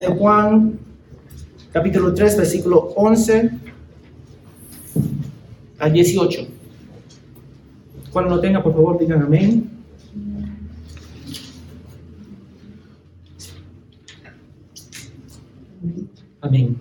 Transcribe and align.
de 0.00 0.06
Juan, 0.06 0.78
capítulo 1.72 2.14
3, 2.14 2.36
versículo 2.36 2.92
11 2.94 3.50
a 5.76 5.88
18. 5.88 6.46
Cuando 8.12 8.36
lo 8.36 8.40
tenga, 8.40 8.62
por 8.62 8.74
favor, 8.74 8.96
digan 8.96 9.22
amén. 9.22 9.68
Amén. 16.42 16.76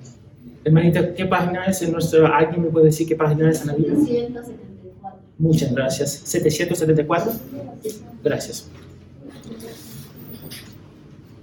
Hermanita, 0.63 1.15
¿qué 1.15 1.25
página 1.25 1.65
es 1.65 1.81
en 1.81 1.93
nuestro? 1.93 2.31
¿Alguien 2.31 2.61
me 2.61 2.69
puede 2.69 2.85
decir 2.85 3.07
qué 3.07 3.15
página 3.15 3.49
es 3.49 3.61
en 3.61 3.67
la 3.67 3.73
Biblia? 3.73 3.95
774. 3.95 5.19
Muchas 5.39 5.73
gracias. 5.73 6.11
774. 6.23 7.33
Gracias. 8.23 8.69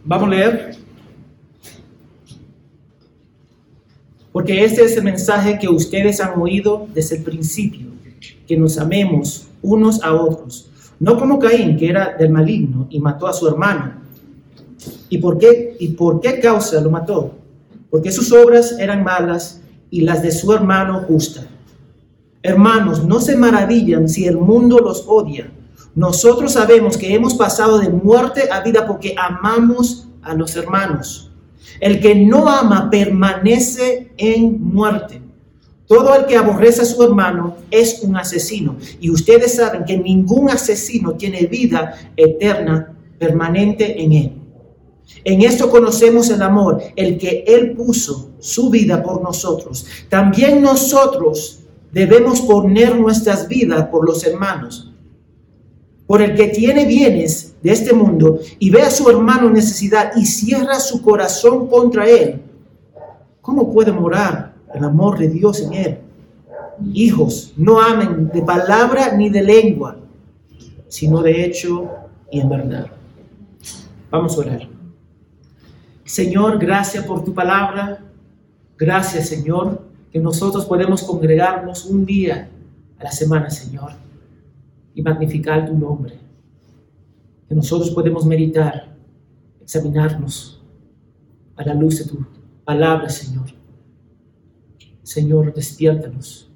Vamos 0.04 0.29
a 0.29 0.30
leer. 0.30 0.84
Porque 4.34 4.65
este 4.65 4.83
es 4.83 4.97
el 4.97 5.05
mensaje 5.05 5.61
que 5.61 5.69
ustedes 5.69 6.20
han 6.20 6.41
oído 6.41 6.88
desde 6.92 7.19
el 7.19 7.23
principio, 7.23 7.87
que 8.48 8.56
nos 8.56 8.79
amemos 8.79 9.47
unos 9.62 10.02
a 10.02 10.12
otros, 10.12 10.69
no 10.98 11.16
como 11.16 11.38
Caín, 11.38 11.77
que 11.77 11.88
era 11.88 12.16
del 12.19 12.30
maligno 12.30 12.89
y 12.91 12.98
mató 12.98 13.28
a 13.28 13.33
su 13.33 13.47
hermano. 13.47 13.92
¿Y 15.09 15.19
por 15.19 15.39
qué, 15.39 15.77
y 15.78 15.91
por 15.91 16.20
qué 16.20 16.41
causa 16.41 16.80
lo 16.80 16.91
mató? 16.91 17.33
Porque 17.89 18.11
sus 18.11 18.33
obras 18.33 18.77
eran 18.80 19.05
malas 19.05 19.61
y 19.89 20.01
las 20.01 20.20
de 20.20 20.33
su 20.33 20.53
hermano 20.53 21.05
justas. 21.06 21.47
Hermanos, 22.42 23.05
no 23.05 23.20
se 23.20 23.37
maravillan 23.37 24.09
si 24.09 24.27
el 24.27 24.39
mundo 24.39 24.80
los 24.80 25.05
odia. 25.06 25.48
Nosotros 25.95 26.55
sabemos 26.55 26.97
que 26.97 27.14
hemos 27.14 27.34
pasado 27.34 27.78
de 27.78 27.89
muerte 27.89 28.51
a 28.51 28.62
vida 28.62 28.84
porque 28.84 29.14
amamos 29.16 30.09
a 30.23 30.34
los 30.34 30.56
hermanos. 30.56 31.23
El 31.80 32.00
que 32.00 32.14
no 32.14 32.48
ama 32.48 32.88
permanece 32.91 34.12
en 34.16 34.62
muerte. 34.62 35.20
Todo 35.86 36.14
el 36.14 36.25
que 36.27 36.36
aborrece 36.36 36.83
a 36.83 36.86
su 36.86 37.02
hermano 37.02 37.56
es 37.70 38.00
un 38.02 38.16
asesino. 38.16 38.77
Y 39.00 39.11
ustedes 39.11 39.56
saben 39.56 39.84
que 39.84 39.98
ningún 39.98 40.50
asesino 40.50 41.12
tiene 41.12 41.47
vida 41.47 41.94
eterna 42.16 42.97
permanente 43.19 44.02
en 44.02 44.12
él. 44.12 44.33
En 45.24 45.42
esto 45.42 45.70
conocemos 45.70 46.30
el 46.30 46.42
amor, 46.42 46.83
el 46.97 47.19
que 47.19 47.44
Él 47.47 47.72
puso 47.72 48.30
su 48.39 48.70
vida 48.70 49.02
por 49.02 49.22
nosotros. 49.22 49.86
También 50.08 50.62
nosotros 50.62 51.61
debemos 51.92 52.41
poner 52.42 52.96
nuestras 52.96 53.48
vidas 53.48 53.89
por 53.89 54.06
los 54.06 54.24
hermanos. 54.24 54.92
Por 56.06 56.20
el 56.20 56.34
que 56.34 56.48
tiene 56.48 56.84
bienes 56.84 57.53
de 57.65 57.73
este 57.73 57.95
mundo 57.95 58.39
y 58.59 58.69
ve 58.69 58.83
a 58.83 58.91
su 58.91 59.09
hermano 59.09 59.47
en 59.47 59.55
necesidad 59.55 60.12
y 60.17 60.27
cierra 60.27 60.79
su 60.79 61.01
corazón 61.01 61.67
contra 61.67 62.07
él, 62.07 62.43
¿cómo 63.41 63.73
puede 63.73 63.91
morar 63.91 64.55
el 64.75 64.84
amor 64.84 65.19
de 65.19 65.29
Dios 65.29 65.62
en 65.62 65.73
él? 65.73 65.98
Hijos, 66.92 67.55
no 67.57 67.81
amen 67.81 68.31
de 68.33 68.42
palabra 68.42 69.17
ni 69.17 69.31
de 69.31 69.42
lengua, 69.42 69.97
sino 70.89 71.23
de 71.23 71.42
hecho 71.42 71.89
y 72.31 72.41
en 72.41 72.51
verdad. 72.51 72.87
Vamos 74.11 74.37
a 74.37 74.41
orar. 74.41 74.69
Señor, 76.05 76.59
gracias 76.59 77.07
por 77.07 77.25
tu 77.25 77.33
palabra. 77.33 78.05
Gracias, 78.77 79.29
Señor, 79.29 79.81
que 80.12 80.19
nosotros 80.19 80.67
podemos 80.67 81.03
congregarnos 81.03 81.87
un 81.87 82.05
día 82.05 82.51
a 82.98 83.05
la 83.05 83.11
semana, 83.11 83.48
Señor, 83.48 83.92
y 84.95 85.01
magnificar 85.01 85.67
tu 85.67 85.79
nombre. 85.79 86.25
Que 87.48 87.55
nosotros 87.55 87.91
podemos 87.91 88.25
meditar, 88.25 88.97
examinarnos 89.61 90.62
a 91.56 91.64
la 91.64 91.75
luz 91.75 91.98
de 91.98 92.11
tu 92.11 92.27
palabra, 92.64 93.09
Señor. 93.09 93.47
Señor, 95.03 95.53
despiértanos 95.53 96.51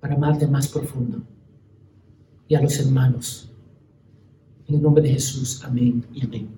para 0.00 0.14
amarte 0.14 0.46
más 0.46 0.68
profundo 0.68 1.22
y 2.46 2.54
a 2.54 2.62
los 2.62 2.78
hermanos. 2.80 3.52
En 4.66 4.76
el 4.76 4.82
nombre 4.82 5.02
de 5.02 5.10
Jesús, 5.10 5.62
amén 5.64 6.04
y 6.12 6.24
amén. 6.24 6.48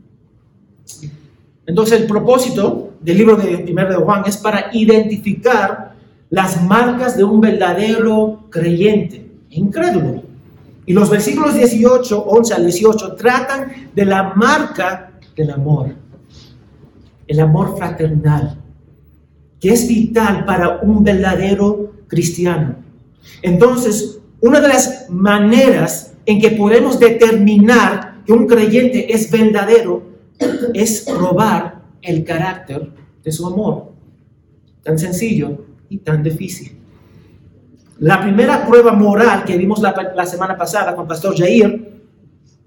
Entonces 1.67 2.01
el 2.01 2.07
propósito 2.07 2.95
del 3.01 3.19
libro 3.19 3.37
de 3.37 3.59
Primero 3.59 3.91
de 3.91 4.05
Juan 4.05 4.25
es 4.27 4.37
para 4.37 4.71
identificar 4.73 5.95
las 6.29 6.63
marcas 6.65 7.17
de 7.17 7.25
un 7.25 7.41
verdadero 7.41 8.47
creyente, 8.51 9.31
incrédulo. 9.51 10.30
Y 10.87 10.93
los 10.93 11.11
versículos 11.11 11.55
18, 11.55 12.25
11 12.25 12.55
al 12.55 12.63
18 12.65 13.15
tratan 13.15 13.91
de 13.95 14.05
la 14.05 14.35
marca 14.35 15.13
del 15.37 15.51
amor, 15.51 15.95
el 17.27 17.41
amor 17.41 17.77
fraternal, 17.77 18.59
que 19.61 19.73
es 19.73 19.87
vital 19.87 20.45
para 20.45 20.81
un 20.81 21.05
verdadero 21.05 21.93
cristiano. 22.09 22.77
Entonces, 23.43 24.19
una 24.41 24.61
de 24.61 24.69
las 24.69 25.09
maneras 25.11 26.15
en 26.27 26.41
que 26.41 26.51
podemos 26.53 26.99
determinar 26.99 28.23
que 28.25 28.33
un 28.33 28.47
creyente 28.47 29.13
es 29.13 29.31
verdadero 29.31 30.03
es 30.75 31.03
probar 31.03 31.83
el 32.03 32.25
carácter 32.25 32.91
de 33.23 33.33
su 33.33 33.47
amor. 33.47 33.93
Tan 34.83 34.99
sencillo 34.99 35.65
y 35.89 35.99
tan 35.99 36.23
difícil. 36.23 36.80
La 38.01 38.19
primera 38.19 38.67
prueba 38.67 38.93
moral 38.93 39.45
que 39.45 39.59
vimos 39.59 39.81
la, 39.83 40.25
semana 40.25 40.57
pasada 40.57 40.97
con 40.97 41.07
Pastor 41.07 41.37
Jair 41.37 42.01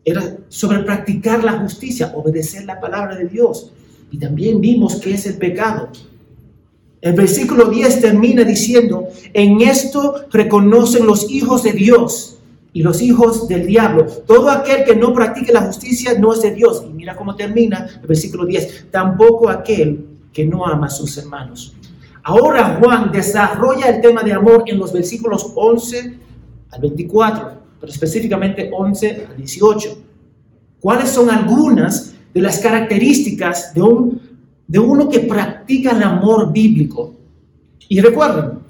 era 0.05 0.37
sobre 0.47 0.79
practicar 0.83 1.43
la 1.43 1.53
justicia, 1.53 2.13
obedecer 2.15 2.65
la 2.65 2.79
palabra 2.79 3.15
de 3.15 3.25
Dios. 3.25 3.71
Y 4.11 4.19
también 4.19 4.61
vimos 4.61 4.97
que 4.97 5.15
es 5.15 5.25
el 5.25 5.37
pecado. 5.37 5.89
El 7.01 7.13
versículo 7.13 7.65
10 7.65 8.01
termina 8.01 8.43
diciendo, 8.43 9.07
en 9.33 9.61
esto 9.61 10.25
reconocen 10.31 11.07
los 11.07 11.27
hijos 11.31 11.63
de 11.63 11.73
Dios 11.73 12.37
y 12.71 12.83
los 12.83 13.01
hijos 13.01 13.47
del 13.47 13.65
diablo. 13.65 14.05
Todo 14.05 14.51
aquel 14.51 14.83
que 14.83 14.95
no 14.95 15.15
practique 15.15 15.51
la 15.51 15.61
justicia 15.61 16.13
no 16.19 16.33
es 16.33 16.43
de 16.43 16.51
Dios. 16.51 16.83
Y 16.87 16.93
mira 16.93 17.15
cómo 17.15 17.35
termina 17.35 17.87
el 17.99 18.07
versículo 18.07 18.45
10. 18.45 18.91
Tampoco 18.91 19.49
aquel 19.49 20.05
que 20.31 20.45
no 20.45 20.63
ama 20.63 20.85
a 20.85 20.91
sus 20.91 21.17
hermanos. 21.17 21.73
Ahora 22.23 22.79
Juan 22.79 23.11
desarrolla 23.11 23.87
el 23.87 24.01
tema 24.01 24.23
de 24.23 24.33
amor 24.33 24.63
en 24.67 24.79
los 24.79 24.93
versículos 24.93 25.51
11 25.55 26.17
al 26.71 26.81
24, 26.81 27.51
pero 27.79 27.91
específicamente 27.91 28.69
11 28.73 29.27
al 29.29 29.37
18. 29.37 29.97
¿Cuáles 30.79 31.09
son 31.09 31.29
algunas 31.29 32.13
de 32.33 32.41
las 32.41 32.59
características 32.59 33.73
de, 33.73 33.81
un, 33.81 34.21
de 34.67 34.79
uno 34.79 35.09
que 35.09 35.19
practica 35.19 35.91
el 35.91 36.03
amor 36.03 36.51
bíblico? 36.51 37.13
Y 37.89 37.99
recuerden, 37.99 38.63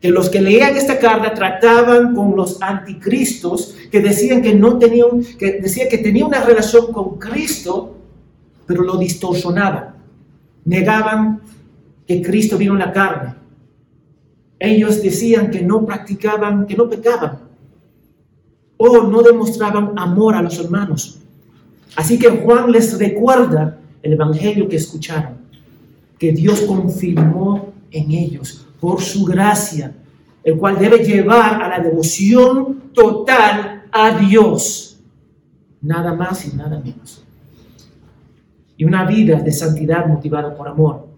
que 0.00 0.10
los 0.10 0.30
que 0.30 0.40
leían 0.40 0.76
esta 0.76 0.98
carta 0.98 1.34
trataban 1.34 2.14
con 2.14 2.34
los 2.34 2.60
anticristos 2.62 3.74
que 3.90 4.00
decían 4.00 4.40
que 4.40 4.54
no 4.54 4.78
tenían, 4.78 5.22
que 5.38 5.60
decían 5.60 5.88
que 5.90 5.98
tenía 5.98 6.24
una 6.24 6.42
relación 6.42 6.92
con 6.92 7.18
Cristo, 7.18 7.96
pero 8.66 8.82
lo 8.82 8.96
distorsionaban. 8.96 9.96
Negaban 10.64 11.40
que 12.10 12.20
Cristo 12.20 12.58
vino 12.58 12.72
en 12.72 12.80
la 12.80 12.92
carne. 12.92 13.36
Ellos 14.58 15.00
decían 15.00 15.48
que 15.48 15.62
no 15.62 15.86
practicaban, 15.86 16.66
que 16.66 16.74
no 16.74 16.90
pecaban, 16.90 17.38
o 18.76 19.02
no 19.04 19.22
demostraban 19.22 19.96
amor 19.96 20.34
a 20.34 20.42
los 20.42 20.58
hermanos. 20.58 21.20
Así 21.94 22.18
que 22.18 22.28
Juan 22.28 22.72
les 22.72 22.98
recuerda 22.98 23.78
el 24.02 24.14
evangelio 24.14 24.68
que 24.68 24.74
escucharon, 24.74 25.36
que 26.18 26.32
Dios 26.32 26.62
confirmó 26.62 27.72
en 27.92 28.10
ellos 28.10 28.66
por 28.80 29.00
su 29.00 29.24
gracia, 29.24 29.94
el 30.42 30.56
cual 30.56 30.80
debe 30.80 31.04
llevar 31.04 31.62
a 31.62 31.68
la 31.68 31.78
devoción 31.78 32.90
total 32.92 33.84
a 33.92 34.18
Dios. 34.18 34.98
Nada 35.80 36.12
más 36.12 36.44
y 36.44 36.56
nada 36.56 36.80
menos. 36.80 37.22
Y 38.76 38.84
una 38.84 39.04
vida 39.04 39.40
de 39.40 39.52
santidad 39.52 40.08
motivada 40.08 40.56
por 40.56 40.66
amor. 40.66 41.09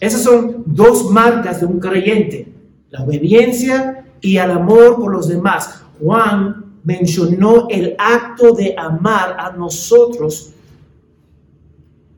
Esas 0.00 0.22
son 0.22 0.64
dos 0.66 1.10
marcas 1.10 1.60
de 1.60 1.66
un 1.66 1.78
creyente, 1.78 2.52
la 2.90 3.02
obediencia 3.02 4.04
y 4.20 4.36
el 4.36 4.50
amor 4.50 4.96
por 4.96 5.12
los 5.12 5.28
demás. 5.28 5.82
Juan 6.00 6.64
mencionó 6.84 7.68
el 7.70 7.94
acto 7.98 8.52
de 8.52 8.74
amar 8.76 9.36
a 9.38 9.52
nosotros 9.52 10.52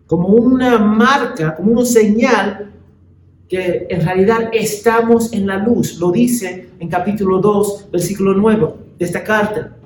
como 0.07 0.29
una 0.29 0.79
marca, 0.79 1.55
como 1.57 1.73
una 1.73 1.85
señal 1.85 2.73
que 3.49 3.87
en 3.89 4.05
realidad 4.05 4.51
estamos 4.53 5.33
en 5.33 5.47
la 5.47 5.59
luz. 5.59 5.99
Lo 5.99 6.11
dice 6.11 6.71
en 6.79 6.89
capítulo 6.89 7.39
2, 7.39 7.89
versículo 7.91 8.35
9 8.35 8.69
de 8.99 9.05
esta 9.05 9.23
carta. 9.23 9.77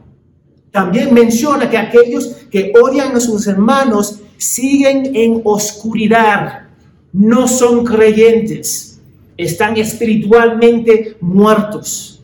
También 0.71 1.13
menciona 1.15 1.69
que 1.69 1.79
aquellos 1.79 2.27
que 2.51 2.73
odian 2.81 3.17
a 3.17 3.21
sus 3.21 3.47
hermanos 3.47 4.21
siguen 4.37 5.15
en 5.15 5.41
oscuridad, 5.45 6.68
no 7.13 7.49
son 7.49 7.85
creyentes, 7.85 9.01
están 9.37 9.77
espiritualmente 9.77 11.17
muertos. 11.21 12.23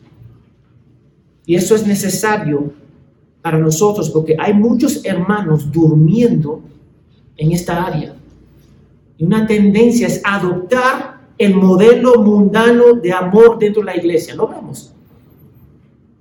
Y 1.45 1.55
eso 1.55 1.75
es 1.75 1.85
necesario 1.85 2.73
para 3.41 3.57
nosotros 3.57 4.09
porque 4.09 4.35
hay 4.39 4.53
muchos 4.53 5.05
hermanos 5.05 5.71
durmiendo 5.71 6.61
en 7.37 7.51
esta 7.51 7.85
área. 7.85 8.15
y 9.17 9.23
una 9.23 9.47
tendencia 9.47 10.07
es 10.07 10.19
adoptar 10.25 11.21
el 11.37 11.55
modelo 11.55 12.21
mundano 12.21 12.93
de 12.93 13.13
amor 13.13 13.57
dentro 13.59 13.81
de 13.81 13.85
la 13.85 13.97
iglesia. 13.97 14.35
Lo 14.35 14.47
vemos. 14.47 14.93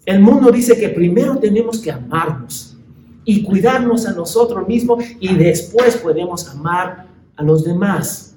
El 0.04 0.20
mundo 0.20 0.50
dice 0.50 0.78
que 0.78 0.90
primero 0.90 1.38
tenemos 1.38 1.80
que 1.80 1.90
amarnos 1.90 2.76
y 3.24 3.42
cuidarnos 3.42 4.06
a 4.06 4.12
nosotros 4.12 4.68
mismos 4.68 5.02
y 5.18 5.34
después 5.34 5.96
podemos 5.96 6.46
amar 6.48 7.06
a 7.36 7.42
los 7.42 7.64
demás. 7.64 8.33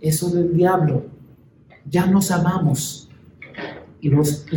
Eso 0.00 0.30
del 0.30 0.54
diablo. 0.54 1.04
Ya 1.88 2.06
nos 2.06 2.30
amamos 2.30 3.06
y, 4.00 4.10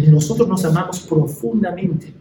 nosotros 0.09 0.47
nos 0.47 0.65
amamos 0.65 0.99
profundamente. 1.01 2.13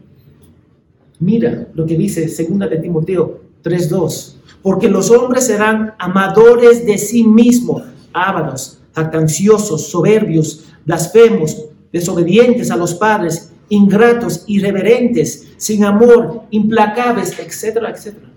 Mira 1.19 1.67
lo 1.73 1.85
que 1.85 1.97
dice 1.97 2.21
2 2.21 2.69
de 2.69 2.77
Timoteo 2.77 3.41
3:2. 3.63 4.35
Porque 4.61 4.89
los 4.89 5.09
hombres 5.11 5.45
serán 5.45 5.93
amadores 5.99 6.85
de 6.85 6.97
sí 6.97 7.23
mismos, 7.23 7.83
ávaros, 8.13 8.79
jactanciosos, 8.93 9.87
soberbios, 9.87 10.65
blasfemos, 10.85 11.65
desobedientes 11.93 12.71
a 12.71 12.77
los 12.77 12.93
padres, 12.93 13.51
ingratos, 13.69 14.43
irreverentes, 14.47 15.47
sin 15.57 15.85
amor, 15.85 16.43
implacables, 16.49 17.37
etcétera, 17.39 17.91
etcétera. 17.91 18.29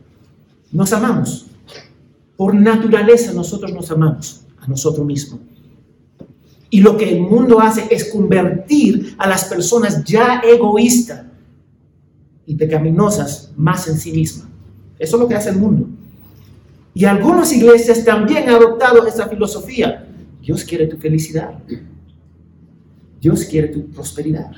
Nos 0.70 0.92
amamos. 0.92 1.46
Por 2.36 2.54
naturaleza 2.54 3.32
nosotros 3.32 3.72
nos 3.72 3.90
amamos 3.90 4.42
a 4.62 4.68
nosotros 4.68 5.04
mismos. 5.04 5.40
Y 6.70 6.80
lo 6.80 6.96
que 6.96 7.10
el 7.10 7.20
mundo 7.20 7.60
hace 7.60 7.86
es 7.90 8.10
convertir 8.10 9.14
a 9.18 9.28
las 9.28 9.44
personas 9.44 10.02
ya 10.04 10.40
egoístas 10.42 11.26
y 12.46 12.54
pecaminosas 12.54 13.52
más 13.56 13.86
en 13.88 13.98
sí 13.98 14.12
mismas. 14.12 14.48
Eso 14.98 15.16
es 15.16 15.20
lo 15.20 15.28
que 15.28 15.34
hace 15.34 15.50
el 15.50 15.56
mundo. 15.56 15.86
Y 16.94 17.04
algunas 17.04 17.52
iglesias 17.52 18.04
también 18.04 18.48
han 18.48 18.54
adoptado 18.54 19.06
esa 19.06 19.28
filosofía. 19.28 20.06
Dios 20.40 20.64
quiere 20.64 20.86
tu 20.86 20.96
felicidad. 20.96 21.58
Dios 23.20 23.44
quiere 23.44 23.68
tu 23.68 23.86
prosperidad. 23.90 24.50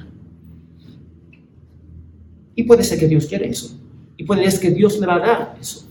Y 2.54 2.62
puede 2.62 2.84
ser 2.84 2.98
que 2.98 3.08
Dios 3.08 3.26
quiere 3.26 3.48
eso. 3.48 3.76
Y 4.16 4.24
puede 4.24 4.48
ser 4.50 4.60
que 4.60 4.70
Dios 4.70 4.98
le 5.00 5.06
va 5.06 5.16
a 5.16 5.18
dar 5.18 5.58
eso. 5.60 5.86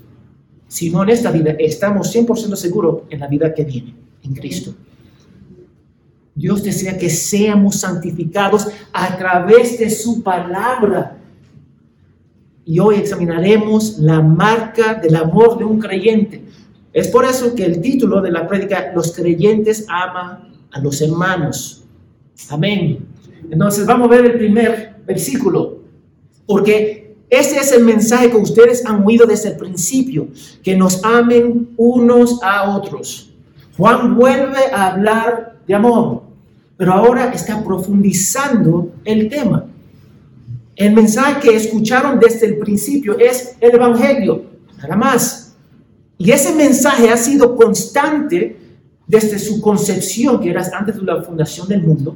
Si 0.67 0.89
no 0.89 1.03
en 1.03 1.09
esta 1.09 1.31
vida, 1.31 1.51
estamos 1.59 2.15
100% 2.15 2.55
seguros 2.55 3.03
en 3.09 3.19
la 3.19 3.27
vida 3.27 3.53
que 3.53 3.63
viene, 3.63 3.93
en 4.23 4.33
Cristo. 4.33 4.73
Dios 6.35 6.63
desea 6.63 6.97
que 6.97 7.09
seamos 7.09 7.75
santificados 7.77 8.67
a 8.91 9.17
través 9.17 9.77
de 9.77 9.89
su 9.89 10.23
palabra. 10.23 11.17
Y 12.65 12.79
hoy 12.79 12.95
examinaremos 12.95 13.99
la 13.99 14.21
marca 14.21 14.95
del 14.95 15.15
amor 15.15 15.57
de 15.57 15.65
un 15.65 15.79
creyente. 15.79 16.43
Es 16.91 17.07
por 17.07 17.25
eso 17.25 17.53
que 17.53 17.65
el 17.65 17.81
título 17.81 18.21
de 18.21 18.31
la 18.31 18.47
prédica, 18.47 18.91
Los 18.95 19.13
creyentes 19.13 19.85
aman 19.89 20.53
a 20.71 20.79
los 20.79 21.01
hermanos. 21.01 21.83
Amén. 22.49 23.05
Entonces 23.49 23.85
vamos 23.85 24.07
a 24.07 24.11
ver 24.11 24.25
el 24.25 24.37
primer 24.37 24.95
versículo. 25.05 25.79
Porque 26.47 27.15
ese 27.29 27.57
es 27.57 27.71
el 27.71 27.83
mensaje 27.83 28.29
que 28.29 28.37
ustedes 28.37 28.85
han 28.85 29.03
oído 29.03 29.25
desde 29.25 29.49
el 29.49 29.57
principio, 29.57 30.27
que 30.61 30.75
nos 30.75 31.03
amen 31.03 31.69
unos 31.77 32.41
a 32.43 32.75
otros. 32.75 33.32
Juan 33.77 34.15
vuelve 34.15 34.71
a 34.71 34.91
hablar 34.91 35.57
de 35.67 35.73
amor, 35.73 36.23
pero 36.77 36.93
ahora 36.93 37.31
está 37.31 37.63
profundizando 37.63 38.93
el 39.03 39.29
tema. 39.29 39.65
El 40.75 40.93
mensaje 40.93 41.39
que 41.41 41.55
escucharon 41.55 42.19
desde 42.19 42.47
el 42.47 42.57
principio 42.57 43.17
es 43.17 43.55
el 43.59 43.75
Evangelio, 43.75 44.43
nada 44.77 44.95
más. 44.95 45.55
Y 46.17 46.31
ese 46.31 46.53
mensaje 46.53 47.09
ha 47.09 47.17
sido 47.17 47.55
constante 47.55 48.57
desde 49.07 49.37
su 49.39 49.61
concepción, 49.61 50.39
que 50.39 50.49
era 50.49 50.63
antes 50.73 50.95
de 50.95 51.01
la 51.01 51.21
fundación 51.21 51.67
del 51.67 51.81
mundo, 51.83 52.15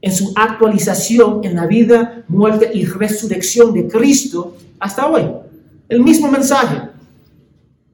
en 0.00 0.12
su 0.12 0.32
actualización 0.34 1.40
en 1.44 1.56
la 1.56 1.66
vida, 1.66 2.24
muerte 2.28 2.70
y 2.72 2.84
resurrección 2.84 3.72
de 3.74 3.88
Cristo 3.88 4.56
hasta 4.78 5.06
hoy. 5.06 5.22
El 5.88 6.02
mismo 6.02 6.30
mensaje. 6.30 6.87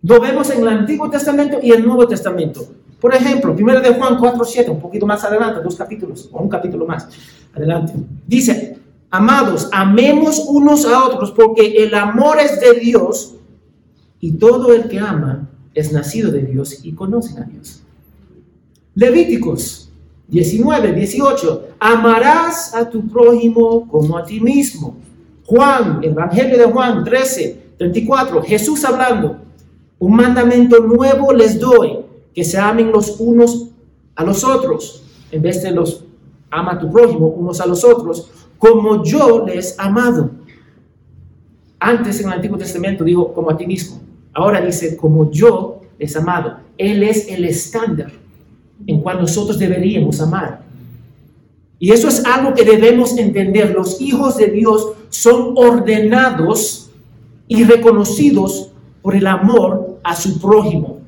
Lo 0.04 0.20
vemos 0.20 0.50
en 0.50 0.60
el 0.60 0.68
Antiguo 0.68 1.08
Testamento 1.08 1.58
y 1.62 1.70
el 1.70 1.82
Nuevo 1.82 2.06
Testamento. 2.06 2.66
Por 3.00 3.14
ejemplo, 3.14 3.56
1 3.58 3.80
de 3.80 3.94
Juan 3.94 4.18
4.7, 4.18 4.68
un 4.68 4.80
poquito 4.80 5.06
más 5.06 5.24
adelante, 5.24 5.62
dos 5.62 5.76
capítulos, 5.76 6.28
o 6.30 6.42
un 6.42 6.48
capítulo 6.50 6.84
más 6.84 7.08
adelante. 7.54 7.94
Dice, 8.26 8.78
amados, 9.10 9.66
amemos 9.72 10.44
unos 10.46 10.84
a 10.84 11.04
otros 11.04 11.32
porque 11.32 11.82
el 11.82 11.94
amor 11.94 12.38
es 12.38 12.60
de 12.60 12.78
Dios 12.80 13.36
y 14.20 14.32
todo 14.32 14.74
el 14.74 14.88
que 14.88 14.98
ama 14.98 15.48
es 15.72 15.90
nacido 15.90 16.30
de 16.30 16.42
Dios 16.42 16.84
y 16.84 16.92
conoce 16.92 17.40
a 17.40 17.44
Dios. 17.44 17.82
Levíticos 18.94 19.90
19, 20.28 20.92
18, 20.92 21.68
amarás 21.78 22.74
a 22.74 22.90
tu 22.90 23.08
prójimo 23.08 23.88
como 23.88 24.18
a 24.18 24.24
ti 24.24 24.38
mismo. 24.38 24.98
Juan, 25.46 26.00
Evangelio 26.02 26.58
de 26.58 26.64
Juan 26.64 27.04
13, 27.04 27.62
34, 27.78 28.42
Jesús 28.42 28.84
hablando, 28.84 29.43
un 30.04 30.16
mandamiento 30.16 30.80
nuevo 30.80 31.32
les 31.32 31.58
doy, 31.58 32.00
que 32.34 32.44
se 32.44 32.58
amen 32.58 32.92
los 32.92 33.18
unos 33.18 33.68
a 34.14 34.22
los 34.22 34.44
otros, 34.44 35.02
en 35.30 35.40
vez 35.40 35.62
de 35.62 35.70
los 35.70 36.04
ama 36.50 36.72
a 36.72 36.78
tu 36.78 36.92
prójimo 36.92 37.28
unos 37.28 37.58
a 37.60 37.66
los 37.66 37.82
otros, 37.84 38.30
como 38.58 39.02
yo 39.02 39.46
les 39.46 39.78
amado. 39.78 40.30
Antes 41.78 42.20
en 42.20 42.26
el 42.26 42.34
Antiguo 42.34 42.58
Testamento 42.58 43.02
dijo 43.02 43.32
como 43.32 43.50
a 43.50 43.56
ti 43.56 43.66
mismo, 43.66 43.98
ahora 44.34 44.60
dice 44.60 44.94
como 44.94 45.30
yo 45.30 45.80
les 45.98 46.14
amado. 46.16 46.58
Él 46.76 47.02
es 47.02 47.28
el 47.28 47.46
estándar 47.46 48.12
en 48.86 49.00
cual 49.00 49.20
nosotros 49.20 49.58
deberíamos 49.58 50.20
amar. 50.20 50.64
Y 51.78 51.92
eso 51.92 52.08
es 52.08 52.22
algo 52.26 52.52
que 52.52 52.64
debemos 52.64 53.16
entender. 53.16 53.72
Los 53.72 54.02
hijos 54.02 54.36
de 54.36 54.48
Dios 54.48 54.92
son 55.08 55.54
ordenados 55.56 56.90
y 57.48 57.64
reconocidos 57.64 58.70
por 59.00 59.16
el 59.16 59.26
amor 59.26 59.93
a 60.04 60.14
su 60.14 60.38
prójimo. 60.38 61.00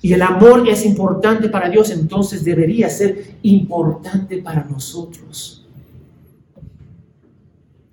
Y 0.00 0.12
el 0.12 0.22
amor 0.22 0.68
es 0.68 0.86
importante 0.86 1.48
para 1.48 1.68
Dios, 1.68 1.90
entonces 1.90 2.44
debería 2.44 2.88
ser 2.88 3.38
importante 3.42 4.38
para 4.38 4.64
nosotros. 4.64 5.66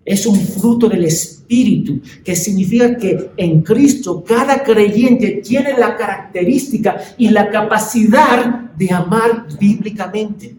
Es 0.06 0.26
un 0.28 0.36
fruto 0.36 0.88
del 0.88 1.06
Espíritu, 1.06 2.02
que 2.24 2.36
significa 2.36 2.96
que 2.98 3.32
en 3.38 3.62
Cristo 3.62 4.24
cada 4.24 4.64
creyente 4.64 5.42
tiene 5.44 5.78
la 5.78 5.96
característica 5.96 7.02
y 7.18 7.30
la 7.30 7.50
capacidad 7.50 8.72
de 8.76 8.92
amar 8.92 9.48
bíblicamente. 9.60 10.56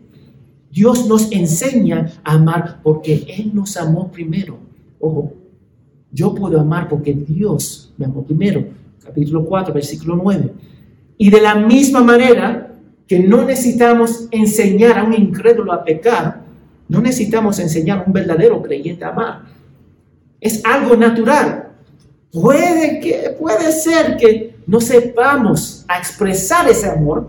Dios 0.73 1.07
nos 1.07 1.30
enseña 1.30 2.11
a 2.25 2.33
amar 2.33 2.80
porque 2.83 3.26
Él 3.28 3.52
nos 3.54 3.76
amó 3.76 4.11
primero. 4.11 4.59
Ojo, 4.99 5.35
yo 6.14 6.33
puedo 6.33 6.61
amar 6.61 6.88
porque 6.88 7.12
Dios 7.12 7.92
me 7.99 8.06
amó 8.06 8.23
primero. 8.23 8.64
Capítulo 9.04 9.44
4, 9.44 9.75
versículo 9.75 10.16
9. 10.16 10.52
Y 11.18 11.28
de 11.28 11.40
la 11.40 11.56
misma 11.56 12.02
manera 12.02 12.73
que 13.09 13.18
no 13.18 13.44
necesitamos 13.44 14.28
enseñar 14.30 14.97
a 14.97 15.04
un 15.04 15.12
incrédulo 15.12 15.73
a 15.73 15.83
pecar, 15.85 16.44
no 16.88 17.00
necesitamos 17.00 17.59
enseñar 17.59 17.99
a 17.99 18.04
un 18.06 18.12
verdadero 18.12 18.62
creyente 18.62 19.04
a 19.04 19.09
amar. 19.09 19.42
Es 20.40 20.64
algo 20.64 20.97
natural. 20.97 21.73
Puede, 22.30 23.00
que, 23.00 23.37
puede 23.38 23.73
ser 23.73 24.16
que 24.16 24.56
no 24.68 24.80
sepamos 24.80 25.85
a 25.88 25.99
expresar 25.99 26.68
ese 26.68 26.88
amor 26.88 27.28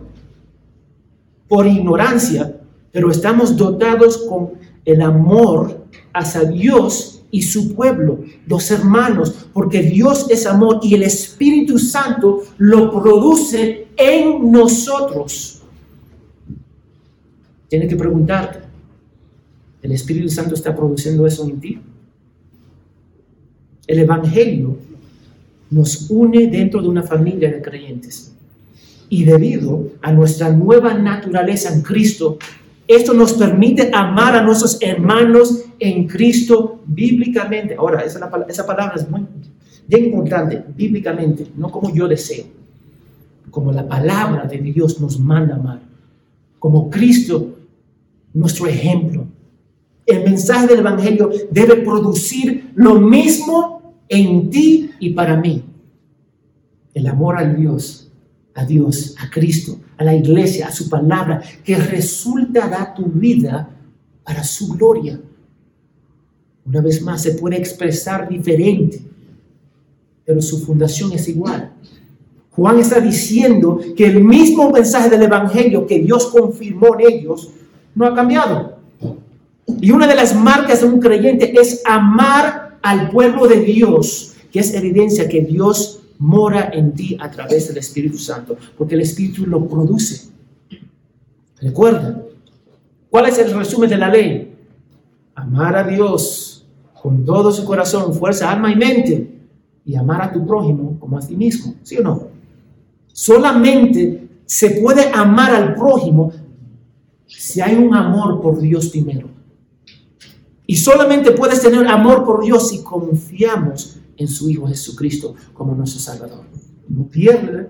por 1.48 1.65
ignorancia, 1.65 2.56
pero 2.92 3.10
estamos 3.10 3.58
dotados 3.58 4.25
con 4.30 4.51
el 4.86 5.01
amor 5.01 5.86
hacia 6.13 6.44
Dios 6.44 7.15
y 7.36 7.42
su 7.42 7.75
pueblo, 7.75 8.24
los 8.48 8.72
hermanos, 8.72 9.48
porque 9.51 9.82
Dios 9.82 10.27
es 10.30 10.46
amor 10.46 10.80
y 10.82 10.96
el 10.96 11.04
Espíritu 11.04 11.77
Santo 11.77 12.44
lo 12.58 12.89
produce 12.89 13.88
en 13.98 14.50
nosotros. 14.50 15.62
Tienes 17.68 17.89
que 17.89 17.98
preguntarte, 17.98 18.60
el 19.82 19.92
Espíritu 19.92 20.30
Santo 20.30 20.56
está 20.56 20.74
produciendo 20.74 21.27
eso 21.27 21.44
en 21.44 21.60
ti. 21.60 21.77
El 23.86 24.00
Evangelio 24.00 24.77
nos 25.72 26.10
une 26.10 26.48
dentro 26.48 26.82
de 26.82 26.88
una 26.88 27.04
familia 27.04 27.51
de 27.51 27.62
creyentes. 27.62 28.32
Y 29.10 29.25
debido 29.25 29.89
a 30.01 30.13
nuestra 30.13 30.51
nueva 30.51 30.94
naturaleza 30.94 31.74
en 31.74 31.82
Cristo, 31.82 32.38
esto 32.88 33.13
nos 33.13 33.34
permite 33.34 33.89
amar 33.94 34.36
a 34.36 34.42
nuestros 34.42 34.77
hermanos 34.82 35.63
en 35.80 36.08
Cristo 36.08 36.82
bíblicamente. 36.86 37.75
Ahora, 37.75 38.01
esa, 38.01 38.65
palabra 38.65 38.94
es 38.96 39.10
muy 39.10 39.25
importante, 39.89 40.63
bíblicamente, 40.75 41.48
no 41.56 41.72
como 41.72 41.94
yo 41.94 42.08
deseo, 42.08 42.46
como 43.50 43.72
la 43.72 43.88
palabra 43.88 44.46
de 44.46 44.58
Dios 44.58 45.00
nos 45.00 45.20
manda 45.20 45.56
amar, 45.56 45.80
como 46.60 46.89
Cristo, 46.89 47.56
nuestro 48.34 48.68
ejemplo, 48.68 49.25
el 50.06 50.24
mensaje 50.24 50.68
del 50.68 50.80
Evangelio 50.80 51.32
debe 51.50 51.77
producir 51.77 52.72
lo 52.75 53.00
mismo 53.00 53.96
en 54.08 54.50
ti 54.50 54.92
y 55.00 55.12
para 55.12 55.36
mí. 55.38 55.63
el 56.94 57.08
amor 57.08 57.38
a 57.38 57.44
Dios, 57.44 58.05
a 58.56 58.66
Dios, 58.66 59.16
a 59.20 59.30
Cristo, 59.30 59.78
a 59.98 60.04
la 60.04 60.16
iglesia, 60.16 60.68
a 60.68 60.72
su 60.72 60.90
palabra, 60.90 61.42
que 61.64 61.76
resulta 61.76 62.68
da 62.68 62.94
tu 62.94 63.06
vida 63.06 63.70
para 64.24 64.44
su 64.44 64.70
gloria. 64.70 65.20
Una 66.66 66.82
vez 66.82 67.02
más, 67.02 67.22
se 67.22 67.32
puede 67.32 67.58
expresar 67.58 68.28
diferente, 68.28 69.02
pero 70.24 70.42
su 70.42 70.66
fundación 70.66 71.12
es 71.12 71.28
igual. 71.28 71.74
Juan 72.52 72.80
está 72.80 73.02
diciendo 73.02 73.80
que 73.96 74.08
el 74.08 74.24
mismo 74.24 74.72
mensaje 74.72 75.10
del 75.10 75.24
Evangelio 75.24 75.86
que 75.86 76.00
Dios 76.00 76.28
confirmó 76.28 76.98
en 76.98 77.14
ellos 77.14 77.52
no 77.94 78.06
ha 78.06 78.16
cambiado. 78.16 78.78
Y 79.82 79.92
una 79.92 80.08
de 80.08 80.16
las 80.16 80.34
marcas 80.34 80.80
de 80.80 80.88
un 80.88 81.02
creyente 81.02 81.54
es 81.60 81.82
amar 81.86 82.80
al 82.82 83.10
pueblo 83.10 83.48
de 83.48 83.60
Dios, 83.60 84.36
que 84.52 84.60
es 84.60 84.74
evidencia 84.74 85.28
que 85.28 85.42
Dios 85.42 86.05
mora 86.19 86.69
en 86.74 86.93
ti 86.93 87.17
a 87.19 87.29
través 87.29 87.67
del 87.67 87.77
Espíritu 87.77 88.17
Santo, 88.17 88.57
porque 88.77 88.95
el 88.95 89.01
Espíritu 89.01 89.45
lo 89.45 89.67
produce. 89.67 90.29
Recuerda, 91.60 92.22
¿cuál 93.10 93.27
es 93.27 93.38
el 93.39 93.53
resumen 93.53 93.89
de 93.89 93.98
la 93.98 94.10
ley? 94.10 94.55
Amar 95.36 95.75
a 95.75 95.84
Dios 95.84 96.65
con 97.01 97.25
todo 97.25 97.51
su 97.51 97.65
corazón, 97.65 98.13
fuerza, 98.13 98.51
alma 98.51 98.72
y 98.72 98.75
mente, 98.75 99.36
y 99.86 99.95
amar 99.95 100.22
a 100.22 100.34
tu 100.34 100.45
prójimo 100.45 100.98
como 101.00 101.17
a 101.17 101.22
ti 101.22 101.36
mismo, 101.36 101.75
¿sí 101.84 101.98
o 101.98 102.01
no? 102.01 102.27
Solamente 103.13 104.27
se 104.45 104.72
puede 104.81 105.10
amar 105.13 105.53
al 105.53 105.75
prójimo 105.75 106.31
si 107.27 107.62
hay 107.62 107.75
un 107.75 107.93
amor 107.93 108.41
por 108.41 108.60
Dios 108.60 108.89
primero. 108.89 109.29
Y 110.67 110.77
solamente 110.77 111.31
puedes 111.31 111.62
tener 111.62 111.88
amor 111.88 112.25
por 112.25 112.43
Dios 112.43 112.69
si 112.69 112.81
confiamos 112.84 113.98
en 114.17 114.27
su 114.27 114.50
Hijo 114.50 114.67
Jesucristo 114.67 115.36
como 115.53 115.75
nuestro 115.75 116.00
Salvador. 116.00 116.43
No 116.88 117.05
pierde 117.05 117.69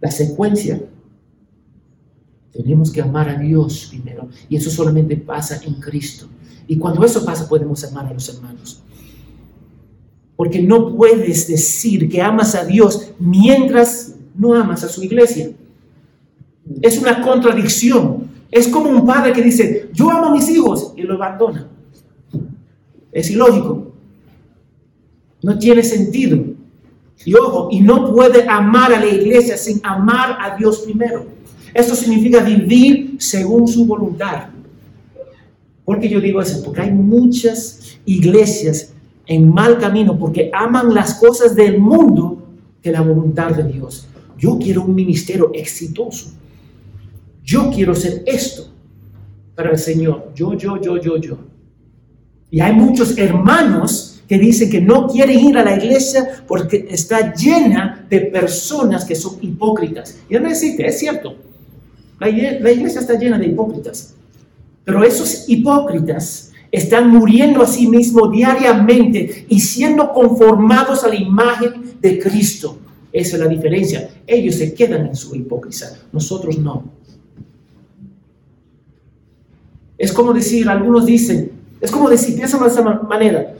la 0.00 0.10
secuencia. 0.10 0.82
Tenemos 2.52 2.92
que 2.92 3.00
amar 3.00 3.28
a 3.28 3.38
Dios 3.38 3.86
primero. 3.90 4.28
Y 4.48 4.56
eso 4.56 4.70
solamente 4.70 5.16
pasa 5.16 5.60
en 5.64 5.74
Cristo. 5.74 6.26
Y 6.66 6.76
cuando 6.78 7.04
eso 7.04 7.24
pasa 7.24 7.48
podemos 7.48 7.82
amar 7.84 8.06
a 8.06 8.14
los 8.14 8.28
hermanos. 8.28 8.82
Porque 10.36 10.62
no 10.62 10.96
puedes 10.96 11.46
decir 11.46 12.08
que 12.08 12.20
amas 12.20 12.54
a 12.54 12.64
Dios 12.64 13.12
mientras 13.18 14.14
no 14.34 14.54
amas 14.54 14.82
a 14.84 14.88
su 14.88 15.02
iglesia. 15.02 15.52
Es 16.80 16.98
una 16.98 17.22
contradicción. 17.22 18.28
Es 18.50 18.68
como 18.68 18.90
un 18.90 19.06
padre 19.06 19.32
que 19.32 19.42
dice, 19.42 19.90
yo 19.92 20.10
amo 20.10 20.26
a 20.26 20.32
mis 20.32 20.48
hijos 20.48 20.92
y 20.96 21.02
lo 21.02 21.14
abandona. 21.14 21.68
Es 23.10 23.30
ilógico. 23.30 23.83
No 25.44 25.58
tiene 25.58 25.82
sentido. 25.82 26.42
Y 27.22 27.34
ojo, 27.34 27.68
y 27.70 27.82
no 27.82 28.10
puede 28.14 28.48
amar 28.48 28.94
a 28.94 28.98
la 28.98 29.06
iglesia 29.06 29.58
sin 29.58 29.78
amar 29.82 30.38
a 30.40 30.56
Dios 30.56 30.78
primero. 30.78 31.26
Esto 31.74 31.94
significa 31.94 32.42
vivir 32.42 33.16
según 33.18 33.68
su 33.68 33.84
voluntad. 33.84 34.46
¿Por 35.84 36.00
qué 36.00 36.08
yo 36.08 36.18
digo 36.18 36.40
eso? 36.40 36.64
Porque 36.64 36.80
hay 36.80 36.92
muchas 36.92 37.98
iglesias 38.06 38.94
en 39.26 39.52
mal 39.52 39.78
camino 39.78 40.18
porque 40.18 40.50
aman 40.50 40.94
las 40.94 41.12
cosas 41.12 41.54
del 41.54 41.78
mundo 41.78 42.42
que 42.80 42.90
la 42.90 43.02
voluntad 43.02 43.50
de 43.50 43.70
Dios. 43.70 44.08
Yo 44.38 44.58
quiero 44.58 44.82
un 44.82 44.94
ministerio 44.94 45.50
exitoso. 45.52 46.30
Yo 47.42 47.70
quiero 47.70 47.94
ser 47.94 48.22
esto 48.24 48.72
para 49.54 49.72
el 49.72 49.78
Señor. 49.78 50.32
Yo, 50.34 50.54
yo, 50.54 50.80
yo, 50.80 50.96
yo, 50.98 51.18
yo. 51.18 51.36
Y 52.50 52.60
hay 52.60 52.72
muchos 52.72 53.18
hermanos 53.18 54.13
que 54.28 54.38
dicen 54.38 54.70
que 54.70 54.80
no 54.80 55.06
quieren 55.06 55.38
ir 55.38 55.58
a 55.58 55.64
la 55.64 55.76
iglesia 55.76 56.44
porque 56.46 56.86
está 56.90 57.34
llena 57.34 58.06
de 58.08 58.20
personas 58.20 59.04
que 59.04 59.14
son 59.14 59.36
hipócritas. 59.40 60.18
Y 60.28 60.34
no 60.34 60.48
existe, 60.48 60.86
es 60.86 60.98
cierto. 60.98 61.36
La 62.18 62.28
iglesia 62.28 63.00
está 63.00 63.18
llena 63.18 63.38
de 63.38 63.46
hipócritas. 63.46 64.14
Pero 64.84 65.02
esos 65.02 65.48
hipócritas 65.48 66.52
están 66.70 67.08
muriendo 67.08 67.62
a 67.62 67.66
sí 67.66 67.86
mismos 67.86 68.32
diariamente 68.32 69.46
y 69.48 69.60
siendo 69.60 70.12
conformados 70.12 71.04
a 71.04 71.08
la 71.08 71.14
imagen 71.14 71.94
de 72.00 72.18
Cristo. 72.18 72.78
Esa 73.12 73.36
es 73.36 73.42
la 73.42 73.48
diferencia. 73.48 74.10
Ellos 74.26 74.56
se 74.56 74.74
quedan 74.74 75.06
en 75.06 75.14
su 75.14 75.36
hipocresía, 75.36 75.88
nosotros 76.12 76.58
no. 76.58 76.82
Es 79.96 80.12
como 80.12 80.32
decir, 80.32 80.68
algunos 80.68 81.06
dicen, 81.06 81.52
es 81.80 81.90
como 81.90 82.10
decir, 82.10 82.34
piensa 82.34 82.58
de 82.58 82.66
esa 82.66 82.82
manera, 82.82 83.54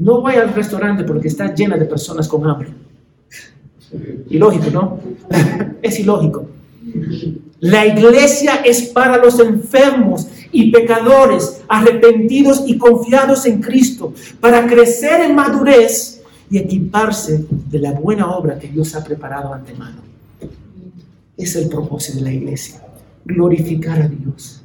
no 0.00 0.20
voy 0.20 0.34
al 0.34 0.52
restaurante 0.52 1.04
porque 1.04 1.28
está 1.28 1.54
llena 1.54 1.76
de 1.76 1.84
personas 1.84 2.26
con 2.26 2.44
hambre. 2.48 2.70
Ilógico, 4.28 4.70
¿no? 4.70 5.00
es 5.82 6.00
ilógico. 6.00 6.48
La 7.60 7.86
iglesia 7.86 8.56
es 8.64 8.82
para 8.88 9.16
los 9.16 9.38
enfermos 9.38 10.26
y 10.50 10.72
pecadores, 10.72 11.62
arrepentidos 11.68 12.64
y 12.66 12.76
confiados 12.76 13.46
en 13.46 13.60
Cristo, 13.60 14.12
para 14.40 14.66
crecer 14.66 15.20
en 15.20 15.36
madurez 15.36 16.22
y 16.50 16.58
equiparse 16.58 17.46
de 17.48 17.78
la 17.78 17.92
buena 17.92 18.30
obra 18.30 18.58
que 18.58 18.66
Dios 18.66 18.94
ha 18.96 19.04
preparado 19.04 19.54
antemano. 19.54 20.00
Es 21.36 21.54
el 21.54 21.68
propósito 21.68 22.18
de 22.18 22.24
la 22.24 22.32
iglesia, 22.32 22.82
glorificar 23.24 24.02
a 24.02 24.08
Dios 24.08 24.60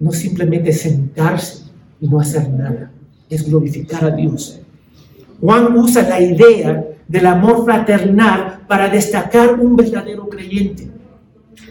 no 0.00 0.12
simplemente 0.12 0.72
sentarse 0.72 1.64
y 2.00 2.08
no 2.08 2.20
hacer 2.20 2.48
nada, 2.50 2.90
es 3.28 3.48
glorificar 3.48 4.04
a 4.04 4.10
Dios. 4.10 4.60
Juan 5.40 5.76
usa 5.76 6.08
la 6.08 6.20
idea 6.20 6.84
del 7.06 7.26
amor 7.26 7.64
fraternal 7.64 8.60
para 8.66 8.88
destacar 8.88 9.58
un 9.58 9.76
verdadero 9.76 10.28
creyente. 10.28 10.88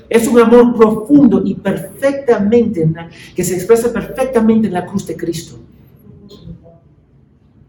Es 0.10 0.28
un 0.28 0.40
amor 0.40 0.76
profundo 0.76 1.42
y 1.44 1.56
perfectamente, 1.56 2.88
que 3.36 3.44
se 3.44 3.56
expresa 3.56 3.92
perfectamente 3.92 4.68
en 4.68 4.74
la 4.74 4.86
cruz 4.86 5.06
de 5.06 5.18
Cristo. 5.18 5.60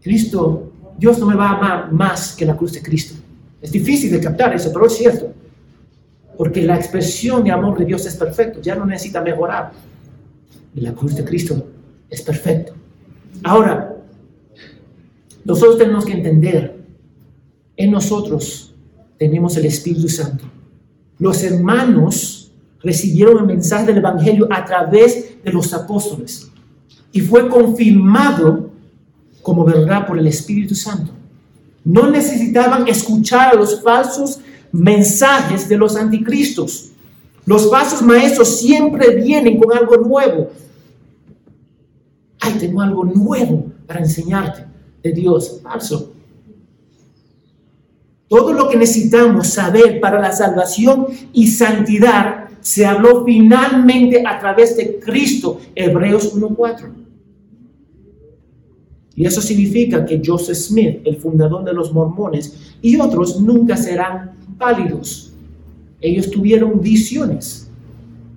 Cristo, 0.01 0.71
Dios 0.97 1.19
no 1.19 1.25
me 1.25 1.35
va 1.35 1.49
a 1.49 1.57
amar 1.57 1.91
más 1.91 2.33
que 2.35 2.45
la 2.45 2.55
cruz 2.55 2.73
de 2.73 2.81
Cristo. 2.81 3.15
Es 3.61 3.71
difícil 3.71 4.11
de 4.11 4.21
captar 4.21 4.55
eso, 4.55 4.71
pero 4.71 4.85
es 4.85 4.95
cierto. 4.95 5.33
Porque 6.37 6.61
la 6.61 6.77
expresión 6.77 7.43
de 7.43 7.51
amor 7.51 7.77
de 7.77 7.85
Dios 7.85 8.05
es 8.05 8.15
perfecto, 8.15 8.61
ya 8.61 8.75
no 8.75 8.85
necesita 8.85 9.21
mejorar 9.21 9.73
y 10.73 10.81
la 10.81 10.93
cruz 10.93 11.15
de 11.15 11.23
Cristo 11.23 11.67
es 12.09 12.21
perfecto. 12.21 12.73
Ahora, 13.43 13.95
nosotros 15.43 15.77
tenemos 15.77 16.05
que 16.05 16.13
entender, 16.13 16.79
en 17.77 17.91
nosotros 17.91 18.73
tenemos 19.17 19.55
el 19.57 19.65
Espíritu 19.65 20.09
Santo. 20.09 20.45
Los 21.17 21.43
hermanos 21.43 22.51
recibieron 22.81 23.39
el 23.39 23.45
mensaje 23.45 23.87
del 23.87 23.97
Evangelio 23.97 24.47
a 24.51 24.63
través 24.63 25.43
de 25.43 25.51
los 25.51 25.73
apóstoles 25.73 26.49
y 27.11 27.21
fue 27.21 27.49
confirmado 27.49 28.69
como 29.41 29.65
verdad 29.65 30.07
por 30.07 30.17
el 30.17 30.27
Espíritu 30.27 30.75
Santo. 30.75 31.11
No 31.83 32.09
necesitaban 32.09 32.87
escuchar 32.87 33.49
a 33.49 33.55
los 33.55 33.81
falsos 33.81 34.39
mensajes 34.71 35.67
de 35.67 35.77
los 35.77 35.95
anticristos. 35.95 36.91
Los 37.45 37.69
falsos 37.69 38.01
maestros 38.01 38.59
siempre 38.59 39.15
vienen 39.15 39.57
con 39.57 39.75
algo 39.75 39.97
nuevo. 39.97 40.51
Tengo 42.57 42.81
algo 42.81 43.05
nuevo 43.05 43.65
para 43.85 43.99
enseñarte 43.99 44.65
de 45.03 45.11
Dios. 45.11 45.59
Falso. 45.61 46.13
Todo 48.27 48.53
lo 48.53 48.69
que 48.69 48.77
necesitamos 48.77 49.47
saber 49.47 49.99
para 49.99 50.19
la 50.19 50.31
salvación 50.31 51.07
y 51.33 51.47
santidad 51.47 52.45
se 52.61 52.85
habló 52.85 53.25
finalmente 53.25 54.23
a 54.25 54.39
través 54.39 54.77
de 54.77 54.99
Cristo, 54.99 55.59
Hebreos 55.73 56.35
1.4. 56.35 56.93
Y 59.15 59.25
eso 59.25 59.41
significa 59.41 60.05
que 60.05 60.21
Joseph 60.23 60.55
Smith, 60.55 61.01
el 61.05 61.17
fundador 61.17 61.63
de 61.63 61.73
los 61.73 61.91
mormones, 61.91 62.75
y 62.81 62.97
otros 62.97 63.41
nunca 63.41 63.75
serán 63.75 64.31
válidos 64.57 65.29
ellos 66.01 66.29
tuvieron 66.29 66.81
visiones. 66.81 67.69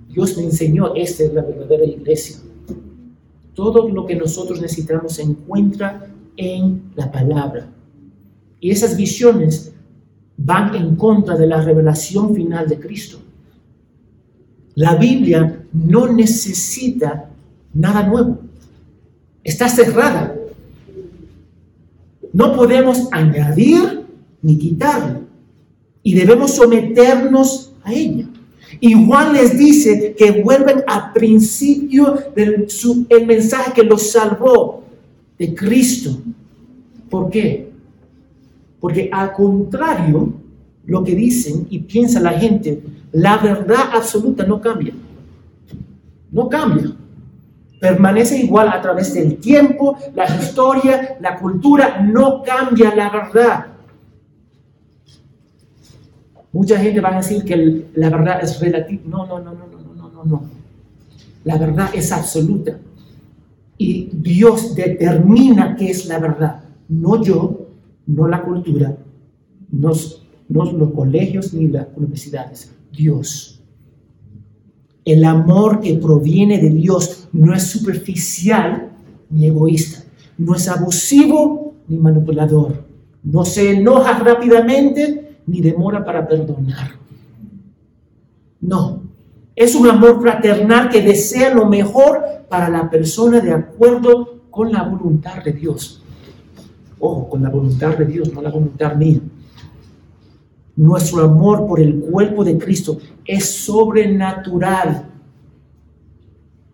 Dios 0.09 0.37
me 0.37 0.43
enseñó, 0.43 0.93
esta 0.95 1.23
es 1.23 1.33
la 1.33 1.41
verdadera 1.41 1.85
iglesia. 1.85 2.37
Todo 3.53 3.89
lo 3.89 4.05
que 4.05 4.15
nosotros 4.15 4.61
necesitamos 4.61 5.13
se 5.13 5.23
encuentra 5.23 6.07
en 6.37 6.91
la 6.95 7.11
palabra. 7.11 7.67
Y 8.59 8.71
esas 8.71 8.97
visiones 8.97 9.73
van 10.37 10.75
en 10.75 10.95
contra 10.95 11.35
de 11.37 11.47
la 11.47 11.61
revelación 11.61 12.33
final 12.33 12.67
de 12.67 12.79
Cristo. 12.79 13.19
La 14.75 14.95
Biblia 14.95 15.65
no 15.71 16.11
necesita 16.11 17.29
nada 17.73 18.07
nuevo. 18.07 18.39
Está 19.43 19.69
cerrada. 19.69 20.35
No 22.31 22.55
podemos 22.55 23.07
añadir 23.11 24.05
ni 24.41 24.57
quitar 24.57 25.21
y 26.01 26.15
debemos 26.15 26.55
someternos 26.55 27.73
a 27.83 27.93
ella. 27.93 28.27
Y 28.79 28.93
Juan 29.05 29.33
les 29.33 29.57
dice 29.57 30.15
que 30.17 30.41
vuelven 30.43 30.83
al 30.87 31.11
principio 31.13 32.17
del 32.35 32.67
el 33.09 33.25
mensaje 33.25 33.73
que 33.73 33.83
los 33.83 34.11
salvó 34.11 34.83
de 35.37 35.53
Cristo. 35.53 36.17
¿Por 37.09 37.29
qué? 37.29 37.71
Porque 38.79 39.09
al 39.11 39.33
contrario, 39.33 40.33
lo 40.85 41.03
que 41.03 41.15
dicen 41.15 41.67
y 41.69 41.79
piensa 41.79 42.19
la 42.19 42.31
gente, 42.31 42.81
la 43.13 43.37
verdad 43.37 43.89
absoluta 43.93 44.45
no 44.45 44.59
cambia. 44.59 44.93
No 46.31 46.49
cambia. 46.49 46.91
Permanece 47.79 48.37
igual 48.37 48.69
a 48.69 48.81
través 48.81 49.13
del 49.13 49.37
tiempo, 49.37 49.97
la 50.15 50.25
historia, 50.25 51.17
la 51.19 51.37
cultura, 51.37 52.01
no 52.01 52.41
cambia 52.41 52.95
la 52.95 53.09
verdad. 53.09 53.72
Mucha 56.53 56.79
gente 56.79 57.01
va 57.01 57.09
a 57.09 57.17
decir 57.17 57.43
que 57.43 57.87
la 57.95 58.09
verdad 58.11 58.39
es 58.43 58.59
relativa. 58.59 59.01
No, 59.07 59.25
no, 59.25 59.39
no, 59.39 59.53
no, 59.53 59.67
no, 59.67 59.93
no, 59.95 60.09
no, 60.09 60.23
no. 60.23 60.43
La 61.43 61.57
verdad 61.57 61.89
es 61.93 62.11
absoluta. 62.11 62.77
Y 63.77 64.09
Dios 64.13 64.75
determina 64.75 65.75
qué 65.75 65.89
es 65.89 66.05
la 66.05 66.19
verdad. 66.19 66.63
No 66.87 67.21
yo, 67.23 67.67
no 68.05 68.27
la 68.27 68.43
cultura, 68.43 68.95
no, 69.71 69.91
no 70.47 70.71
los 70.71 70.91
colegios 70.93 71.53
ni 71.55 71.67
las 71.67 71.87
universidades. 71.95 72.71
Dios. 72.91 73.59
El 75.05 75.25
amor 75.25 75.81
que 75.81 75.95
proviene 75.95 76.59
de 76.61 76.69
Dios 76.69 77.27
no 77.33 77.55
es 77.55 77.63
superficial 77.63 78.91
ni 79.31 79.47
egoísta. 79.47 80.03
No 80.37 80.55
es 80.55 80.67
abusivo 80.67 81.73
ni 81.87 81.97
manipulador. 81.97 82.85
No 83.23 83.43
se 83.43 83.71
enoja 83.71 84.19
rápidamente 84.19 85.22
ni 85.45 85.61
demora 85.61 86.03
para 86.03 86.27
perdonar. 86.27 86.91
No, 88.61 89.03
es 89.55 89.75
un 89.75 89.87
amor 89.87 90.21
fraternal 90.21 90.89
que 90.89 91.01
desea 91.01 91.53
lo 91.53 91.65
mejor 91.65 92.23
para 92.49 92.69
la 92.69 92.89
persona 92.89 93.39
de 93.39 93.51
acuerdo 93.51 94.41
con 94.49 94.71
la 94.71 94.83
voluntad 94.83 95.43
de 95.43 95.51
Dios. 95.51 96.01
Ojo, 96.99 97.29
con 97.29 97.43
la 97.43 97.49
voluntad 97.49 97.97
de 97.97 98.05
Dios, 98.05 98.33
no 98.33 98.41
la 98.41 98.49
voluntad 98.49 98.95
mía. 98.95 99.19
Nuestro 100.75 101.23
amor 101.23 101.67
por 101.67 101.79
el 101.79 101.99
cuerpo 101.99 102.43
de 102.43 102.57
Cristo 102.57 102.97
es 103.25 103.45
sobrenatural, 103.63 105.09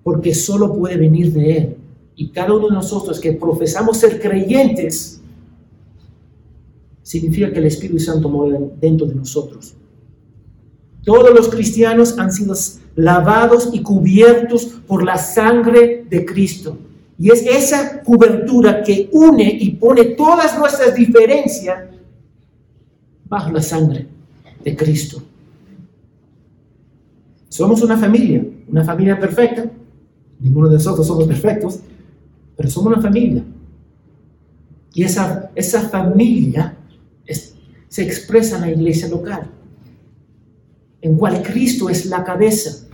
porque 0.04 0.34
solo 0.34 0.74
puede 0.74 0.98
venir 0.98 1.34
de 1.34 1.58
Él. 1.58 1.78
Y 2.16 2.30
cada 2.30 2.54
uno 2.54 2.68
de 2.68 2.76
nosotros 2.76 3.20
que 3.20 3.34
profesamos 3.34 3.98
ser 3.98 4.22
creyentes, 4.22 5.19
significa 7.10 7.52
que 7.52 7.58
el 7.58 7.66
Espíritu 7.66 7.98
Santo 7.98 8.30
muere 8.30 8.60
dentro 8.80 9.08
de 9.08 9.16
nosotros. 9.16 9.74
Todos 11.04 11.34
los 11.34 11.50
cristianos 11.50 12.20
han 12.20 12.32
sido 12.32 12.54
lavados 12.96 13.72
y 13.74 13.82
cubiertos 13.82 14.66
por 14.86 15.04
la 15.04 15.18
sangre 15.18 16.06
de 16.08 16.24
Cristo. 16.24 16.78
Y 17.18 17.32
es 17.32 17.42
esa 17.48 18.04
cobertura 18.04 18.84
que 18.84 19.10
une 19.12 19.58
y 19.60 19.72
pone 19.72 20.06
todas 20.06 20.56
nuestras 20.60 20.94
diferencias 20.94 21.86
bajo 23.28 23.52
la 23.54 23.64
sangre 23.64 24.06
de 24.64 24.76
Cristo. 24.76 25.20
Somos 27.48 27.82
una 27.82 27.98
familia, 27.98 28.46
una 28.68 28.84
familia 28.84 29.20
perfecta. 29.20 29.66
Ninguno 30.40 30.70
de 30.70 30.76
nosotros 30.76 31.08
somos 31.08 31.26
perfectos, 31.26 31.80
pero 32.56 32.70
somos 32.70 32.94
una 32.94 33.02
familia. 33.02 33.44
Y 34.94 35.02
esa, 35.02 35.50
esa 35.56 35.90
familia 35.90 36.76
se 37.90 38.04
expresa 38.04 38.56
en 38.56 38.62
la 38.62 38.72
iglesia 38.72 39.10
local, 39.10 39.50
en 41.02 41.18
cual 41.18 41.44
Cristo 41.44 41.90
es 41.90 42.06
la 42.06 42.24
cabeza. 42.24 42.88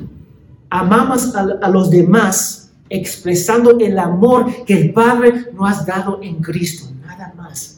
Amamos 0.69 1.35
a, 1.35 1.41
a 1.61 1.69
los 1.69 1.91
demás 1.91 2.71
expresando 2.89 3.77
el 3.77 3.99
amor 3.99 4.65
que 4.65 4.73
el 4.73 4.93
Padre 4.93 5.45
nos 5.53 5.77
ha 5.77 5.85
dado 5.85 6.19
en 6.23 6.41
Cristo, 6.41 6.89
nada 7.05 7.31
más 7.37 7.75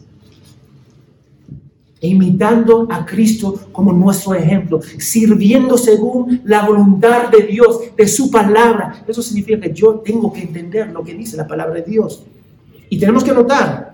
e 1.99 2.07
imitando 2.09 2.87
a 2.89 3.05
Cristo 3.05 3.59
como 3.71 3.91
nuestro 3.91 4.35
ejemplo, 4.35 4.79
sirviendo 4.99 5.77
según 5.77 6.41
la 6.43 6.65
voluntad 6.65 7.29
de 7.29 7.43
Dios, 7.43 7.79
de 7.95 8.07
su 8.07 8.29
palabra. 8.29 9.03
Eso 9.07 9.21
significa 9.21 9.59
que 9.59 9.73
yo 9.73 9.95
tengo 9.95 10.31
que 10.31 10.41
entender 10.41 10.91
lo 10.91 11.03
que 11.03 11.13
dice 11.13 11.37
la 11.37 11.47
palabra 11.47 11.75
de 11.75 11.81
Dios. 11.83 12.23
Y 12.89 12.99
tenemos 12.99 13.23
que 13.23 13.33
notar, 13.33 13.93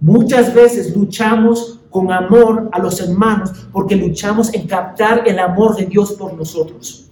muchas 0.00 0.54
veces 0.54 0.96
luchamos 0.96 1.80
con 1.94 2.10
amor 2.10 2.70
a 2.72 2.80
los 2.80 3.00
hermanos 3.00 3.52
porque 3.70 3.94
luchamos 3.94 4.52
en 4.52 4.66
captar 4.66 5.28
el 5.28 5.38
amor 5.38 5.76
de 5.76 5.86
Dios 5.86 6.10
por 6.14 6.34
nosotros. 6.34 7.08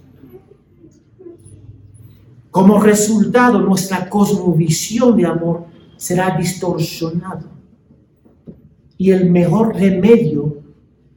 Como 2.51 2.81
resultado, 2.81 3.61
nuestra 3.61 4.09
cosmovisión 4.09 5.15
de 5.15 5.25
amor 5.25 5.67
será 5.95 6.37
distorsionada 6.37 7.45
y 8.97 9.11
el 9.11 9.31
mejor 9.31 9.73
remedio 9.73 10.57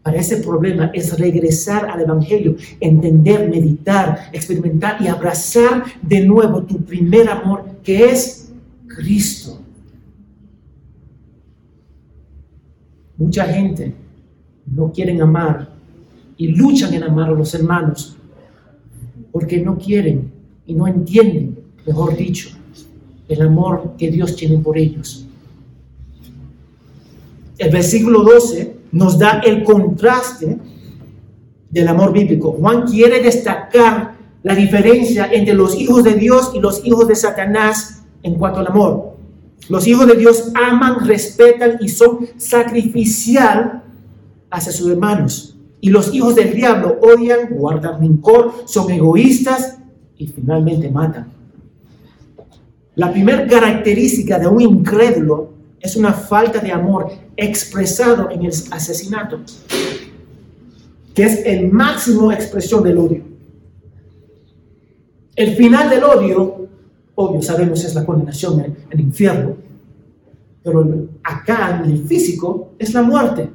para 0.01 0.19
ese 0.19 0.37
problema 0.37 0.93
es 0.95 1.19
regresar 1.19 1.91
al 1.91 2.03
Evangelio, 2.03 2.55
entender, 2.79 3.51
meditar, 3.51 4.31
experimentar 4.33 5.03
y 5.03 5.09
abrazar 5.09 5.83
de 6.03 6.21
nuevo 6.21 6.63
tu 6.63 6.85
primer 6.85 7.29
amor, 7.29 7.65
que 7.83 8.11
es 8.11 8.53
Cristo. 8.87 9.66
Mucha 13.17 13.47
gente 13.47 13.95
no 14.67 14.93
quieren 14.93 15.23
amar 15.23 15.71
y 16.37 16.49
luchan 16.49 16.93
en 16.95 17.03
amar 17.03 17.31
a 17.31 17.33
los 17.33 17.55
hermanos 17.55 18.17
porque 19.33 19.61
no 19.61 19.79
quieren 19.79 20.31
y 20.67 20.75
no 20.75 20.87
entienden, 20.87 21.59
mejor 21.87 22.17
dicho, 22.17 22.51
el 23.29 23.43
amor 23.43 23.95
que 23.99 24.11
Dios 24.11 24.37
tiene 24.37 24.59
por 24.59 24.77
ellos. 24.77 25.27
El 27.59 27.71
versículo 27.71 28.23
12 28.23 28.77
nos 28.93 29.19
da 29.19 29.41
el 29.41 29.65
contraste 29.65 30.59
del 31.71 31.89
amor 31.89 32.13
bíblico. 32.13 32.53
Juan 32.53 32.87
quiere 32.87 33.23
destacar 33.23 34.17
la 34.43 34.55
diferencia 34.55 35.29
entre 35.33 35.55
los 35.55 35.75
hijos 35.75 36.05
de 36.05 36.15
Dios 36.15 36.53
y 36.55 36.61
los 36.61 36.85
hijos 36.85 37.09
de 37.09 37.17
Satanás 37.17 38.03
en 38.23 38.35
cuanto 38.35 38.61
al 38.61 38.69
amor. 38.69 39.16
Los 39.69 39.87
hijos 39.87 40.07
de 40.07 40.17
Dios 40.17 40.53
aman, 40.55 41.07
respetan 41.07 41.79
y 41.81 41.89
son 41.89 42.27
sacrificial 42.37 43.83
hacia 44.51 44.73
sus 44.73 44.91
hermanos. 44.91 45.57
Y 45.81 45.91
los 45.91 46.15
hijos 46.15 46.35
del 46.35 46.55
diablo 46.55 46.99
odian, 47.03 47.49
guardan 47.51 48.01
rincón, 48.01 48.53
son 48.67 48.91
egoístas 48.91 49.79
y 50.17 50.27
finalmente 50.27 50.91
matan. 50.91 51.33
La 52.95 53.13
primera 53.13 53.47
característica 53.47 54.39
de 54.39 54.47
un 54.47 54.61
incrédulo 54.61 55.53
es 55.81 55.97
una 55.97 56.13
falta 56.13 56.61
de 56.61 56.73
amor 56.73 57.13
expresado 57.37 58.31
en 58.31 58.47
el 58.47 58.53
asesinato, 58.71 59.41
que 61.15 61.23
es 61.23 61.45
el 61.45 61.71
máximo 61.71 62.33
expresión 62.33 62.83
del 62.83 62.99
odio. 62.99 63.23
El 65.35 65.55
final 65.55 65.91
del 65.91 66.05
odio, 66.05 66.69
obvio, 67.17 67.43
sabemos 67.43 67.85
es 67.85 67.95
la 67.95 68.07
condenación, 68.07 68.61
el, 68.61 68.75
el 68.91 69.01
infierno, 69.01 69.57
pero 70.63 71.09
acá 71.23 71.83
en 71.83 71.91
el 71.91 72.05
físico 72.05 72.71
es 72.79 72.95
la 72.95 73.03
muerte. 73.03 73.51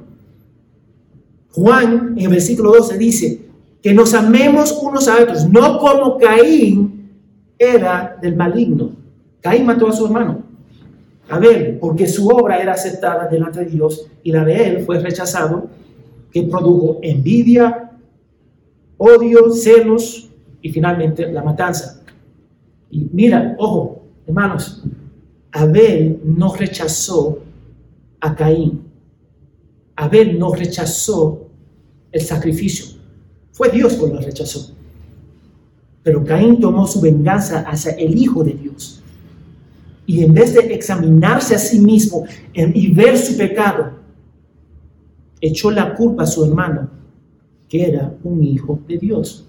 Juan 1.52 2.14
en 2.16 2.24
el 2.24 2.28
versículo 2.28 2.72
12 2.72 2.98
dice 2.98 3.40
que 3.82 3.92
nos 3.92 4.14
amemos 4.14 4.78
unos 4.80 5.08
a 5.08 5.22
otros, 5.22 5.48
no 5.48 5.78
como 5.78 6.18
Caín 6.18 7.10
era 7.58 8.16
del 8.20 8.36
maligno. 8.36 8.90
Caín 9.40 9.66
mató 9.66 9.88
a 9.88 9.92
su 9.92 10.06
hermano. 10.06 10.42
Abel, 11.28 11.78
porque 11.80 12.06
su 12.06 12.28
obra 12.28 12.60
era 12.60 12.72
aceptada 12.72 13.28
delante 13.28 13.60
de 13.60 13.66
Dios 13.66 14.06
y 14.22 14.32
la 14.32 14.44
de 14.44 14.68
él 14.68 14.84
fue 14.84 14.98
rechazado, 14.98 15.68
que 16.30 16.42
produjo 16.42 16.98
envidia, 17.02 17.90
odio, 18.96 19.50
celos 19.50 20.30
y 20.60 20.70
finalmente 20.70 21.30
la 21.30 21.42
matanza. 21.42 22.01
Y 22.92 23.08
mira, 23.12 23.56
ojo, 23.58 24.04
hermanos, 24.24 24.84
Abel 25.50 26.20
no 26.24 26.54
rechazó 26.54 27.40
a 28.20 28.36
Caín. 28.36 28.82
Abel 29.96 30.38
no 30.38 30.54
rechazó 30.54 31.48
el 32.12 32.20
sacrificio. 32.20 32.96
Fue 33.50 33.68
Dios 33.70 33.94
quien 33.94 34.14
lo 34.14 34.20
rechazó. 34.20 34.76
Pero 36.04 36.22
Caín 36.22 36.60
tomó 36.60 36.86
su 36.86 37.00
venganza 37.00 37.60
hacia 37.62 37.92
el 37.92 38.16
Hijo 38.16 38.44
de 38.44 38.52
Dios 38.52 39.02
y 40.06 40.24
en 40.24 40.34
vez 40.34 40.54
de 40.54 40.74
examinarse 40.74 41.54
a 41.54 41.58
sí 41.58 41.78
mismo 41.78 42.24
y 42.52 42.92
ver 42.92 43.16
su 43.16 43.36
pecado, 43.36 43.92
echó 45.40 45.70
la 45.70 45.94
culpa 45.94 46.24
a 46.24 46.26
su 46.26 46.44
hermano, 46.44 46.90
que 47.68 47.86
era 47.86 48.14
un 48.22 48.42
hijo 48.42 48.80
de 48.86 48.98
Dios. 48.98 49.46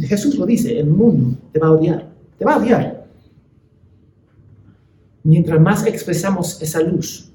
Jesús 0.00 0.36
lo 0.36 0.46
dice, 0.46 0.78
el 0.78 0.86
mundo 0.86 1.36
te 1.52 1.58
va 1.58 1.68
a 1.68 1.72
odiar, 1.72 2.08
te 2.38 2.44
va 2.44 2.54
a 2.54 2.58
odiar. 2.58 3.06
Mientras 5.22 5.60
más 5.60 5.86
expresamos 5.86 6.60
esa 6.62 6.80
luz, 6.80 7.30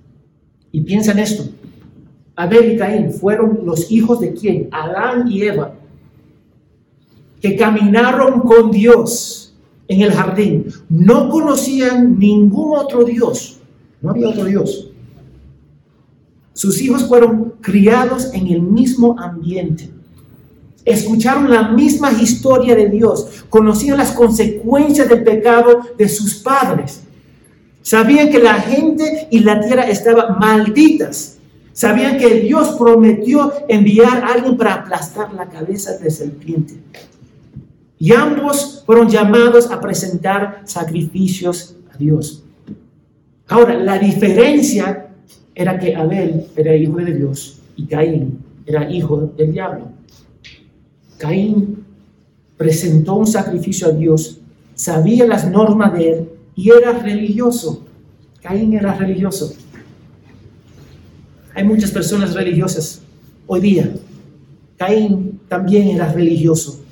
y 0.72 0.82
piensa 0.82 1.12
en 1.12 1.20
esto, 1.20 1.44
Abel 2.36 2.74
y 2.74 2.78
Caín 2.78 3.12
fueron 3.12 3.60
los 3.66 3.92
hijos 3.92 4.20
de 4.20 4.34
quién? 4.34 4.70
Adán 4.72 5.30
y 5.30 5.44
Eva, 5.44 5.74
que 7.42 7.56
caminaron 7.56 8.42
con 8.42 8.72
Dios 8.72 9.54
en 9.88 10.02
el 10.02 10.12
jardín, 10.12 10.68
no 10.90 11.30
conocían 11.30 12.18
ningún 12.18 12.78
otro 12.78 13.04
Dios, 13.04 13.60
no 14.02 14.12
había 14.12 14.30
otro 14.30 14.46
Dios. 14.46 14.90
Sus 16.54 16.82
hijos 16.82 17.04
fueron 17.08 17.56
criados 17.62 18.34
en 18.34 18.48
el 18.48 18.62
mismo 18.62 19.20
ambiente. 19.20 19.90
Escucharon 20.84 21.50
la 21.50 21.70
misma 21.70 22.12
historia 22.12 22.76
de 22.76 22.90
Dios, 22.90 23.46
conocían 23.50 23.98
las 23.98 24.12
consecuencias 24.12 25.08
del 25.08 25.24
pecado 25.24 25.82
de 25.98 26.10
sus 26.10 26.36
padres. 26.36 27.02
Sabían 27.82 28.30
que 28.30 28.40
la 28.40 28.56
gente 28.56 29.28
y 29.32 29.40
la 29.40 29.60
tierra 29.60 29.90
estaban 29.90 30.40
malditas. 30.40 31.38
Sabían 31.74 32.18
que 32.18 32.42
Dios 32.42 32.76
prometió 32.78 33.54
enviar 33.68 34.24
a 34.24 34.34
alguien 34.34 34.58
para 34.58 34.76
aplastar 34.76 35.34
la 35.34 35.48
cabeza 35.48 35.98
de 35.98 36.12
serpiente. 36.12 36.76
Y 37.98 38.14
ambos 38.14 38.84
fueron 38.86 39.10
llamados 39.10 39.70
a 39.70 39.80
presentar 39.80 40.64
sacrificios 40.66 41.76
a 41.94 41.98
Dios. 41.98 42.44
Ahora, 43.48 43.76
la 43.76 44.00
diferencia 44.00 45.10
era 45.54 45.78
que 45.78 45.96
Abel 45.96 46.48
era 46.56 46.76
hijo 46.76 46.98
de 46.98 47.14
Dios 47.14 47.60
y 47.76 47.86
Caín 47.86 48.40
era 48.66 48.90
hijo 48.90 49.32
del 49.38 49.52
diablo. 49.52 50.01
Caín 51.22 51.86
presentó 52.58 53.14
un 53.14 53.28
sacrificio 53.28 53.88
a 53.88 53.92
Dios, 53.92 54.40
sabía 54.74 55.28
las 55.28 55.48
normas 55.48 55.94
de 55.94 56.10
él 56.10 56.30
y 56.56 56.72
era 56.72 56.94
religioso. 56.94 57.86
Caín 58.42 58.74
era 58.74 58.96
religioso. 58.96 59.54
Hay 61.54 61.64
muchas 61.64 61.92
personas 61.92 62.34
religiosas 62.34 63.04
hoy 63.46 63.60
día. 63.60 63.94
Caín 64.78 65.40
también 65.48 65.90
era 65.90 66.12
religioso. 66.12 66.84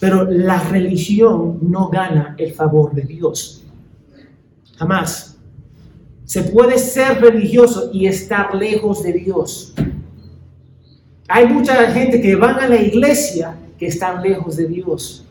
Pero 0.00 0.24
la 0.28 0.58
religión 0.68 1.58
no 1.62 1.88
gana 1.88 2.34
el 2.38 2.52
favor 2.54 2.92
de 2.92 3.02
Dios. 3.02 3.62
Jamás. 4.76 5.36
Se 6.24 6.42
puede 6.42 6.78
ser 6.78 7.20
religioso 7.20 7.90
y 7.92 8.06
estar 8.06 8.56
lejos 8.56 9.04
de 9.04 9.12
Dios. 9.12 9.72
Hay 11.34 11.48
mucha 11.48 11.90
gente 11.90 12.20
que 12.20 12.36
van 12.36 12.60
a 12.60 12.68
la 12.68 12.78
iglesia 12.78 13.56
que 13.78 13.86
están 13.86 14.22
lejos 14.22 14.54
de 14.54 14.66
Dios. 14.66 15.24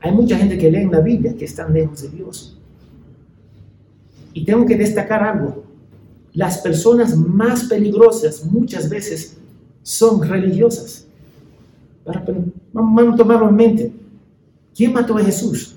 Hay 0.00 0.10
mucha 0.10 0.36
gente 0.36 0.58
que 0.58 0.68
lee 0.68 0.82
en 0.82 0.90
la 0.90 0.98
Biblia 0.98 1.36
que 1.38 1.44
están 1.44 1.72
lejos 1.72 2.02
de 2.02 2.08
Dios. 2.08 2.58
Y 4.32 4.44
tengo 4.44 4.66
que 4.66 4.76
destacar 4.76 5.22
algo. 5.22 5.62
Las 6.32 6.58
personas 6.58 7.16
más 7.16 7.62
peligrosas 7.62 8.44
muchas 8.44 8.90
veces 8.90 9.36
son 9.84 10.20
religiosas. 10.28 11.06
vamos 12.72 13.14
a 13.14 13.16
tomarlo 13.16 13.50
en 13.50 13.54
mente. 13.54 13.92
¿Quién 14.74 14.92
mató 14.92 15.16
a 15.16 15.22
Jesús? 15.22 15.76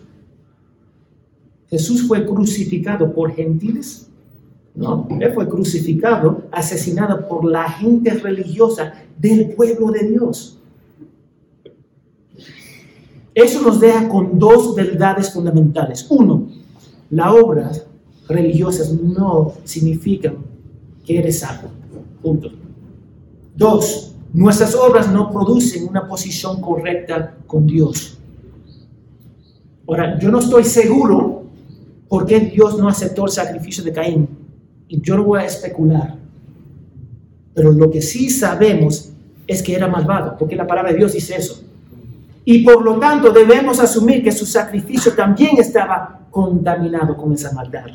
¿Jesús 1.69 2.07
fue 2.07 2.25
crucificado 2.25 3.13
por 3.13 3.35
gentiles? 3.35 4.07
No, 4.75 5.07
él 5.19 5.31
fue 5.33 5.47
crucificado, 5.47 6.43
asesinado 6.51 7.27
por 7.27 7.45
la 7.45 7.69
gente 7.69 8.11
religiosa 8.11 8.93
del 9.17 9.51
pueblo 9.51 9.91
de 9.91 10.07
Dios. 10.09 10.57
Eso 13.35 13.61
nos 13.61 13.79
deja 13.79 14.07
con 14.09 14.37
dos 14.37 14.75
verdades 14.75 15.31
fundamentales. 15.31 16.05
Uno, 16.09 16.47
la 17.09 17.33
obra 17.33 17.71
religiosas 18.27 18.91
no 18.91 19.53
significan 19.63 20.37
que 21.05 21.19
eres 21.19 21.39
salvo. 21.39 21.69
Punto. 22.21 22.49
Dos, 23.55 24.15
nuestras 24.33 24.73
obras 24.75 25.11
no 25.11 25.31
producen 25.31 25.87
una 25.87 26.07
posición 26.07 26.61
correcta 26.61 27.35
con 27.45 27.67
Dios. 27.67 28.17
Ahora, 29.87 30.17
yo 30.19 30.31
no 30.31 30.39
estoy 30.39 30.63
seguro 30.63 31.43
por 32.07 32.25
qué 32.25 32.39
Dios 32.39 32.77
no 32.77 32.87
aceptó 32.87 33.25
el 33.25 33.31
sacrificio 33.31 33.83
de 33.83 33.91
Caín. 33.91 34.42
Yo 35.01 35.17
no 35.17 35.23
voy 35.23 35.41
a 35.41 35.45
especular. 35.45 36.15
Pero 37.53 37.71
lo 37.71 37.89
que 37.89 38.01
sí 38.01 38.29
sabemos 38.29 39.11
es 39.47 39.61
que 39.61 39.75
era 39.75 39.87
malvado, 39.87 40.35
porque 40.37 40.55
la 40.55 40.67
palabra 40.67 40.91
de 40.91 40.97
Dios 40.97 41.13
dice 41.13 41.35
eso. 41.35 41.63
Y 42.45 42.63
por 42.63 42.83
lo 42.83 42.99
tanto 42.99 43.31
debemos 43.31 43.79
asumir 43.79 44.23
que 44.23 44.31
su 44.31 44.45
sacrificio 44.45 45.13
también 45.13 45.57
estaba 45.57 46.27
contaminado 46.29 47.15
con 47.15 47.33
esa 47.33 47.51
maldad. 47.53 47.85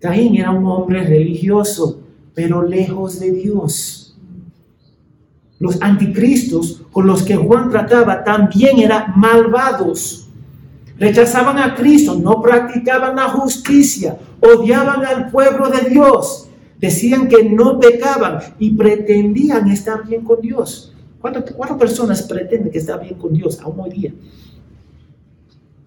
Caín 0.00 0.36
era 0.36 0.50
un 0.50 0.66
hombre 0.66 1.02
religioso, 1.04 2.02
pero 2.34 2.62
lejos 2.62 3.20
de 3.20 3.30
Dios. 3.30 4.18
Los 5.58 5.80
anticristos 5.80 6.82
con 6.92 7.06
los 7.06 7.22
que 7.22 7.36
Juan 7.36 7.70
trataba 7.70 8.22
también 8.22 8.78
eran 8.78 9.14
malvados. 9.16 10.23
Rechazaban 10.98 11.58
a 11.58 11.74
Cristo, 11.74 12.14
no 12.14 12.40
practicaban 12.40 13.16
la 13.16 13.28
justicia, 13.28 14.16
odiaban 14.40 15.04
al 15.04 15.30
pueblo 15.30 15.68
de 15.68 15.90
Dios, 15.90 16.48
decían 16.78 17.28
que 17.28 17.44
no 17.44 17.80
pecaban 17.80 18.38
y 18.58 18.70
pretendían 18.70 19.68
estar 19.68 20.06
bien 20.06 20.22
con 20.22 20.40
Dios. 20.40 20.92
¿Cuántas, 21.20 21.78
personas 21.78 22.22
pretenden 22.22 22.70
que 22.70 22.78
está 22.78 22.98
bien 22.98 23.14
con 23.14 23.32
Dios 23.32 23.58
aún 23.60 23.80
hoy 23.80 23.90
día? 23.90 24.12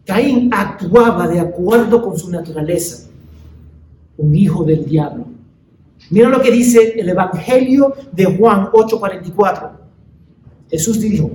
Caín 0.05 0.49
actuaba 0.51 1.27
de 1.27 1.39
acuerdo 1.39 2.01
con 2.01 2.17
su 2.17 2.29
naturaleza 2.29 3.07
un 4.17 4.35
hijo 4.35 4.63
del 4.63 4.85
diablo. 4.85 5.25
Mira 6.09 6.29
lo 6.29 6.41
que 6.41 6.51
dice 6.51 6.99
el 6.99 7.07
Evangelio 7.09 7.93
de 8.11 8.25
Juan 8.25 8.69
8:44. 8.71 9.71
Jesús 10.69 10.99
dijo, 10.99 11.31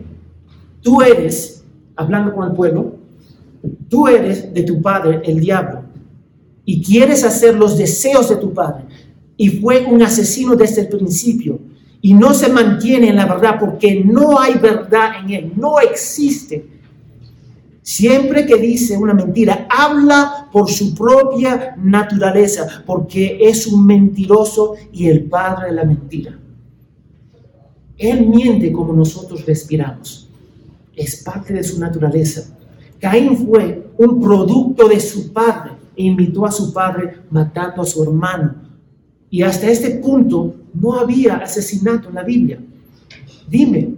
tú 0.82 1.00
eres, 1.00 1.64
hablando 1.96 2.34
con 2.34 2.48
el 2.48 2.54
pueblo, 2.54 2.96
tú 3.92 4.08
eres 4.08 4.54
de 4.54 4.62
tu 4.62 4.80
padre 4.80 5.20
el 5.22 5.38
diablo 5.38 5.82
y 6.64 6.82
quieres 6.82 7.24
hacer 7.24 7.54
los 7.54 7.76
deseos 7.76 8.30
de 8.30 8.36
tu 8.36 8.54
padre. 8.54 8.84
Y 9.36 9.50
fue 9.60 9.84
un 9.84 10.02
asesino 10.02 10.56
desde 10.56 10.80
el 10.80 10.88
principio 10.88 11.60
y 12.00 12.14
no 12.14 12.32
se 12.32 12.48
mantiene 12.48 13.10
en 13.10 13.16
la 13.16 13.26
verdad 13.26 13.58
porque 13.60 14.02
no 14.02 14.40
hay 14.40 14.54
verdad 14.54 15.10
en 15.22 15.30
él, 15.30 15.52
no 15.54 15.78
existe 15.78 16.72
Siempre 17.82 18.46
que 18.46 18.56
dice 18.56 18.96
una 18.96 19.12
mentira, 19.12 19.66
habla 19.68 20.48
por 20.52 20.70
su 20.70 20.94
propia 20.94 21.74
naturaleza, 21.82 22.84
porque 22.86 23.38
es 23.40 23.66
un 23.66 23.84
mentiroso 23.84 24.76
y 24.92 25.08
el 25.08 25.24
padre 25.24 25.66
de 25.66 25.72
la 25.72 25.84
mentira. 25.84 26.38
Él 27.98 28.26
miente 28.26 28.70
como 28.70 28.92
nosotros 28.92 29.44
respiramos. 29.46 30.28
Es 30.94 31.24
parte 31.24 31.52
de 31.52 31.64
su 31.64 31.80
naturaleza. 31.80 32.56
Caín 33.02 33.36
fue 33.36 33.90
un 33.98 34.22
producto 34.22 34.88
de 34.88 34.98
su 34.98 35.30
padre 35.30 35.72
e 35.94 36.04
invitó 36.04 36.46
a 36.46 36.50
su 36.50 36.72
padre 36.72 37.18
matando 37.30 37.82
a 37.82 37.84
su 37.84 38.02
hermano. 38.02 38.54
Y 39.28 39.42
hasta 39.42 39.68
este 39.68 39.90
punto 39.96 40.54
no 40.72 40.94
había 40.94 41.36
asesinato 41.36 42.08
en 42.08 42.14
la 42.14 42.22
Biblia. 42.22 42.58
Dime, 43.46 43.96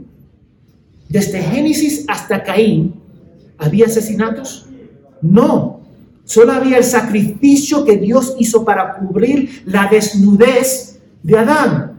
desde 1.08 1.40
Génesis 1.40 2.04
hasta 2.08 2.42
Caín, 2.42 3.04
¿Había 3.58 3.86
asesinatos? 3.86 4.66
No. 5.22 5.80
Solo 6.24 6.52
había 6.52 6.78
el 6.78 6.84
sacrificio 6.84 7.84
que 7.84 7.96
Dios 7.96 8.34
hizo 8.38 8.64
para 8.64 8.94
cubrir 8.94 9.62
la 9.66 9.88
desnudez 9.88 10.98
de 11.22 11.38
Adán 11.38 11.92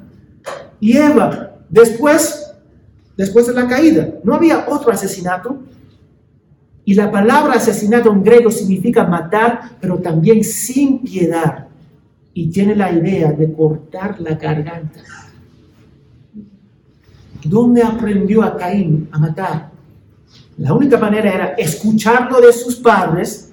y 0.80 0.98
Eva. 0.98 1.58
Después, 1.70 2.54
después 3.16 3.48
de 3.48 3.54
la 3.54 3.68
caída, 3.68 4.10
no 4.24 4.36
había 4.36 4.66
otro 4.68 4.92
asesinato. 4.92 5.60
Y 6.86 6.94
la 6.94 7.12
palabra 7.12 7.56
asesinato 7.56 8.12
en 8.12 8.24
griego 8.24 8.52
significa 8.52 9.06
matar, 9.06 9.72
pero 9.82 9.98
también 9.98 10.44
sin 10.44 11.00
piedad. 11.00 11.68
Y 12.34 12.48
tiene 12.48 12.76
la 12.76 12.92
idea 12.92 13.32
de 13.32 13.52
cortar 13.52 14.22
la 14.22 14.36
garganta. 14.36 15.00
¿Dónde 17.44 17.82
aprendió 17.82 18.44
a 18.44 18.56
Caín 18.56 19.10
a 19.12 19.18
matar? 19.18 19.72
La 20.58 20.74
única 20.74 20.98
manera 20.98 21.34
era 21.34 21.46
escucharlo 21.58 22.40
de 22.40 22.54
sus 22.54 22.76
padres 22.76 23.52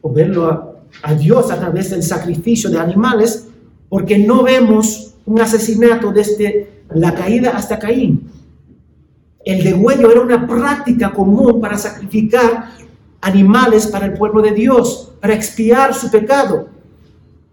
o 0.00 0.12
verlo 0.12 0.78
a, 1.02 1.14
Dios 1.14 1.50
a 1.50 1.58
través 1.58 1.90
del 1.90 2.02
sacrificio 2.02 2.70
de 2.70 2.78
animales, 2.78 3.48
porque 3.88 4.18
no 4.18 4.42
vemos 4.42 5.14
un 5.26 5.40
asesinato 5.40 6.10
desde 6.12 6.84
la 6.94 7.14
caída 7.14 7.50
hasta 7.50 7.78
Caín. 7.78 8.30
El 9.44 9.62
degüello 9.62 10.10
era 10.10 10.20
una 10.20 10.46
práctica 10.46 11.12
común 11.12 11.60
para 11.60 11.78
sacrificar 11.78 12.70
animales 13.20 13.86
para 13.86 14.06
el 14.06 14.14
pueblo 14.14 14.42
de 14.42 14.52
Dios, 14.52 15.12
para 15.20 15.34
expiar 15.34 15.94
su 15.94 16.10
pecado. 16.10 16.68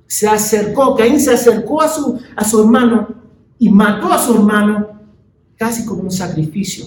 Se 0.08 0.28
acercó, 0.28 0.96
Caín 0.96 1.20
se 1.20 1.34
acercó 1.34 1.82
a 1.82 1.88
su, 1.88 2.20
a 2.36 2.44
su 2.44 2.62
hermano 2.62 3.08
y 3.58 3.70
mató 3.70 4.12
a 4.12 4.20
su 4.20 4.34
hermano 4.36 5.00
casi 5.58 5.86
como 5.86 6.04
un 6.04 6.12
sacrificio 6.12 6.86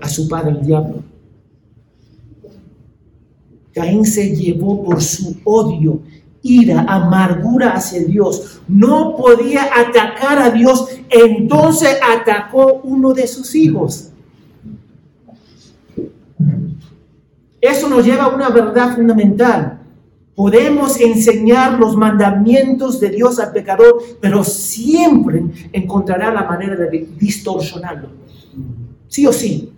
a 0.00 0.08
su 0.08 0.28
padre 0.28 0.52
el 0.52 0.66
diablo. 0.66 1.02
Caín 3.72 4.04
se 4.04 4.34
llevó 4.34 4.82
por 4.82 5.00
su 5.00 5.36
odio, 5.44 6.00
ira, 6.42 6.84
amargura 6.88 7.72
hacia 7.72 8.04
Dios. 8.04 8.60
No 8.68 9.16
podía 9.16 9.68
atacar 9.74 10.38
a 10.38 10.50
Dios, 10.50 10.88
entonces 11.08 11.96
atacó 12.02 12.80
uno 12.84 13.12
de 13.12 13.26
sus 13.26 13.54
hijos. 13.54 14.10
Eso 17.60 17.88
nos 17.88 18.04
lleva 18.04 18.24
a 18.24 18.34
una 18.34 18.48
verdad 18.48 18.94
fundamental. 18.94 19.80
Podemos 20.34 20.98
enseñar 20.98 21.78
los 21.78 21.96
mandamientos 21.96 22.98
de 22.98 23.10
Dios 23.10 23.38
al 23.38 23.52
pecador, 23.52 24.02
pero 24.20 24.42
siempre 24.42 25.44
encontrará 25.72 26.32
la 26.32 26.44
manera 26.44 26.76
de 26.76 27.08
distorsionarlo. 27.18 28.08
Sí 29.06 29.26
o 29.26 29.32
sí. 29.32 29.72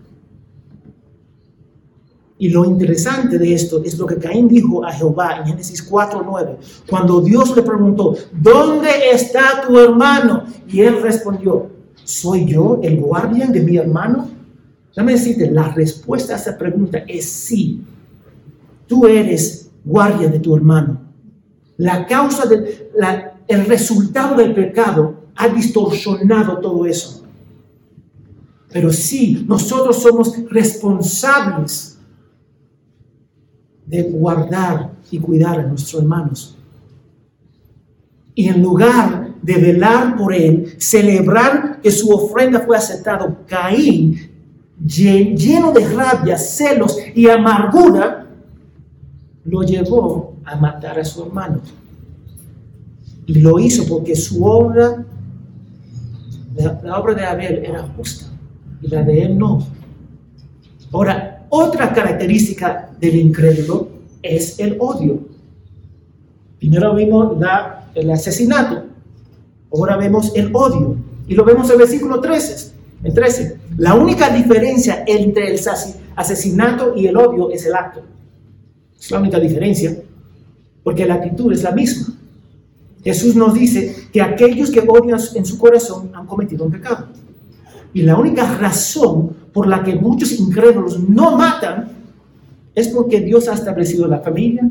Y 2.43 2.49
lo 2.49 2.65
interesante 2.65 3.39
de 3.39 3.55
esto 3.55 3.81
es 3.85 3.97
lo 3.97 4.05
que 4.05 4.17
Caín 4.17 4.49
dijo 4.49 4.85
a 4.85 4.91
Jehová 4.91 5.37
en 5.39 5.47
Génesis 5.47 5.81
4:9, 5.89 6.57
cuando 6.91 7.21
Dios 7.21 7.55
le 7.55 7.63
preguntó, 7.63 8.17
¿dónde 8.33 8.89
está 9.13 9.63
tu 9.65 9.79
hermano? 9.79 10.43
Y 10.67 10.81
él 10.81 11.01
respondió, 11.01 11.71
¿soy 12.03 12.45
yo 12.47 12.81
el 12.83 13.01
guardián 13.01 13.53
de 13.53 13.61
mi 13.61 13.77
hermano? 13.77 14.29
Déjame 14.89 15.13
decirte, 15.13 15.53
la 15.53 15.69
respuesta 15.69 16.33
a 16.33 16.37
esa 16.37 16.59
pregunta 16.59 17.05
es 17.07 17.31
sí. 17.31 17.81
Tú 18.89 19.07
eres 19.07 19.71
guardia 19.85 20.27
de 20.27 20.41
tu 20.41 20.57
hermano. 20.57 21.01
La 21.77 22.05
causa 22.09 22.45
del 22.47 22.91
el 23.47 23.67
resultado 23.67 24.35
del 24.35 24.53
pecado 24.53 25.27
ha 25.37 25.47
distorsionado 25.47 26.59
todo 26.59 26.87
eso. 26.87 27.23
Pero 28.73 28.93
sí, 28.93 29.45
nosotros 29.47 30.03
somos 30.03 30.35
responsables 30.51 31.92
de 33.93 34.05
guardar 34.05 34.91
y 35.11 35.19
cuidar 35.19 35.61
a 35.61 35.65
nuestros 35.65 36.03
hermanos. 36.03 36.57
Y 38.35 38.49
en 38.49 38.63
lugar 38.63 39.35
de 39.43 39.55
velar 39.59 40.17
por 40.17 40.33
él, 40.33 40.77
celebrar 40.79 41.79
que 41.83 41.91
su 41.91 42.11
ofrenda 42.11 42.61
fue 42.61 42.75
aceptada, 42.75 43.37
Caín, 43.47 44.31
lleno 44.83 45.73
de 45.73 45.87
rabia, 45.89 46.39
celos 46.39 46.97
y 47.15 47.29
amargura, 47.29 48.29
lo 49.45 49.63
llevó 49.63 50.37
a 50.43 50.57
matar 50.57 50.99
a 50.99 51.05
su 51.05 51.25
hermano. 51.25 51.61
Y 53.27 53.41
lo 53.41 53.59
hizo 53.59 53.87
porque 53.87 54.17
su 54.17 54.43
obra, 54.43 55.05
la, 56.55 56.99
obra 56.99 57.13
de 57.13 57.27
Abel 57.27 57.63
era 57.63 57.83
justa 57.95 58.25
y 58.81 58.89
la 58.89 59.03
de 59.03 59.25
él 59.25 59.39
no. 59.39 59.67
Ahora, 60.93 61.32
otra 61.55 61.93
característica 61.93 62.89
del 62.99 63.15
incrédulo 63.17 63.89
es 64.23 64.59
el 64.59 64.79
odio. 64.81 65.21
Primero 66.59 66.95
vimos 66.95 67.39
la, 67.39 67.91
el 67.95 68.11
asesinato, 68.11 68.85
ahora 69.71 69.99
vemos 69.99 70.33
el 70.35 70.51
odio. 70.55 70.97
Y 71.29 71.35
lo 71.35 71.45
vemos 71.45 71.67
en 71.67 71.73
el 71.73 71.79
versículo 71.79 72.23
13. 72.23 72.73
En 73.05 73.13
13. 73.13 73.59
La 73.77 73.95
única 73.95 74.31
diferencia 74.31 75.05
entre 75.07 75.53
el 75.53 75.61
asesinato 76.17 76.95
y 76.97 77.07
el 77.07 77.19
odio 77.19 77.51
es 77.51 77.67
el 77.67 77.75
acto. 77.75 78.03
Es 78.99 79.11
la 79.11 79.19
única 79.19 79.39
diferencia, 79.39 79.95
porque 80.83 81.05
la 81.05 81.15
actitud 81.17 81.53
es 81.53 81.63
la 81.63 81.73
misma. 81.73 82.15
Jesús 83.05 83.37
nos 83.37 83.53
dice 83.53 84.09
que 84.11 84.23
aquellos 84.23 84.71
que 84.71 84.81
odian 84.81 85.21
en 85.35 85.45
su 85.45 85.59
corazón 85.59 86.13
han 86.15 86.27
cometido 86.27 86.65
un 86.65 86.73
pecado. 86.73 87.09
Y 87.93 88.01
la 88.01 88.17
única 88.17 88.57
razón 88.57 89.42
por 89.53 89.67
la 89.67 89.83
que 89.83 89.95
muchos 89.95 90.33
incrédulos 90.33 90.99
no 91.01 91.37
matan 91.37 91.91
es 92.75 92.89
porque 92.89 93.21
Dios 93.21 93.49
ha 93.49 93.55
establecido 93.55 94.07
la 94.07 94.21
familia, 94.21 94.69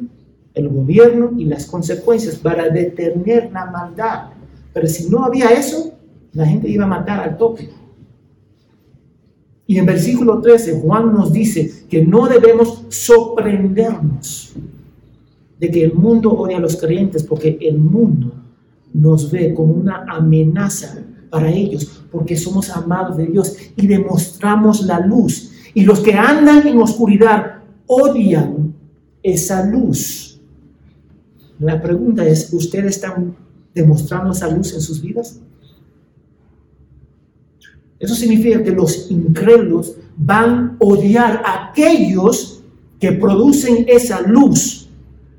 el 0.54 0.70
gobierno 0.70 1.32
y 1.38 1.46
las 1.46 1.66
consecuencias 1.66 2.36
para 2.36 2.70
detener 2.70 3.52
la 3.52 3.66
maldad. 3.66 4.30
Pero 4.74 4.88
si 4.88 5.10
no 5.10 5.24
había 5.24 5.50
eso, 5.50 5.94
la 6.34 6.46
gente 6.46 6.68
iba 6.68 6.86
a 6.86 6.88
matar 6.88 7.20
al 7.20 7.38
toque. 7.38 7.70
Y 9.68 9.78
en 9.78 9.86
versículo 9.86 10.42
13 10.42 10.82
Juan 10.82 11.14
nos 11.14 11.32
dice 11.32 11.86
que 11.90 12.04
no 12.04 12.28
debemos 12.28 12.84
sorprendernos 12.90 14.54
de 15.60 15.70
que 15.70 15.84
el 15.84 15.94
mundo 15.94 16.32
odia 16.32 16.58
a 16.58 16.62
los 16.62 16.76
creyentes 16.76 17.24
porque 17.24 17.58
el 17.62 17.78
mundo 17.78 18.34
nos 18.94 19.32
ve 19.32 19.54
como 19.54 19.74
una 19.74 20.06
amenaza 20.10 21.06
para 21.32 21.50
ellos 21.50 22.04
porque 22.12 22.38
somos 22.38 22.70
amados 22.70 23.18
de 23.18 23.26
Dios 23.26 23.56
y 23.76 23.88
demostramos 23.88 24.84
la 24.84 25.00
luz. 25.00 25.52
Y 25.74 25.84
los 25.84 26.02
que 26.02 26.14
andan 26.14 26.68
en 26.68 26.78
oscuridad 26.80 27.62
odian 27.88 28.76
esa 29.24 29.66
luz. 29.66 30.40
La 31.58 31.82
pregunta 31.82 32.28
es, 32.28 32.52
¿ustedes 32.54 32.96
están 32.96 33.36
demostrando 33.74 34.32
esa 34.32 34.50
luz 34.50 34.74
en 34.74 34.82
sus 34.82 35.02
vidas? 35.02 35.40
Eso 38.00 38.16
significa 38.16 38.64
que 38.64 38.72
los 38.72 39.10
incrédulos 39.12 39.96
van 40.18 40.72
a 40.72 40.76
odiar 40.80 41.42
a 41.46 41.70
aquellos 41.70 42.64
que 43.00 43.12
producen 43.12 43.86
esa 43.88 44.22
luz. 44.22 44.90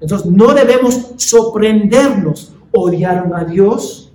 Entonces 0.00 0.30
no 0.30 0.54
debemos 0.54 1.12
sorprendernos. 1.16 2.52
Odiaron 2.72 3.34
a 3.34 3.44
Dios, 3.44 4.11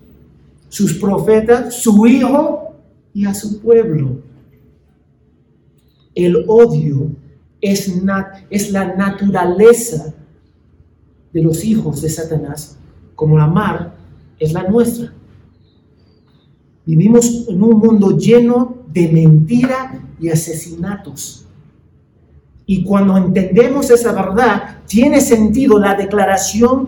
sus 0.69 0.93
profetas, 0.95 1.75
su 1.75 2.05
Hijo 2.05 2.75
y 3.13 3.25
a 3.25 3.33
su 3.33 3.61
pueblo. 3.61 4.21
El 6.13 6.45
odio 6.47 7.11
es, 7.61 7.91
es 8.49 8.71
la 8.71 8.95
naturaleza 8.95 10.13
de 11.33 11.41
los 11.41 11.63
hijos 11.63 12.01
de 12.01 12.09
Satanás, 12.09 12.77
como 13.15 13.37
la 13.37 13.47
mar 13.47 13.95
es 14.39 14.53
la 14.53 14.63
nuestra. 14.63 15.13
Vivimos 16.85 17.47
en 17.47 17.61
un 17.61 17.77
mundo 17.79 18.17
lleno 18.17 18.77
de 18.87 19.09
mentira 19.09 20.01
y 20.19 20.29
asesinatos. 20.29 21.45
Y 22.65 22.83
cuando 22.83 23.17
entendemos 23.17 23.89
esa 23.89 24.11
verdad, 24.11 24.79
tiene 24.87 25.21
sentido 25.21 25.79
la 25.79 25.95
declaración 25.95 26.87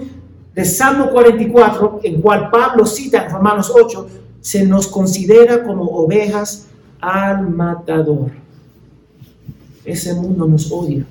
de 0.59 0.65
Salmo 0.65 1.09
44, 1.09 2.01
en 2.03 2.19
cual 2.19 2.49
Pablo 2.49 2.85
cita 2.85 3.23
en 3.23 3.31
Romanos 3.31 3.71
8, 3.73 4.07
se 4.41 4.65
nos 4.65 4.87
considera 4.87 5.63
como 5.63 5.85
ovejas 5.85 6.67
al 6.99 7.49
matador. 7.49 8.31
Ese 9.85 10.13
mundo 10.15 10.45
nos 10.45 10.69
odia. 10.69 11.05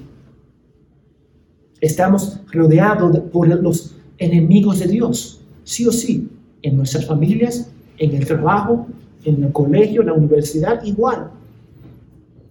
Estamos 1.81 2.41
rodeados 2.53 3.21
por 3.33 3.49
los 3.49 3.97
enemigos 4.19 4.81
de 4.81 4.89
Dios, 4.89 5.41
sí 5.65 5.87
o 5.87 5.93
sí, 5.93 6.29
en 6.61 6.77
nuestras 6.77 7.07
familias, 7.07 7.71
en 7.97 8.15
el 8.17 8.27
trabajo, 8.27 8.87
en 9.25 9.45
el 9.45 9.51
colegio, 9.51 10.03
en 10.03 10.09
la 10.09 10.13
universidad, 10.13 10.85
igual. 10.85 11.31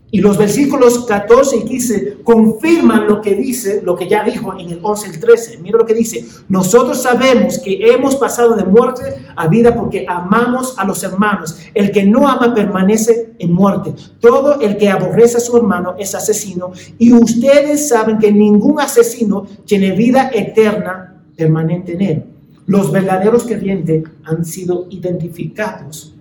Y 0.10 0.22
los 0.22 0.38
versículos 0.38 1.06
14 1.06 1.58
y 1.58 1.63
15 1.65 2.17
confirman 2.24 3.08
lo 3.08 3.20
que 3.22 3.36
dice, 3.36 3.82
lo 3.84 3.96
que 3.96 4.08
ya 4.08 4.24
dijo 4.24 4.58
en 4.58 4.70
el 4.70 4.80
11 4.82 5.10
y 5.10 5.20
13. 5.20 5.58
Mira 5.58 5.78
lo 5.78 5.86
que 5.86 5.93
dice. 5.93 6.26
Nosotros 6.48 7.02
sabemos 7.02 7.60
que 7.60 7.91
hemos 7.91 8.15
pasado 8.15 8.56
de 8.56 8.63
muerte 8.63 9.02
a 9.36 9.48
vida 9.48 9.76
porque 9.76 10.06
amamos 10.08 10.76
a 10.78 10.86
los 10.86 11.04
hermanos. 11.04 11.60
El 11.74 11.91
que 11.91 12.06
no 12.06 12.26
ama 12.26 12.54
permanece 12.54 13.34
en 13.38 13.52
muerte. 13.52 13.93
Todo 14.22 14.62
el 14.62 14.78
que 14.78 14.89
aborrece 14.89 15.38
a 15.38 15.41
su 15.41 15.58
hermano 15.58 15.96
es 16.00 16.15
asesino. 16.15 16.72
Y 16.98 17.12
ustedes 17.12 17.89
saben 17.89 18.17
que 18.17 18.32
ningún 18.32 18.80
asesino 18.80 19.46
tiene 19.65 19.91
vida 19.91 20.32
eterna 20.34 21.22
permanente 21.36 21.93
en 21.93 22.02
él. 22.02 22.26
Los 22.65 22.93
verdaderos 22.93 23.43
creyentes 23.43 24.04
han 24.24 24.46
sido 24.46 24.88
identificados 24.89 26.17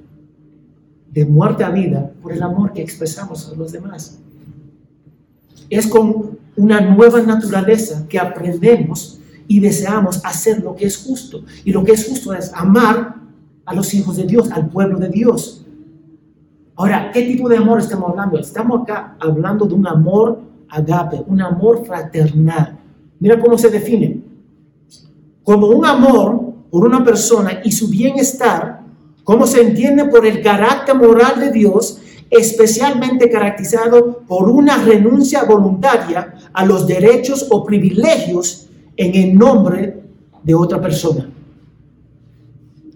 de 1.16 1.24
muerte 1.24 1.64
a 1.64 1.70
vida 1.70 2.12
por 2.20 2.30
el 2.34 2.42
amor 2.42 2.74
que 2.74 2.82
expresamos 2.82 3.48
a 3.48 3.56
los 3.56 3.72
demás. 3.72 4.18
Es 5.70 5.86
con 5.86 6.38
una 6.56 6.82
nueva 6.82 7.22
naturaleza 7.22 8.06
que 8.06 8.18
aprendemos 8.18 9.18
y 9.48 9.58
deseamos 9.60 10.22
hacer 10.26 10.62
lo 10.62 10.76
que 10.76 10.84
es 10.84 10.98
justo. 10.98 11.42
Y 11.64 11.72
lo 11.72 11.82
que 11.84 11.92
es 11.92 12.06
justo 12.06 12.34
es 12.34 12.52
amar 12.52 13.14
a 13.64 13.74
los 13.74 13.94
hijos 13.94 14.18
de 14.18 14.24
Dios, 14.24 14.50
al 14.50 14.68
pueblo 14.68 14.98
de 14.98 15.08
Dios. 15.08 15.64
Ahora, 16.74 17.10
¿qué 17.10 17.22
tipo 17.22 17.48
de 17.48 17.56
amor 17.56 17.78
estamos 17.78 18.10
hablando? 18.10 18.38
Estamos 18.38 18.82
acá 18.82 19.16
hablando 19.18 19.64
de 19.64 19.72
un 19.72 19.86
amor 19.86 20.42
agape, 20.68 21.24
un 21.26 21.40
amor 21.40 21.82
fraternal. 21.86 22.78
Mira 23.20 23.40
cómo 23.40 23.56
se 23.56 23.70
define 23.70 24.20
como 25.42 25.68
un 25.68 25.86
amor 25.86 26.52
por 26.70 26.84
una 26.84 27.02
persona 27.02 27.60
y 27.64 27.72
su 27.72 27.88
bienestar, 27.88 28.82
como 29.26 29.44
se 29.48 29.60
entiende 29.60 30.04
por 30.04 30.24
el 30.24 30.40
carácter 30.40 30.94
moral 30.94 31.40
de 31.40 31.50
Dios, 31.50 31.98
especialmente 32.30 33.28
caracterizado 33.28 34.20
por 34.20 34.48
una 34.48 34.76
renuncia 34.84 35.42
voluntaria 35.42 36.32
a 36.52 36.64
los 36.64 36.86
derechos 36.86 37.48
o 37.50 37.64
privilegios 37.64 38.68
en 38.96 39.16
el 39.16 39.34
nombre 39.34 40.00
de 40.44 40.54
otra 40.54 40.80
persona. 40.80 41.28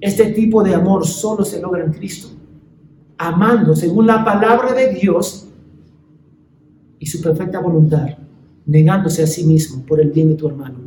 Este 0.01 0.27
tipo 0.27 0.63
de 0.63 0.73
amor 0.73 1.05
solo 1.05 1.45
se 1.45 1.61
logra 1.61 1.85
en 1.85 1.93
Cristo, 1.93 2.29
amando 3.19 3.75
según 3.75 4.07
la 4.07 4.25
palabra 4.25 4.73
de 4.73 4.95
Dios 4.95 5.49
y 7.01 7.07
su 7.07 7.21
perfecta 7.21 7.59
voluntad, 7.59 8.07
negándose 8.67 9.25
a 9.25 9.27
sí 9.27 9.43
mismo 9.43 9.83
por 9.83 10.01
el 10.01 10.13
bien 10.13 10.29
de 10.29 10.35
tu 10.37 10.47
hermano. 10.47 10.79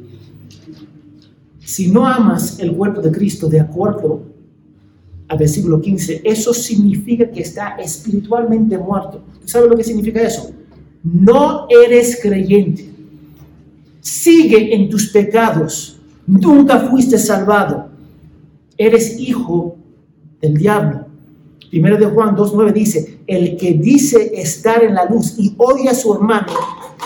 Si 1.59 1.91
no 1.91 2.07
amas 2.07 2.59
el 2.59 2.73
cuerpo 2.73 3.01
de 3.01 3.11
Cristo 3.11 3.49
de 3.49 3.59
acuerdo 3.59 4.31
al 5.33 5.39
versículo 5.39 5.81
15, 5.81 6.21
eso 6.23 6.53
significa 6.53 7.29
que 7.31 7.41
está 7.41 7.69
espiritualmente 7.79 8.77
muerto. 8.77 9.23
¿Tú 9.41 9.47
sabes 9.47 9.67
lo 9.67 9.75
que 9.75 9.83
significa 9.83 10.21
eso? 10.21 10.51
No 11.03 11.65
eres 11.69 12.19
creyente. 12.21 12.91
sigue 13.99 14.75
en 14.75 14.89
tus 14.89 15.09
pecados, 15.09 15.97
nunca 16.27 16.81
fuiste 16.81 17.17
salvado, 17.17 17.89
eres 18.77 19.19
hijo 19.19 19.75
del 20.39 20.55
diablo. 20.55 21.05
Primero 21.69 21.97
de 21.97 22.05
Juan 22.05 22.35
2.9 22.35 22.73
dice, 22.73 23.19
el 23.25 23.57
que 23.57 23.73
dice 23.73 24.33
estar 24.35 24.83
en 24.83 24.93
la 24.93 25.05
luz 25.05 25.35
y 25.39 25.55
odia 25.57 25.91
a 25.91 25.95
su 25.95 26.13
hermano, 26.13 26.53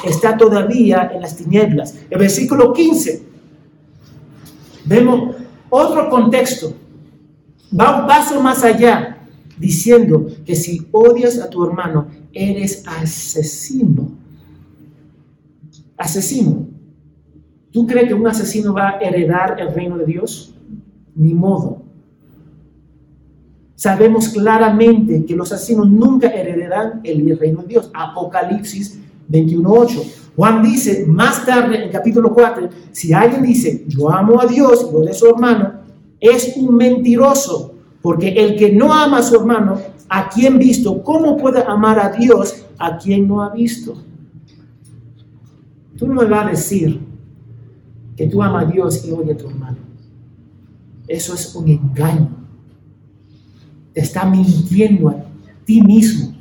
está 0.03 0.35
todavía 0.35 1.11
en 1.13 1.21
las 1.21 1.37
tinieblas. 1.37 1.95
El 2.09 2.19
versículo 2.19 2.73
15, 2.73 3.21
vemos 4.85 5.35
otro 5.69 6.09
contexto, 6.09 6.73
va 7.71 8.01
un 8.01 8.07
paso 8.07 8.41
más 8.41 8.63
allá, 8.63 9.17
diciendo 9.57 10.27
que 10.45 10.55
si 10.55 10.87
odias 10.91 11.39
a 11.39 11.49
tu 11.49 11.65
hermano, 11.65 12.07
eres 12.33 12.83
asesino. 12.87 14.11
Asesino. 15.97 16.67
¿Tú 17.71 17.85
crees 17.85 18.07
que 18.07 18.13
un 18.13 18.27
asesino 18.27 18.73
va 18.73 18.89
a 18.89 18.99
heredar 18.99 19.59
el 19.59 19.73
reino 19.73 19.97
de 19.97 20.05
Dios? 20.05 20.53
Ni 21.15 21.33
modo. 21.33 21.81
Sabemos 23.75 24.29
claramente 24.29 25.25
que 25.25 25.35
los 25.35 25.51
asesinos 25.51 25.89
nunca 25.89 26.29
heredarán 26.29 27.01
el 27.03 27.37
reino 27.37 27.61
de 27.61 27.67
Dios. 27.67 27.91
Apocalipsis 27.93 28.99
21.8. 29.29 30.03
Juan 30.35 30.63
dice 30.63 31.05
más 31.07 31.45
tarde 31.45 31.83
en 31.83 31.91
capítulo 31.91 32.31
4, 32.33 32.69
si 32.91 33.11
alguien 33.11 33.41
dice, 33.41 33.85
yo 33.87 34.09
amo 34.11 34.39
a 34.39 34.45
Dios 34.45 34.87
y 34.87 34.93
yo 34.93 34.99
de 35.01 35.13
su 35.13 35.27
hermano, 35.27 35.76
es 36.19 36.55
un 36.57 36.75
mentiroso, 36.75 37.75
porque 38.01 38.29
el 38.29 38.57
que 38.57 38.71
no 38.71 38.93
ama 38.93 39.19
a 39.19 39.23
su 39.23 39.35
hermano, 39.35 39.79
a 40.09 40.29
quien 40.29 40.57
visto, 40.57 41.03
¿cómo 41.03 41.37
puede 41.37 41.63
amar 41.63 41.99
a 41.99 42.09
Dios 42.09 42.65
a 42.77 42.97
quien 42.97 43.27
no 43.27 43.41
ha 43.41 43.49
visto? 43.49 43.95
Tú 45.97 46.07
no 46.07 46.13
me 46.13 46.25
vas 46.25 46.47
a 46.47 46.49
decir 46.51 46.99
que 48.15 48.27
tú 48.27 48.41
amas 48.41 48.65
a 48.65 48.71
Dios 48.71 49.05
y 49.05 49.11
odias 49.11 49.37
a 49.37 49.39
tu 49.39 49.49
hermano. 49.49 49.77
Eso 51.07 51.33
es 51.33 51.55
un 51.55 51.67
engaño. 51.69 52.29
Te 53.93 54.01
está 54.01 54.25
mintiendo 54.25 55.09
a 55.09 55.15
ti 55.65 55.81
mismo. 55.81 56.35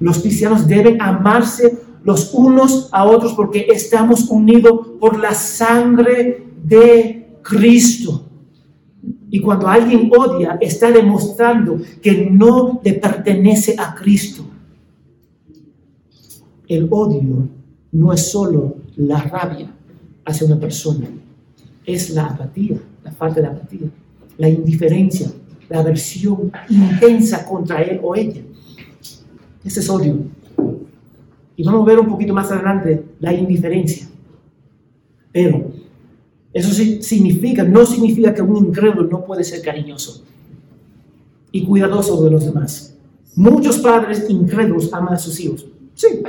Los 0.00 0.18
cristianos 0.18 0.66
deben 0.66 1.00
amarse 1.00 1.78
los 2.04 2.34
unos 2.34 2.88
a 2.92 3.04
otros 3.04 3.32
porque 3.32 3.66
estamos 3.70 4.28
unidos 4.28 4.88
por 5.00 5.18
la 5.18 5.34
sangre 5.34 6.46
de 6.62 7.23
Cristo. 7.44 8.24
Y 9.30 9.40
cuando 9.40 9.68
alguien 9.68 10.10
odia, 10.16 10.58
está 10.60 10.90
demostrando 10.90 11.78
que 12.00 12.28
no 12.30 12.80
le 12.82 12.94
pertenece 12.94 13.76
a 13.78 13.94
Cristo. 13.94 14.44
El 16.66 16.88
odio 16.90 17.48
no 17.92 18.12
es 18.12 18.30
solo 18.30 18.76
la 18.96 19.20
rabia 19.20 19.70
hacia 20.24 20.46
una 20.46 20.58
persona, 20.58 21.06
es 21.84 22.10
la 22.10 22.26
apatía, 22.26 22.78
la 23.04 23.12
falta 23.12 23.40
de 23.42 23.46
apatía, 23.48 23.90
la 24.38 24.48
indiferencia, 24.48 25.30
la 25.68 25.80
aversión 25.80 26.50
intensa 26.70 27.44
contra 27.44 27.82
él 27.82 28.00
o 28.02 28.14
ella. 28.14 28.40
Ese 29.62 29.80
es 29.80 29.90
odio. 29.90 30.16
Y 31.56 31.62
vamos 31.64 31.82
a 31.82 31.84
ver 31.84 32.00
un 32.00 32.08
poquito 32.08 32.32
más 32.32 32.50
adelante 32.50 33.04
la 33.20 33.34
indiferencia. 33.34 34.08
Pero 35.30 35.63
eso 36.54 36.72
significa, 36.72 37.64
no 37.64 37.84
significa 37.84 38.32
que 38.32 38.40
un 38.40 38.66
incrédulo 38.66 39.08
no 39.08 39.24
puede 39.24 39.42
ser 39.42 39.60
cariñoso 39.60 40.22
y 41.50 41.64
cuidadoso 41.64 42.22
de 42.22 42.30
los 42.30 42.44
demás. 42.44 42.94
Muchos 43.34 43.78
padres 43.78 44.26
incrédulos 44.28 44.94
aman 44.94 45.14
a 45.14 45.18
sus 45.18 45.40
hijos. 45.40 45.66
Sí. 45.94 46.22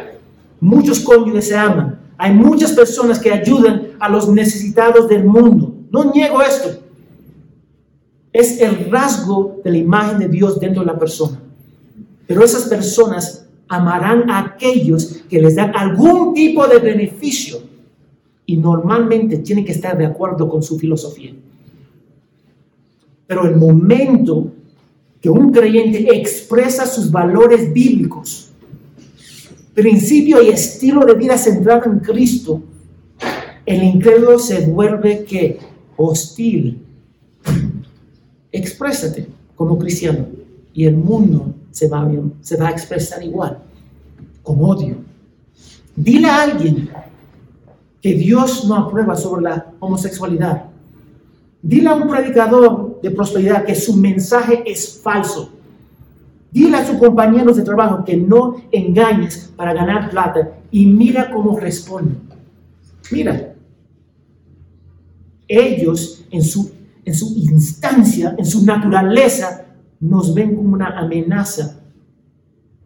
Muchos 0.59 0.99
cónyuges 1.01 1.47
se 1.47 1.55
aman. 1.55 1.99
Hay 2.17 2.33
muchas 2.33 2.71
personas 2.71 3.19
que 3.19 3.31
ayudan 3.31 3.89
a 3.99 4.09
los 4.09 4.27
necesitados 4.27 5.07
del 5.07 5.25
mundo. 5.25 5.75
No 5.91 6.11
niego 6.11 6.41
esto. 6.41 6.81
Es 8.33 8.59
el 8.59 8.89
rasgo 8.89 9.61
de 9.63 9.71
la 9.71 9.77
imagen 9.77 10.17
de 10.17 10.27
Dios 10.27 10.59
dentro 10.59 10.81
de 10.81 10.87
la 10.87 10.97
persona. 10.97 11.39
Pero 12.25 12.43
esas 12.43 12.63
personas 12.63 13.45
amarán 13.67 14.27
a 14.31 14.39
aquellos 14.39 15.21
que 15.29 15.39
les 15.39 15.55
dan 15.55 15.71
algún 15.75 16.33
tipo 16.33 16.65
de 16.67 16.79
beneficio 16.79 17.74
y 18.45 18.57
normalmente 18.57 19.39
tienen 19.39 19.65
que 19.65 19.71
estar 19.71 19.97
de 19.97 20.05
acuerdo 20.05 20.47
con 20.47 20.61
su 20.61 20.77
filosofía. 20.77 21.33
Pero 23.27 23.45
el 23.45 23.55
momento 23.55 24.51
que 25.19 25.29
un 25.29 25.51
creyente 25.51 26.15
expresa 26.15 26.85
sus 26.85 27.09
valores 27.09 27.73
bíblicos, 27.73 28.49
principio 29.73 30.41
y 30.43 30.49
estilo 30.49 31.05
de 31.05 31.15
vida 31.15 31.37
centrado 31.37 31.91
en 31.91 31.99
Cristo, 31.99 32.61
el 33.65 33.83
incrédulo 33.83 34.37
se 34.37 34.67
vuelve 34.67 35.23
que 35.23 35.57
hostil. 35.97 36.85
Exprésate 38.51 39.27
como 39.55 39.79
cristiano 39.79 40.27
y 40.73 40.85
el 40.85 40.95
mundo 40.95 41.55
se 41.71 41.87
va, 41.87 42.09
se 42.41 42.57
va 42.57 42.67
a 42.67 42.71
expresar 42.71 43.23
igual, 43.23 43.57
con 44.43 44.63
odio. 44.63 44.97
Dile 45.95 46.27
a 46.27 46.43
alguien 46.43 46.89
que 48.05 48.13
Dios 48.13 48.65
no 48.65 48.75
aprueba 48.75 49.15
sobre 49.15 49.41
la 49.41 49.73
homosexualidad. 49.79 50.65
Dile 51.59 51.89
a 51.89 51.95
un 51.95 52.07
predicador 52.07 52.99
de 53.01 53.09
prosperidad 53.09 53.65
que 53.65 53.73
su 53.73 53.95
mensaje 53.95 54.61
es 54.63 54.99
falso. 55.01 55.49
Dile 56.51 56.77
a 56.77 56.85
sus 56.85 56.97
compañeros 56.97 57.57
de 57.57 57.63
trabajo 57.63 58.05
que 58.05 58.15
no 58.15 58.57
engañes 58.71 59.51
para 59.55 59.73
ganar 59.73 60.11
plata 60.11 60.51
y 60.69 60.85
mira 60.85 61.31
cómo 61.31 61.59
responden. 61.59 62.19
Mira, 63.11 63.55
ellos 65.47 66.25
en 66.29 66.43
su, 66.43 66.71
en 67.03 67.15
su 67.15 67.35
instancia, 67.35 68.35
en 68.37 68.45
su 68.45 68.63
naturaleza, 68.63 69.65
nos 69.99 70.31
ven 70.31 70.55
como 70.55 70.75
una 70.75 70.95
amenaza 70.95 71.79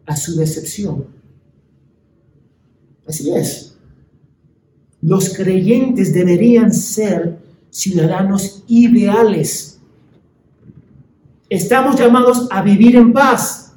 a 0.06 0.16
su 0.16 0.34
decepción. 0.34 1.04
Así 3.06 3.30
es. 3.30 3.69
Los 5.02 5.30
creyentes 5.30 6.12
deberían 6.12 6.72
ser 6.72 7.38
ciudadanos 7.70 8.64
ideales. 8.66 9.78
Estamos 11.48 11.96
llamados 11.96 12.46
a 12.50 12.62
vivir 12.62 12.96
en 12.96 13.12
paz, 13.12 13.72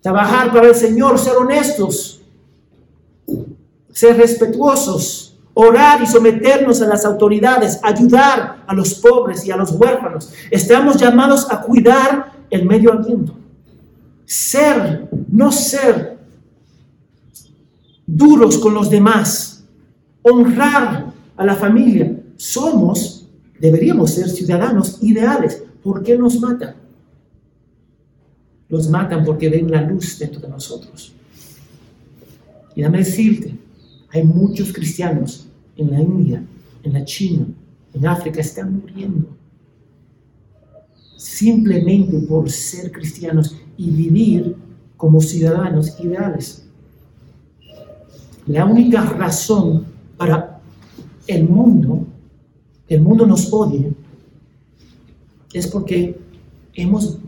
trabajar 0.00 0.52
para 0.52 0.68
el 0.68 0.74
Señor, 0.74 1.18
ser 1.18 1.36
honestos, 1.36 2.22
ser 3.92 4.16
respetuosos, 4.16 5.36
orar 5.54 6.02
y 6.02 6.06
someternos 6.06 6.82
a 6.82 6.86
las 6.86 7.04
autoridades, 7.06 7.80
ayudar 7.82 8.62
a 8.66 8.74
los 8.74 8.94
pobres 8.94 9.46
y 9.46 9.50
a 9.50 9.56
los 9.56 9.72
huérfanos. 9.72 10.30
Estamos 10.50 10.98
llamados 10.98 11.50
a 11.50 11.62
cuidar 11.62 12.32
el 12.50 12.66
medio 12.66 12.92
ambiente. 12.92 13.32
Ser, 14.26 15.08
no 15.30 15.50
ser 15.50 16.18
duros 18.06 18.58
con 18.58 18.74
los 18.74 18.90
demás, 18.90 19.55
honrar 20.28 21.12
a 21.36 21.44
la 21.44 21.54
familia. 21.54 22.20
Somos, 22.36 23.28
deberíamos 23.60 24.10
ser 24.10 24.28
ciudadanos 24.28 25.02
ideales. 25.02 25.62
¿Por 25.82 26.02
qué 26.02 26.18
nos 26.18 26.40
matan? 26.40 26.74
Los 28.68 28.90
matan 28.90 29.24
porque 29.24 29.48
ven 29.48 29.70
la 29.70 29.82
luz 29.82 30.18
dentro 30.18 30.40
de 30.40 30.48
nosotros. 30.48 31.12
Y 32.74 32.82
dame 32.82 32.98
decirte, 32.98 33.54
hay 34.10 34.24
muchos 34.24 34.72
cristianos 34.72 35.46
en 35.76 35.90
la 35.92 36.00
India, 36.00 36.42
en 36.82 36.92
la 36.92 37.04
China, 37.04 37.46
en 37.94 38.06
África, 38.06 38.40
están 38.40 38.80
muriendo. 38.80 39.28
Simplemente 41.16 42.18
por 42.18 42.50
ser 42.50 42.90
cristianos 42.90 43.56
y 43.76 43.90
vivir 43.90 44.56
como 44.96 45.20
ciudadanos 45.20 45.98
ideales. 46.00 46.66
La 48.46 48.64
única 48.64 49.02
razón 49.04 49.95
para 50.16 50.60
el 51.26 51.48
mundo, 51.48 52.06
el 52.88 53.00
mundo 53.00 53.26
nos 53.26 53.52
odia, 53.52 53.90
es 55.52 55.66
porque 55.66 56.18
hemos 56.74 57.18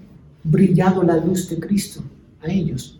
brillado 0.44 1.02
la 1.02 1.16
luz 1.16 1.48
de 1.48 1.58
Cristo 1.58 2.00
a 2.40 2.50
ellos 2.50 2.98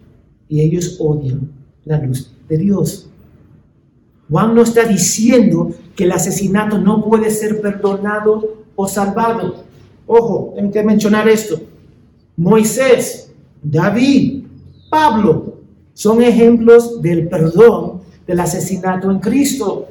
y 0.49 0.61
ellos 0.61 0.97
odian 0.99 1.51
la 1.85 1.99
luz 1.99 2.33
de 2.49 2.59
Dios. 2.59 3.09
Juan 4.29 4.55
no 4.55 4.63
está 4.63 4.85
diciendo 4.85 5.71
que 5.97 6.05
el 6.05 6.13
asesinato 6.13 6.79
no 6.79 7.05
puede 7.05 7.31
ser 7.31 7.61
perdonado 7.61 8.65
o 8.77 8.87
salvado. 8.87 9.65
Ojo, 10.07 10.53
tengo 10.55 10.71
que 10.71 10.83
mencionar 10.83 11.29
esto. 11.29 11.61
Moisés, 12.37 13.33
David, 13.63 14.45
Pablo 14.91 15.59
son 15.95 16.23
ejemplos 16.23 17.03
del 17.03 17.29
perdón 17.29 18.03
del 18.29 18.39
asesinato 18.39 19.11
en 19.11 19.19
Cristo. 19.19 19.89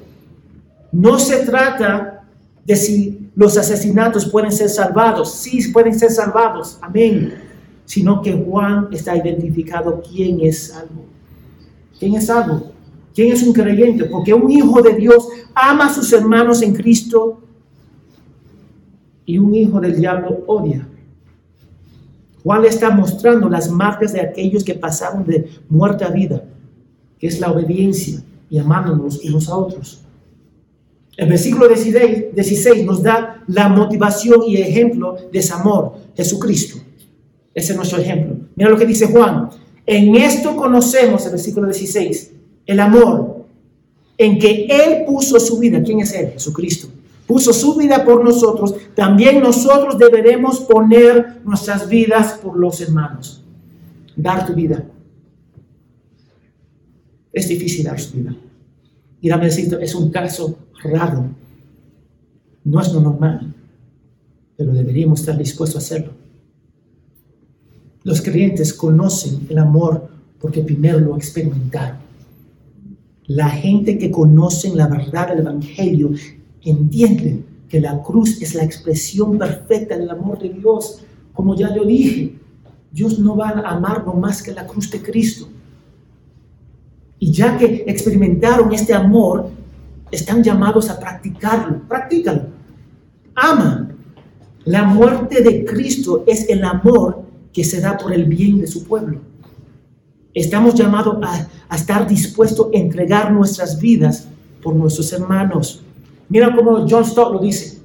No 0.92 1.20
se 1.20 1.46
trata 1.46 2.24
de 2.64 2.76
si 2.76 3.30
los 3.36 3.58
asesinatos 3.58 4.26
pueden 4.28 4.52
ser 4.52 4.70
salvados. 4.70 5.34
Sí, 5.34 5.68
pueden 5.74 5.98
ser 5.98 6.12
salvados. 6.12 6.78
Amén. 6.82 7.34
Sino 7.84 8.22
que 8.22 8.34
Juan 8.34 8.88
está 8.92 9.18
identificado 9.18 10.02
quién 10.08 10.40
es 10.42 10.68
salvo. 10.68 11.06
¿Quién 12.00 12.16
es 12.16 12.28
salvo? 12.28 12.72
¿Quién 13.14 13.34
es 13.34 13.42
un 13.42 13.54
creyente? 13.54 14.06
Porque 14.06 14.34
un 14.34 14.52
hijo 14.52 14.82
de 14.82 14.94
Dios 14.94 15.28
ama 15.56 15.88
a 15.88 15.94
sus 15.94 16.14
hermanos 16.14 16.62
en 16.62 16.76
Cristo 16.76 17.42
y 19.26 19.40
un 19.40 19.56
hijo 19.56 19.82
del 19.82 20.00
diablo 20.00 20.44
odia. 20.46 20.88
Juan 22.44 22.64
está 22.66 22.92
mostrando 22.92 23.50
las 23.50 23.70
marcas 23.70 24.14
de 24.14 24.22
aquellos 24.22 24.64
que 24.64 24.76
pasaron 24.76 25.26
de 25.26 25.50
muerte 25.68 26.06
a 26.06 26.10
vida, 26.10 26.44
que 27.20 27.28
es 27.28 27.40
la 27.40 27.52
obediencia 27.52 28.22
y 28.50 28.58
amándonos 28.58 29.20
unos 29.24 29.50
a 29.50 29.56
otros. 29.56 30.02
El 31.18 31.30
versículo 31.30 31.68
16, 31.68 32.86
nos 32.86 33.02
da 33.02 33.44
la 33.48 33.70
motivación 33.70 34.44
y 34.48 34.58
ejemplo 34.58 35.18
de 35.32 35.40
ese 35.40 35.54
amor, 35.54 35.94
Jesucristo. 36.16 36.78
Ese 37.56 37.72
es 37.72 37.76
nuestro 37.76 38.00
ejemplo. 38.00 38.36
Mira 38.56 38.70
lo 38.70 38.78
que 38.78 38.86
dice 38.86 39.08
Juan. 39.08 39.50
En 39.86 40.16
esto 40.16 40.56
conocemos, 40.56 41.26
el 41.26 41.32
versículo 41.32 41.66
16, 41.68 42.32
el 42.68 42.80
amor 42.80 43.46
en 44.16 44.38
que 44.38 44.68
Él 44.70 45.06
puso 45.08 45.40
su 45.40 45.58
vida. 45.58 45.82
¿Quién 45.82 46.02
es 46.02 46.14
Él? 46.14 46.32
Jesucristo. 46.34 46.88
Puso 47.26 47.52
su 47.52 47.76
vida 47.76 48.06
por 48.06 48.24
nosotros. 48.24 48.76
También 48.96 49.42
nosotros 49.42 49.98
deberemos 49.98 50.60
poner 50.62 51.42
nuestras 51.44 51.90
vidas 51.90 52.34
por 52.34 52.58
los 52.58 52.80
hermanos. 52.80 53.44
Dar 54.16 54.46
tu 54.46 54.54
vida. 54.54 54.86
Es 57.38 57.48
difícil 57.48 57.84
dar 57.84 58.00
su 58.00 58.18
vida. 58.18 58.36
Y 59.22 59.30
dame 59.30 59.46
decir, 59.46 59.78
es 59.80 59.94
un 59.94 60.10
caso 60.10 60.58
raro. 60.84 61.30
No 62.64 62.82
es 62.82 62.92
lo 62.92 63.00
normal. 63.00 63.54
Pero 64.56 64.74
deberíamos 64.74 65.20
estar 65.20 65.38
dispuestos 65.38 65.76
a 65.76 65.86
hacerlo. 65.86 66.14
Los 68.04 68.24
creyentes 68.24 68.74
conocen 68.74 69.46
el 69.50 69.60
amor 69.60 70.10
porque 70.40 70.62
primero 70.62 71.00
lo 71.00 71.16
experimentaron. 71.16 71.98
La 73.28 73.50
gente 73.50 74.00
que 74.00 74.10
conoce 74.10 74.74
la 74.74 74.88
verdad 74.88 75.28
del 75.28 75.40
Evangelio 75.40 76.14
entiende 76.64 77.44
que 77.70 77.80
la 77.80 78.02
cruz 78.02 78.42
es 78.42 78.56
la 78.56 78.64
expresión 78.64 79.38
perfecta 79.38 79.96
del 79.96 80.10
amor 80.10 80.40
de 80.40 80.50
Dios. 80.50 81.04
Como 81.34 81.56
ya 81.56 81.76
yo 81.76 81.86
dije, 81.86 82.34
Dios 82.92 83.20
no 83.20 83.36
va 83.36 83.50
a 83.50 83.76
amarnos 83.76 84.18
más 84.18 84.42
que 84.42 84.54
la 84.54 84.66
cruz 84.66 84.90
de 84.90 85.04
Cristo. 85.04 85.50
Y 87.20 87.32
ya 87.32 87.58
que 87.58 87.84
experimentaron 87.88 88.74
este 88.74 88.94
amor, 88.94 89.50
están 90.12 90.44
llamados 90.44 90.90
a 90.90 91.00
practicarlo. 91.00 91.82
Practícalo. 91.88 92.44
Ama. 93.36 93.90
La 94.66 94.84
muerte 94.84 95.42
de 95.42 95.64
Cristo 95.64 96.24
es 96.28 96.50
el 96.50 96.64
amor 96.64 97.24
que 97.54 97.64
se 97.64 97.80
da 97.80 97.98
por 97.98 98.14
el 98.14 98.26
bien 98.26 98.60
de 98.60 98.68
su 98.68 98.84
pueblo. 98.84 99.20
Estamos 100.34 100.76
llamados 100.76 101.18
a, 101.24 101.76
estar 101.76 102.08
dispuestos 102.08 102.68
a 102.68 102.78
entregar 102.78 103.32
nuestras 103.32 103.80
vidas 103.80 104.28
por 104.62 104.76
nuestros 104.76 105.12
hermanos. 105.14 105.84
Mira 106.30 106.54
cómo 106.56 106.86
John 106.88 107.06
Stott 107.06 107.34
lo 107.34 107.40
dice. 107.40 107.80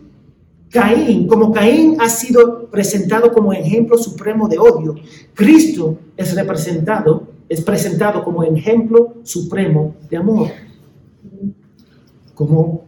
Caín, 0.69 1.27
como 1.27 1.53
Caín 1.53 1.97
ha 2.01 2.09
sido 2.09 2.67
presentado 2.67 3.33
como 3.33 3.53
ejemplo 3.53 3.97
supremo 3.97 4.49
de 4.49 4.59
odio, 4.59 4.95
Cristo 5.35 5.99
es 6.17 6.35
representado, 6.35 7.29
es 7.53 7.61
presentado 7.61 8.25
como 8.25 8.43
ejemplo 8.45 9.17
supremo 9.25 9.95
de 10.09 10.17
amor. 10.17 10.49
Como 12.35 12.85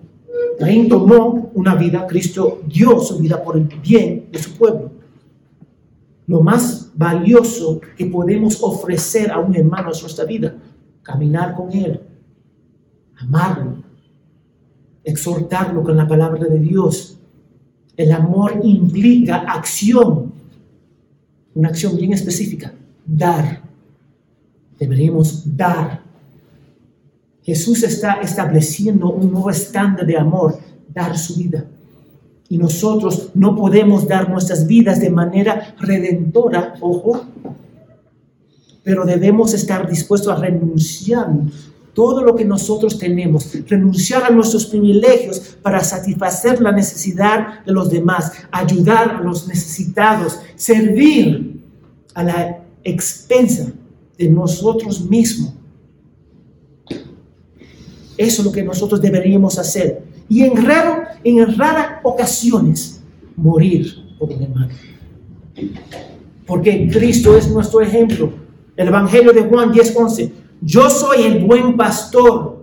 Caín 0.58 0.88
tomó 0.88 1.50
una 1.52 1.74
vida, 1.74 2.06
Cristo 2.06 2.62
dio 2.66 2.98
su 3.00 3.18
vida 3.18 3.44
por 3.44 3.58
el 3.58 3.64
bien 3.64 4.26
de 4.32 4.38
su 4.38 4.56
pueblo. 4.56 4.90
Lo 6.26 6.40
más 6.40 6.90
valioso 6.94 7.78
que 7.94 8.06
podemos 8.06 8.62
ofrecer 8.62 9.30
a 9.30 9.38
un 9.38 9.54
hermano 9.54 9.90
es 9.90 10.00
nuestra 10.00 10.24
vida, 10.24 10.54
caminar 11.02 11.54
con 11.54 11.70
él, 11.70 12.00
amarlo, 13.18 13.82
exhortarlo 15.04 15.82
con 15.82 15.94
la 15.94 16.08
palabra 16.08 16.46
de 16.46 16.58
Dios. 16.58 17.18
El 17.98 18.12
amor 18.12 18.60
implica 18.62 19.36
acción, 19.40 20.32
una 21.54 21.68
acción 21.68 21.98
bien 21.98 22.14
específica, 22.14 22.72
dar. 23.04 23.63
Deberíamos 24.78 25.56
dar. 25.56 26.02
Jesús 27.42 27.82
está 27.82 28.14
estableciendo 28.22 29.10
un 29.10 29.30
nuevo 29.30 29.50
estándar 29.50 30.06
de 30.06 30.16
amor, 30.16 30.58
dar 30.92 31.16
su 31.16 31.36
vida. 31.36 31.64
Y 32.48 32.58
nosotros 32.58 33.30
no 33.34 33.54
podemos 33.54 34.06
dar 34.06 34.28
nuestras 34.28 34.66
vidas 34.66 35.00
de 35.00 35.10
manera 35.10 35.74
redentora, 35.78 36.74
ojo, 36.80 37.24
pero 38.82 39.04
debemos 39.04 39.54
estar 39.54 39.88
dispuestos 39.88 40.32
a 40.32 40.40
renunciar 40.40 41.28
todo 41.94 42.22
lo 42.22 42.34
que 42.34 42.44
nosotros 42.44 42.98
tenemos, 42.98 43.50
renunciar 43.68 44.24
a 44.24 44.30
nuestros 44.30 44.66
privilegios 44.66 45.56
para 45.62 45.82
satisfacer 45.82 46.60
la 46.60 46.72
necesidad 46.72 47.64
de 47.64 47.72
los 47.72 47.88
demás, 47.88 48.32
ayudar 48.50 49.16
a 49.16 49.20
los 49.20 49.46
necesitados, 49.46 50.40
servir 50.56 51.60
a 52.14 52.24
la 52.24 52.58
expensa 52.82 53.72
de 54.18 54.28
nosotros 54.28 55.00
mismos. 55.00 55.52
Eso 58.16 58.42
es 58.42 58.44
lo 58.44 58.52
que 58.52 58.62
nosotros 58.62 59.00
deberíamos 59.00 59.58
hacer 59.58 60.04
y 60.28 60.42
en, 60.42 60.64
raro, 60.64 61.02
en 61.22 61.56
raras 61.56 62.00
ocasiones 62.02 63.02
morir 63.36 63.92
por 64.18 64.30
un 64.30 64.42
hermano. 64.42 64.72
Porque 66.46 66.88
Cristo 66.92 67.36
es 67.36 67.50
nuestro 67.50 67.80
ejemplo. 67.80 68.32
El 68.76 68.88
Evangelio 68.88 69.32
de 69.32 69.42
Juan 69.44 69.72
10:11. 69.72 70.32
Yo 70.60 70.88
soy 70.88 71.24
el 71.24 71.44
buen 71.44 71.76
pastor. 71.76 72.62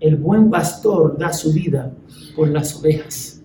El 0.00 0.16
buen 0.16 0.50
pastor 0.50 1.16
da 1.18 1.32
su 1.32 1.52
vida 1.52 1.92
por 2.36 2.48
las 2.48 2.76
ovejas. 2.76 3.40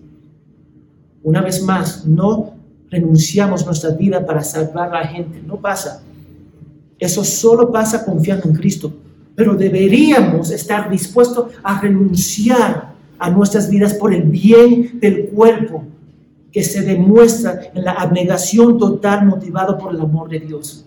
Una 1.22 1.40
vez 1.40 1.62
más, 1.62 2.06
no 2.06 2.54
renunciamos 2.90 3.64
nuestra 3.66 3.90
vida 3.90 4.24
para 4.24 4.42
salvar 4.42 4.94
a 4.94 5.00
la 5.00 5.06
gente. 5.06 5.42
No 5.44 5.56
pasa. 5.56 6.02
Eso 6.98 7.24
solo 7.24 7.70
pasa 7.70 8.04
confiando 8.04 8.48
en 8.48 8.54
Cristo. 8.54 8.92
Pero 9.34 9.54
deberíamos 9.54 10.50
estar 10.50 10.90
dispuestos 10.90 11.52
a 11.62 11.80
renunciar 11.80 12.94
a 13.18 13.30
nuestras 13.30 13.68
vidas 13.68 13.94
por 13.94 14.12
el 14.14 14.22
bien 14.22 15.00
del 15.00 15.26
cuerpo 15.26 15.84
que 16.52 16.62
se 16.62 16.82
demuestra 16.82 17.60
en 17.74 17.82
la 17.84 17.92
abnegación 17.92 18.78
total 18.78 19.26
motivado 19.26 19.76
por 19.76 19.92
el 19.92 20.00
amor 20.00 20.28
de 20.28 20.38
Dios. 20.38 20.86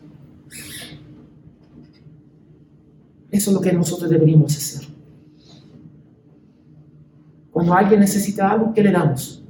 Eso 3.30 3.50
es 3.50 3.54
lo 3.54 3.60
que 3.60 3.74
nosotros 3.74 4.10
deberíamos 4.10 4.56
hacer. 4.56 4.88
Cuando 7.52 7.74
alguien 7.74 8.00
necesita 8.00 8.50
algo, 8.50 8.74
¿qué 8.74 8.82
le 8.82 8.92
damos? 8.92 9.44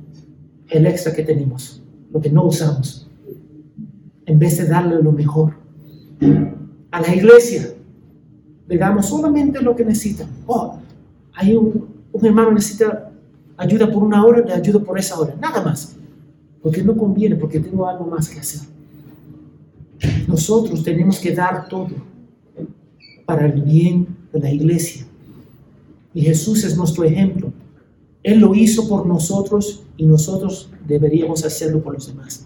El 0.70 0.88
extra 0.88 1.14
que 1.14 1.24
tenemos, 1.24 1.84
lo 2.12 2.20
que 2.20 2.32
no 2.32 2.46
usamos, 2.46 3.08
en 4.26 4.40
vez 4.40 4.58
de 4.58 4.66
darle 4.66 5.02
lo 5.02 5.12
mejor. 5.12 5.54
A 6.92 7.02
la 7.02 7.16
iglesia 7.16 7.74
le 8.68 8.78
damos 8.78 9.06
solamente 9.06 9.62
lo 9.62 9.76
que 9.76 9.86
necesita. 9.86 10.28
Oh, 10.46 10.80
hay 11.34 11.56
un, 11.56 11.88
un 12.12 12.26
hermano 12.26 12.52
necesita 12.52 13.12
ayuda 13.56 13.92
por 13.92 14.04
una 14.04 14.24
hora, 14.24 14.42
le 14.42 14.54
ayudo 14.54 14.84
por 14.84 14.98
esa 14.98 15.20
hora, 15.20 15.36
nada 15.40 15.62
más. 15.64 15.96
Porque 16.62 16.84
no 16.84 16.96
conviene, 16.96 17.36
porque 17.36 17.60
tengo 17.60 17.88
algo 17.88 18.06
más 18.06 18.30
que 18.30 18.40
hacer. 18.40 18.62
Nosotros 20.28 20.84
tenemos 20.84 21.20
que 21.20 21.34
dar 21.34 21.68
todo 21.68 21.90
para 23.26 23.46
el 23.46 23.62
bien 23.62 24.08
de 24.32 24.40
la 24.40 24.52
iglesia. 24.52 25.06
Y 26.14 26.22
Jesús 26.22 26.64
es 26.64 26.78
nuestro 26.78 27.04
ejemplo. 27.04 27.52
Él 28.24 28.40
lo 28.40 28.54
hizo 28.56 28.88
por 28.88 29.06
nosotros 29.06 29.84
y 29.98 30.06
nosotros 30.06 30.70
deberíamos 30.88 31.46
hacerlo 31.46 31.82
por 31.82 31.94
los 31.94 32.08
demás. 32.08 32.46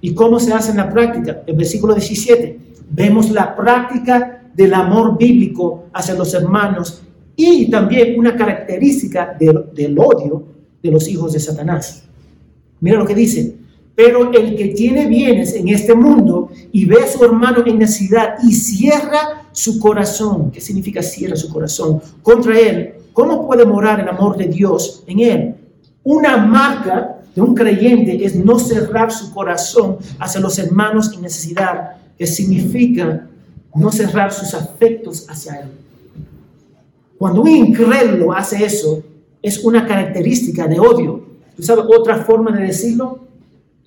¿Y 0.00 0.14
cómo 0.14 0.38
se 0.38 0.52
hace 0.52 0.70
en 0.70 0.76
la 0.78 0.92
práctica? 0.92 1.42
El 1.46 1.56
versículo 1.56 1.94
17. 1.94 2.60
Vemos 2.90 3.30
la 3.30 3.54
práctica 3.56 4.42
del 4.54 4.74
amor 4.74 5.18
bíblico 5.18 5.86
hacia 5.92 6.14
los 6.14 6.32
hermanos 6.34 7.02
y 7.36 7.70
también 7.70 8.18
una 8.18 8.36
característica 8.36 9.36
del, 9.38 9.98
odio 9.98 10.44
de 10.82 10.90
los 10.90 11.08
hijos 11.08 11.32
de 11.32 11.40
Satanás. 11.40 12.04
Mira 12.80 12.98
lo 12.98 13.06
que 13.06 13.14
dice, 13.14 13.56
pero 13.94 14.32
el 14.32 14.56
que 14.56 14.68
tiene 14.68 15.06
bienes 15.06 15.54
en 15.54 15.68
este 15.68 15.94
mundo 15.94 16.50
y 16.72 16.84
ve 16.84 17.02
a 17.02 17.06
su 17.06 17.24
hermano 17.24 17.62
en 17.66 17.78
necesidad 17.78 18.36
y 18.42 18.52
cierra 18.52 19.48
su 19.52 19.78
corazón, 19.78 20.50
¿qué 20.50 20.60
significa 20.60 21.02
cierra 21.02 21.36
su 21.36 21.48
corazón? 21.48 22.00
Contra 22.22 22.58
él, 22.58 22.94
¿cómo 23.12 23.46
puede 23.46 23.64
morar 23.64 24.00
el 24.00 24.08
amor 24.08 24.36
de 24.36 24.46
Dios 24.46 25.04
en 25.06 25.20
él? 25.20 25.54
Una 26.02 26.36
marca 26.36 27.18
de 27.34 27.40
un 27.40 27.54
creyente 27.54 28.24
es 28.24 28.36
no 28.36 28.58
cerrar 28.58 29.10
su 29.10 29.32
corazón 29.32 29.98
hacia 30.18 30.40
los 30.40 30.58
hermanos 30.58 31.12
en 31.14 31.22
necesidad, 31.22 31.96
que 32.18 32.26
significa 32.26 33.26
no 33.74 33.90
cerrar 33.90 34.32
sus 34.32 34.54
afectos 34.54 35.26
hacia 35.28 35.60
él. 35.60 35.68
Cuando 37.18 37.42
un 37.42 37.48
incrédulo 37.48 38.32
hace 38.32 38.64
eso, 38.64 39.02
es 39.42 39.58
una 39.64 39.86
característica 39.86 40.66
de 40.66 40.78
odio. 40.78 41.24
¿Tú 41.56 41.62
sabes 41.62 41.84
otra 41.88 42.18
forma 42.24 42.50
de 42.56 42.66
decirlo? 42.66 43.20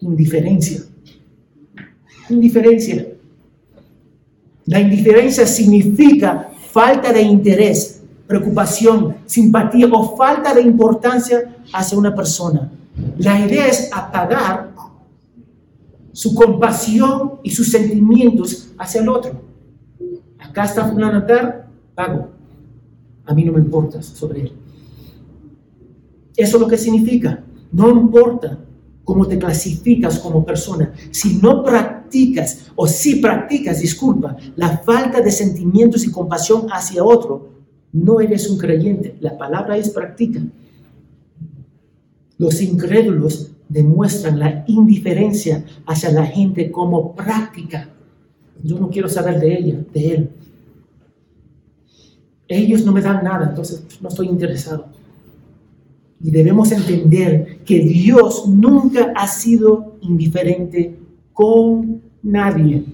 Indiferencia. 0.02 0.82
Indiferencia. 2.30 3.08
La 4.66 4.80
indiferencia 4.80 5.48
significa 5.48 6.52
falta 6.72 7.14
de 7.14 7.22
interés, 7.22 8.02
preocupación, 8.28 9.16
simpatía 9.26 9.88
o 9.88 10.16
falta 10.16 10.54
de 10.54 10.62
importancia 10.62 11.56
hacia 11.74 11.98
una 11.98 12.14
persona. 12.14 12.70
La 13.18 13.40
idea 13.40 13.68
es 13.68 13.90
apagar 13.94 14.72
su 16.18 16.34
compasión 16.34 17.34
y 17.44 17.52
sus 17.52 17.70
sentimientos 17.70 18.70
hacia 18.76 19.02
el 19.02 19.08
otro. 19.08 19.40
Acá 20.40 20.64
está 20.64 20.90
fulano 20.90 21.24
pago. 21.94 22.30
A 23.24 23.36
mí 23.36 23.46
no 23.46 23.54
me 23.54 23.60
importa 23.60 24.02
sobre 24.02 24.42
él. 24.42 24.52
Eso 26.36 26.58
es 26.58 26.62
lo 26.62 26.68
que 26.68 26.76
significa. 26.76 27.44
No 27.72 27.92
importa 27.92 28.58
cómo 29.04 29.28
te 29.28 29.38
clasificas 29.38 30.18
como 30.18 30.44
persona. 30.44 30.92
Si 31.12 31.38
no 31.38 31.64
practicas, 31.64 32.72
o 32.76 32.88
si 32.88 33.18
practicas, 33.18 33.80
disculpa, 33.80 34.38
la 34.56 34.80
falta 34.80 35.22
de 35.22 35.30
sentimientos 35.30 36.04
y 36.04 36.10
compasión 36.10 36.66
hacia 36.72 37.04
otro, 37.04 37.52
no 37.94 38.20
eres 38.22 38.50
un 38.50 38.58
creyente. 38.58 39.18
La 39.20 39.38
palabra 39.38 39.78
es 39.78 39.92
practica. 39.92 40.42
Los 42.40 42.60
incrédulos 42.60 43.52
demuestran 43.70 44.40
la 44.40 44.64
indiferencia 44.68 45.66
hacia 45.86 46.12
la 46.12 46.26
gente 46.26 46.72
como 46.72 47.16
práctica. 47.16 47.90
Yo 48.64 48.80
no 48.80 48.90
quiero 48.90 49.10
saber 49.10 49.40
de 49.40 49.58
ella, 49.58 49.86
de 49.94 50.14
él. 50.14 50.30
Ellos 52.48 52.86
no 52.86 52.92
me 52.92 53.02
dan 53.02 53.24
nada, 53.24 53.50
entonces 53.50 53.86
no 54.02 54.10
estoy 54.10 54.28
interesado. 54.28 54.88
Y 56.22 56.32
debemos 56.32 56.72
entender 56.72 57.60
que 57.66 57.80
Dios 57.80 58.48
nunca 58.48 59.14
ha 59.16 59.28
sido 59.28 59.98
indiferente 60.02 60.98
con 61.34 62.02
nadie. 62.24 62.86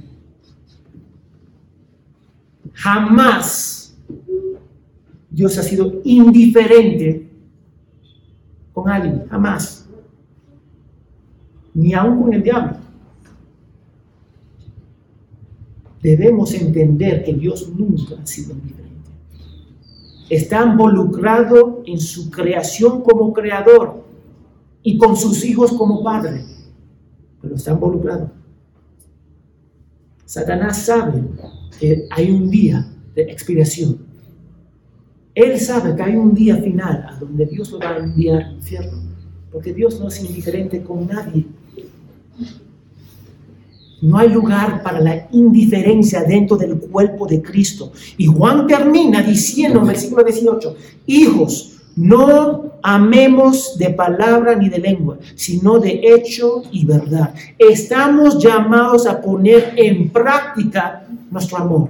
Jamás 2.74 3.96
Dios 5.30 5.58
ha 5.58 5.64
sido 5.64 6.02
indiferente 6.04 7.30
con 8.74 8.90
alguien, 8.90 9.26
jamás 9.30 9.83
ni 11.74 11.94
aun 11.94 12.22
con 12.22 12.34
el 12.34 12.44
diablo. 12.44 12.78
Debemos 16.02 16.54
entender 16.54 17.24
que 17.24 17.34
Dios 17.34 17.70
nunca 17.70 18.16
ha 18.22 18.26
sido 18.26 18.54
indiferente. 18.54 19.10
Está 20.30 20.66
involucrado 20.66 21.84
en 21.86 22.00
su 22.00 22.30
creación 22.30 23.02
como 23.02 23.32
creador 23.32 24.04
y 24.82 24.98
con 24.98 25.16
sus 25.16 25.46
hijos 25.46 25.72
como 25.72 26.04
padre, 26.04 26.44
pero 27.42 27.56
está 27.56 27.72
involucrado. 27.72 28.32
Satanás 30.26 30.86
sabe 30.86 31.24
que 31.80 32.08
hay 32.10 32.32
un 32.32 32.50
día 32.50 32.86
de 33.16 33.22
expiración. 33.24 34.00
Él 35.36 35.60
sabe 35.60 35.96
que 35.96 36.04
hay 36.04 36.16
un 36.16 36.34
día 36.34 36.58
final 36.58 37.06
a 37.10 37.18
donde 37.18 37.46
Dios 37.46 37.72
lo 37.72 37.80
va 37.80 37.92
a 37.92 37.98
enviar 37.98 38.44
al 38.44 38.54
infierno, 38.56 39.00
porque 39.52 39.74
Dios 39.74 40.00
no 40.00 40.08
es 40.10 40.20
indiferente 40.24 40.84
con 40.84 41.08
nadie. 41.08 41.46
No 44.02 44.18
hay 44.18 44.30
lugar 44.30 44.84
para 44.84 45.00
la 45.00 45.30
indiferencia 45.32 46.24
dentro 46.24 46.58
del 46.58 46.78
cuerpo 46.78 47.26
de 47.26 47.42
Cristo. 47.42 47.94
Y 48.18 48.26
Juan 48.26 48.68
termina 48.68 49.22
diciendo 49.22 49.80
en 49.80 49.88
versículo 49.88 50.24
18, 50.24 50.76
hijos, 51.06 51.74
no 51.96 52.74
amemos 52.82 53.78
de 53.78 53.92
palabra 53.92 54.56
ni 54.56 54.68
de 54.68 54.80
lengua, 54.80 55.20
sino 55.36 55.80
de 55.80 56.02
hecho 56.04 56.64
y 56.72 56.86
verdad. 56.86 57.34
Estamos 57.58 58.44
llamados 58.44 59.08
a 59.08 59.22
poner 59.22 59.74
en 59.78 60.10
práctica 60.10 61.08
nuestro 61.32 61.58
amor, 61.58 61.90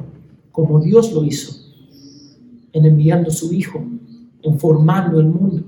como 0.52 0.80
Dios 0.80 1.12
lo 1.14 1.24
hizo, 1.24 1.54
en 2.74 2.86
enviando 2.86 3.32
su 3.32 3.54
Hijo, 3.54 3.84
en 4.42 4.60
formando 4.60 5.20
el 5.20 5.26
mundo, 5.26 5.64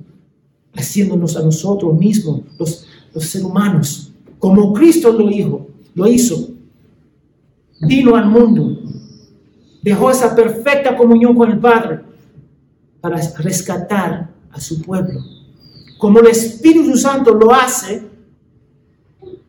haciéndonos 0.75 1.37
a 1.37 1.43
nosotros 1.43 1.97
mismos, 1.97 2.41
los, 2.59 2.85
los 3.13 3.25
seres 3.25 3.47
humanos, 3.47 4.11
como 4.39 4.73
Cristo 4.73 5.11
lo 5.11 5.29
hizo, 5.29 5.67
lo 5.93 6.07
hizo. 6.07 6.49
Vino 7.81 8.15
al 8.15 8.27
mundo, 8.27 8.79
dejó 9.81 10.09
esa 10.11 10.35
perfecta 10.35 10.95
comunión 10.95 11.35
con 11.35 11.51
el 11.51 11.59
Padre 11.59 12.01
para 13.01 13.19
rescatar 13.39 14.29
a 14.51 14.59
su 14.59 14.81
pueblo. 14.81 15.19
Como 15.97 16.19
el 16.19 16.27
Espíritu 16.27 16.95
Santo 16.97 17.33
lo 17.33 17.53
hace 17.53 18.03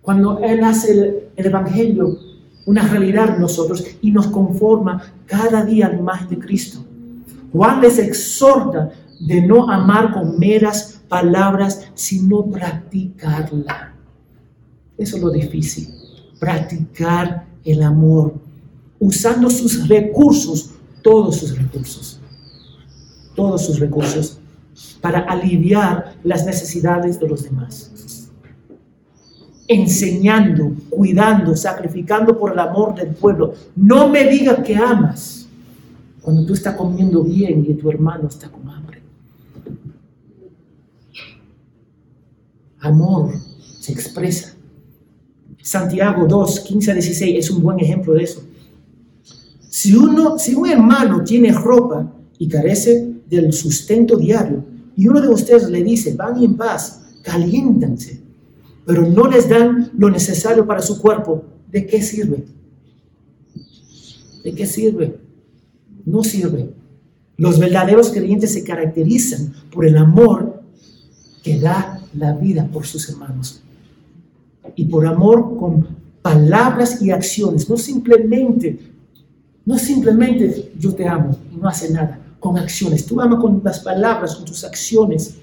cuando 0.02 0.38
Él 0.40 0.62
hace 0.62 0.92
el, 0.92 1.16
el 1.36 1.46
Evangelio 1.46 2.18
una 2.66 2.86
realidad 2.86 3.34
en 3.34 3.40
nosotros 3.40 3.84
y 4.02 4.10
nos 4.10 4.26
conforma 4.26 5.02
cada 5.26 5.64
día 5.64 5.92
imagen 5.92 6.28
de 6.28 6.38
Cristo. 6.38 6.84
Juan 7.52 7.80
les 7.80 7.98
exhorta 7.98 8.90
de 9.20 9.40
no 9.40 9.70
amar 9.70 10.12
con 10.12 10.38
meras 10.38 11.00
palabras, 11.08 11.88
sino 11.94 12.44
practicarla. 12.44 13.95
Eso 14.98 15.16
es 15.16 15.22
lo 15.22 15.30
difícil 15.30 15.88
practicar 16.38 17.46
el 17.64 17.82
amor, 17.82 18.34
usando 18.98 19.50
sus 19.50 19.88
recursos, 19.88 20.70
todos 21.02 21.36
sus 21.36 21.56
recursos, 21.58 22.20
todos 23.34 23.66
sus 23.66 23.78
recursos, 23.78 24.38
para 25.00 25.20
aliviar 25.20 26.16
las 26.22 26.44
necesidades 26.44 27.18
de 27.18 27.28
los 27.28 27.44
demás. 27.44 27.90
Enseñando, 29.68 30.72
cuidando, 30.90 31.56
sacrificando 31.56 32.38
por 32.38 32.52
el 32.52 32.58
amor 32.58 32.94
del 32.94 33.08
pueblo. 33.08 33.54
No 33.74 34.08
me 34.08 34.24
digas 34.28 34.60
que 34.64 34.76
amas 34.76 35.48
cuando 36.22 36.46
tú 36.46 36.54
estás 36.54 36.76
comiendo 36.76 37.24
bien 37.24 37.66
y 37.68 37.74
tu 37.74 37.90
hermano 37.90 38.28
está 38.28 38.48
con 38.48 38.68
hambre. 38.68 39.02
Amor 42.78 43.32
se 43.80 43.92
expresa 43.92 44.55
Santiago 45.66 46.28
2, 46.28 46.60
15 46.60 46.90
a 46.92 46.94
16 46.94 47.38
es 47.38 47.50
un 47.50 47.60
buen 47.60 47.80
ejemplo 47.80 48.14
de 48.14 48.22
eso. 48.22 48.40
Si, 49.68 49.96
uno, 49.96 50.38
si 50.38 50.54
un 50.54 50.68
hermano 50.68 51.24
tiene 51.24 51.50
ropa 51.50 52.08
y 52.38 52.46
carece 52.46 53.14
del 53.28 53.52
sustento 53.52 54.16
diario, 54.16 54.64
y 54.96 55.08
uno 55.08 55.20
de 55.20 55.28
ustedes 55.28 55.68
le 55.68 55.82
dice, 55.82 56.14
van 56.14 56.40
en 56.40 56.56
paz, 56.56 57.18
caliéntanse, 57.24 58.20
pero 58.84 59.08
no 59.08 59.28
les 59.28 59.48
dan 59.48 59.90
lo 59.98 60.08
necesario 60.08 60.64
para 60.64 60.80
su 60.80 61.00
cuerpo, 61.00 61.42
¿de 61.72 61.84
qué 61.84 62.00
sirve? 62.00 62.44
¿De 64.44 64.54
qué 64.54 64.66
sirve? 64.66 65.18
No 66.04 66.22
sirve. 66.22 66.70
Los 67.38 67.58
verdaderos 67.58 68.12
creyentes 68.12 68.52
se 68.52 68.62
caracterizan 68.62 69.52
por 69.72 69.84
el 69.84 69.96
amor 69.96 70.62
que 71.42 71.58
da 71.58 72.00
la 72.14 72.34
vida 72.34 72.68
por 72.72 72.86
sus 72.86 73.08
hermanos 73.08 73.64
y 74.76 74.84
por 74.84 75.06
amor 75.06 75.56
con 75.58 75.88
palabras 76.22 77.00
y 77.02 77.10
acciones, 77.10 77.68
no 77.68 77.76
simplemente, 77.76 78.78
no 79.64 79.78
simplemente 79.78 80.72
yo 80.78 80.94
te 80.94 81.08
amo 81.08 81.36
y 81.52 81.56
no 81.56 81.68
hace 81.68 81.90
nada, 81.90 82.20
con 82.38 82.58
acciones. 82.58 83.06
Tú 83.06 83.20
amas 83.20 83.40
con 83.40 83.60
las 83.64 83.80
palabras, 83.80 84.36
con 84.36 84.44
tus 84.44 84.62
acciones. 84.62 85.36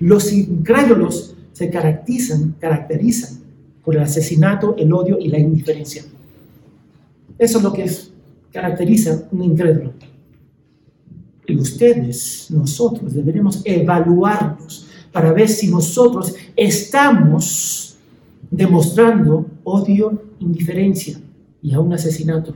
Los 0.00 0.32
incrédulos 0.32 1.34
se 1.52 1.70
caracterizan, 1.70 2.56
caracterizan 2.58 3.38
por 3.84 3.94
el 3.96 4.02
asesinato, 4.02 4.74
el 4.78 4.92
odio 4.92 5.18
y 5.18 5.28
la 5.28 5.38
indiferencia. 5.38 6.02
Eso 7.38 7.58
es 7.58 7.64
lo 7.64 7.72
que 7.72 7.84
es, 7.84 8.10
caracteriza 8.52 9.24
un 9.30 9.42
incrédulo. 9.42 9.92
Y 11.46 11.56
ustedes, 11.56 12.46
nosotros, 12.50 13.12
deberemos 13.12 13.60
evaluarnos 13.64 14.86
para 15.12 15.32
ver 15.32 15.48
si 15.48 15.68
nosotros 15.68 16.34
estamos 16.56 17.91
demostrando 18.52 19.46
odio, 19.64 20.22
indiferencia 20.38 21.18
y 21.62 21.72
aún 21.72 21.92
asesinato. 21.94 22.54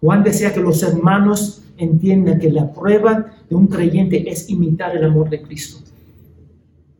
Juan 0.00 0.24
desea 0.24 0.52
que 0.52 0.60
los 0.60 0.82
hermanos 0.82 1.62
entiendan 1.78 2.40
que 2.40 2.50
la 2.50 2.72
prueba 2.72 3.32
de 3.48 3.54
un 3.54 3.68
creyente 3.68 4.28
es 4.28 4.50
imitar 4.50 4.96
el 4.96 5.04
amor 5.04 5.30
de 5.30 5.40
Cristo. 5.40 5.78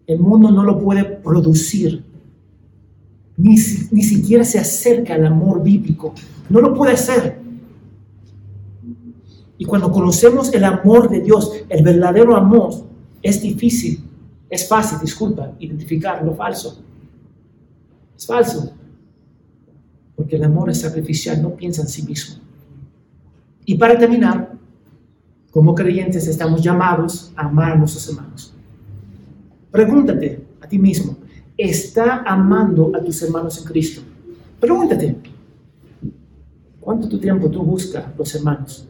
El 0.06 0.20
mundo 0.20 0.50
no 0.52 0.62
lo 0.62 0.78
puede 0.78 1.04
producir, 1.04 2.04
ni, 3.36 3.56
ni 3.90 4.02
siquiera 4.02 4.44
se 4.44 4.60
acerca 4.60 5.14
al 5.14 5.26
amor 5.26 5.62
bíblico. 5.62 6.14
No 6.48 6.60
lo 6.60 6.72
puede 6.72 6.92
hacer. 6.92 7.40
Y 9.58 9.64
cuando 9.64 9.90
conocemos 9.90 10.54
el 10.54 10.62
amor 10.62 11.08
de 11.08 11.20
Dios, 11.20 11.52
el 11.68 11.82
verdadero 11.82 12.36
amor, 12.36 12.72
es 13.22 13.42
difícil, 13.42 14.04
es 14.48 14.68
fácil, 14.68 14.98
disculpa, 15.00 15.52
identificar 15.58 16.24
lo 16.24 16.34
falso. 16.34 16.82
Es 18.22 18.26
falso. 18.28 18.72
Porque 20.14 20.36
el 20.36 20.44
amor 20.44 20.70
es 20.70 20.80
sacrificial, 20.80 21.42
no 21.42 21.56
piensa 21.56 21.82
en 21.82 21.88
sí 21.88 22.02
mismo. 22.04 22.36
Y 23.66 23.74
para 23.74 23.98
terminar, 23.98 24.52
como 25.50 25.74
creyentes 25.74 26.28
estamos 26.28 26.62
llamados 26.62 27.32
a 27.34 27.46
amar 27.46 27.72
a 27.72 27.74
nuestros 27.74 28.08
hermanos. 28.08 28.54
Pregúntate 29.72 30.46
a 30.60 30.68
ti 30.68 30.78
mismo, 30.78 31.16
¿está 31.56 32.22
amando 32.24 32.92
a 32.94 33.00
tus 33.02 33.20
hermanos 33.22 33.58
en 33.58 33.64
Cristo? 33.64 34.02
Pregúntate, 34.60 35.16
¿cuánto 36.80 37.18
tiempo 37.18 37.50
tú 37.50 37.64
buscas 37.64 38.04
los 38.16 38.32
hermanos? 38.36 38.86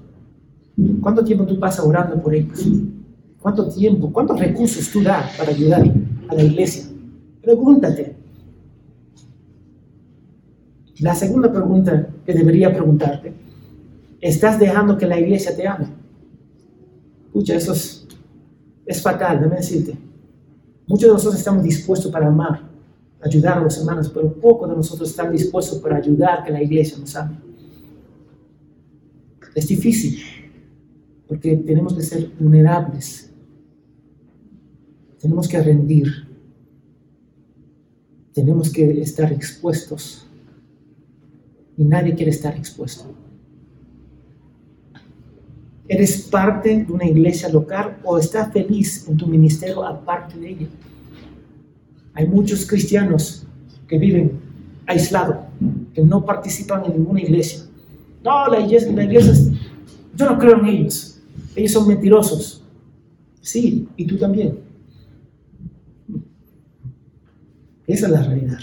¿Cuánto 1.01 1.25
tiempo 1.25 1.47
tú 1.47 1.59
pasas 1.59 1.87
orando 1.87 2.21
por 2.21 2.35
ellos? 2.35 2.67
¿Cuánto 3.41 3.67
tiempo, 3.69 4.13
cuántos 4.13 4.39
recursos 4.39 4.91
tú 4.91 5.03
das 5.03 5.35
para 5.39 5.53
ayudar 5.53 5.91
a 6.29 6.35
la 6.35 6.43
iglesia? 6.43 6.85
Pregúntate. 7.41 8.22
La 11.03 11.17
segunda 11.17 11.53
pregunta 11.53 12.11
que 12.25 12.33
debería 12.33 12.73
preguntarte, 12.73 13.33
¿estás 14.21 14.61
dejando 14.61 14.97
que 14.97 15.05
la 15.05 15.19
iglesia 15.19 15.55
te 15.57 15.67
ame? 15.67 15.89
Escucha, 17.27 17.57
eso 17.57 17.73
es, 18.87 19.03
fatal, 19.03 19.39
déjame 19.39 19.57
decirte. 19.57 19.99
Muchos 20.87 21.09
de 21.09 21.13
nosotros 21.15 21.41
estamos 21.41 21.65
dispuestos 21.65 22.13
para 22.13 22.29
amar, 22.29 22.71
ayudar 23.21 23.59
a 23.59 23.63
los 23.63 23.77
hermanos, 23.79 24.13
pero 24.15 24.33
pocos 24.33 24.71
de 24.71 24.77
nosotros 24.77 25.11
están 25.11 25.33
dispuestos 25.33 25.79
para 25.81 25.97
ayudar 25.97 26.39
a 26.39 26.45
que 26.45 26.53
la 26.53 26.63
iglesia 26.63 26.97
nos 26.97 27.17
ame. 27.17 27.37
Es 29.57 29.67
difícil, 29.67 30.21
porque 31.27 31.57
tenemos 31.57 31.95
que 31.95 32.03
ser 32.03 32.31
vulnerables, 32.39 33.29
tenemos 35.19 35.49
que 35.49 35.61
rendir, 35.61 36.29
tenemos 38.33 38.71
que 38.71 39.01
estar 39.01 39.33
expuestos, 39.33 40.22
nadie 41.83 42.15
quiere 42.15 42.31
estar 42.31 42.57
expuesto. 42.57 43.05
¿Eres 45.89 46.23
parte 46.23 46.85
de 46.85 46.93
una 46.93 47.05
iglesia 47.05 47.49
local 47.49 47.99
o 48.05 48.17
estás 48.17 48.53
feliz 48.53 49.07
en 49.09 49.17
tu 49.17 49.27
ministerio 49.27 49.85
aparte 49.85 50.39
de 50.39 50.49
ella? 50.49 50.67
Hay 52.15 52.27
muchos 52.27 52.65
cristianos 52.67 53.47
que 53.87 53.99
viven 53.99 54.41
aislados, 54.87 55.37
que 55.93 56.03
no 56.03 56.25
participan 56.25 56.85
en 56.87 56.93
ninguna 56.93 57.21
iglesia. 57.21 57.65
No, 58.25 58.49
la 58.49 58.61
iglesia, 58.61 58.93
la 58.93 59.05
iglesia, 59.05 59.33
yo 60.15 60.27
no 60.27 60.39
creo 60.39 60.59
en 60.61 60.67
ellos. 60.67 61.21
Ellos 61.57 61.73
son 61.73 61.89
mentirosos. 61.89 62.63
Sí, 63.41 63.89
y 63.97 64.07
tú 64.07 64.17
también. 64.17 64.59
Esa 67.87 68.07
es 68.07 68.13
la 68.13 68.23
realidad. 68.23 68.59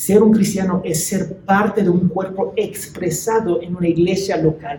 Ser 0.00 0.22
un 0.22 0.32
cristiano 0.32 0.80
es 0.82 1.04
ser 1.04 1.40
parte 1.40 1.82
de 1.82 1.90
un 1.90 2.08
cuerpo 2.08 2.54
expresado 2.56 3.60
en 3.60 3.76
una 3.76 3.86
iglesia 3.86 4.38
local. 4.38 4.78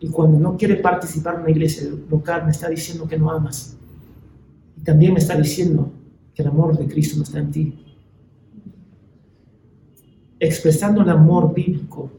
Y 0.00 0.08
cuando 0.08 0.38
no 0.38 0.56
quiere 0.56 0.76
participar 0.76 1.34
en 1.34 1.40
una 1.42 1.50
iglesia 1.50 1.86
local, 2.08 2.46
me 2.46 2.50
está 2.50 2.70
diciendo 2.70 3.06
que 3.06 3.18
no 3.18 3.30
amas. 3.30 3.76
Y 4.74 4.80
también 4.80 5.12
me 5.12 5.18
está 5.18 5.36
diciendo 5.36 5.92
que 6.34 6.40
el 6.40 6.48
amor 6.48 6.78
de 6.78 6.86
Cristo 6.86 7.18
no 7.18 7.24
está 7.24 7.40
en 7.40 7.50
ti. 7.50 7.78
Expresando 10.38 11.02
el 11.02 11.10
amor 11.10 11.52
bíblico 11.52 12.10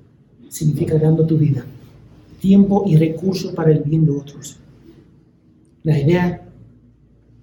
significa 0.50 1.00
dando 1.00 1.26
tu 1.26 1.36
vida, 1.36 1.66
tiempo 2.40 2.84
y 2.86 2.96
recursos 2.96 3.54
para 3.54 3.72
el 3.72 3.80
bien 3.80 4.06
de 4.06 4.12
otros. 4.12 4.60
La 5.82 5.98
idea 5.98 6.48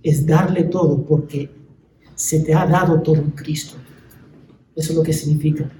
es 0.00 0.24
darle 0.24 0.62
todo 0.62 1.02
porque 1.02 1.57
se 2.18 2.40
te 2.40 2.52
ha 2.52 2.66
dado 2.66 3.00
todo 3.00 3.14
en 3.14 3.30
Cristo. 3.30 3.76
Eso 4.74 4.90
es 4.90 4.98
lo 4.98 5.04
que 5.04 5.12
significa. 5.12 5.70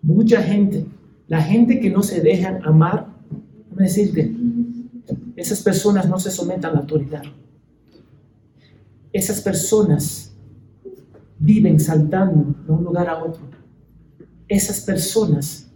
Mucha 0.00 0.40
gente, 0.40 0.86
la 1.26 1.42
gente 1.42 1.80
que 1.80 1.90
no 1.90 2.04
se 2.04 2.20
dejan 2.20 2.64
amar, 2.64 3.08
a 3.76 3.82
decirte, 3.82 4.32
esas 5.34 5.60
personas 5.60 6.08
no 6.08 6.20
se 6.20 6.30
someten 6.30 6.66
a 6.66 6.72
la 6.72 6.78
autoridad. 6.78 7.24
Esas 9.12 9.40
personas 9.40 10.32
viven 11.40 11.80
saltando 11.80 12.54
de 12.64 12.72
un 12.72 12.84
lugar 12.84 13.08
a 13.08 13.24
otro. 13.24 13.42
Esas 14.46 14.80
personas 14.82 15.68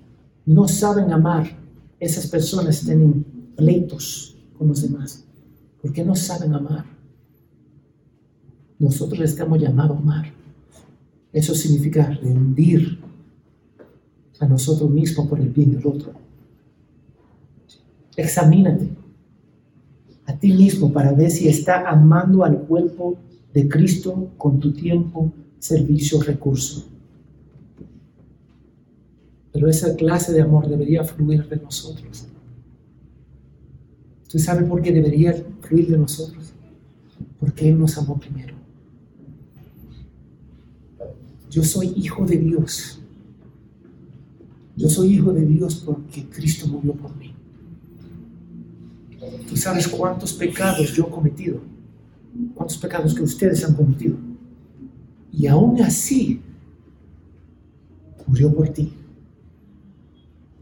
no 0.46 0.68
saben 0.68 1.12
amar. 1.12 1.50
Esas 1.98 2.28
personas 2.28 2.80
tienen 2.80 3.24
pleitos 3.56 4.36
con 4.56 4.68
los 4.68 4.82
demás 4.82 5.24
porque 5.80 6.04
no 6.04 6.14
saben 6.14 6.54
amar. 6.54 6.91
Nosotros 8.82 9.20
estamos 9.20 9.60
llamados 9.60 9.96
a 9.96 10.00
amar. 10.00 10.32
Eso 11.32 11.54
significa 11.54 12.04
rendir 12.20 12.98
a 14.40 14.46
nosotros 14.48 14.90
mismos 14.90 15.28
por 15.28 15.38
el 15.38 15.50
bien 15.50 15.70
del 15.70 15.86
otro. 15.86 16.12
Examínate 18.16 18.88
a 20.26 20.36
ti 20.36 20.52
mismo 20.52 20.92
para 20.92 21.12
ver 21.12 21.30
si 21.30 21.46
está 21.46 21.88
amando 21.88 22.42
al 22.44 22.58
cuerpo 22.62 23.18
de 23.54 23.68
Cristo 23.68 24.32
con 24.36 24.58
tu 24.58 24.72
tiempo, 24.72 25.32
servicio, 25.60 26.20
recurso. 26.20 26.84
Pero 29.52 29.68
esa 29.68 29.94
clase 29.94 30.32
de 30.32 30.42
amor 30.42 30.68
debería 30.68 31.04
fluir 31.04 31.48
de 31.48 31.56
nosotros. 31.56 32.26
¿Tú 34.28 34.40
sabes 34.40 34.68
por 34.68 34.82
qué 34.82 34.90
debería 34.90 35.34
fluir 35.60 35.88
de 35.88 35.98
nosotros? 35.98 36.52
Porque 37.38 37.68
Él 37.68 37.78
nos 37.78 37.96
amó 37.96 38.18
primero. 38.18 38.62
Yo 41.52 41.62
soy 41.62 41.92
hijo 41.96 42.24
de 42.24 42.38
Dios. 42.38 42.98
Yo 44.74 44.88
soy 44.88 45.16
hijo 45.16 45.34
de 45.34 45.44
Dios 45.44 45.82
porque 45.84 46.24
Cristo 46.30 46.66
murió 46.66 46.94
por 46.94 47.14
mí. 47.16 47.34
Tú 49.46 49.54
sabes 49.54 49.86
cuántos 49.86 50.32
pecados 50.32 50.94
yo 50.94 51.04
he 51.04 51.10
cometido, 51.10 51.60
cuántos 52.54 52.78
pecados 52.78 53.14
que 53.14 53.22
ustedes 53.22 53.62
han 53.66 53.74
cometido. 53.74 54.16
Y 55.30 55.46
aún 55.46 55.78
así, 55.82 56.40
murió 58.26 58.50
por 58.50 58.70
ti. 58.70 58.94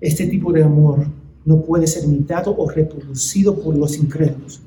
Este 0.01 0.26
tipo 0.26 0.53
de 0.53 0.64
amor 0.64 1.07
no 1.45 1.62
puede 1.62 1.86
ser 1.86 2.03
imitado 2.03 2.53
o 2.57 2.68
reproducido 2.68 3.57
por 3.62 3.76
los 3.76 3.97
incrédulos. 3.97 4.61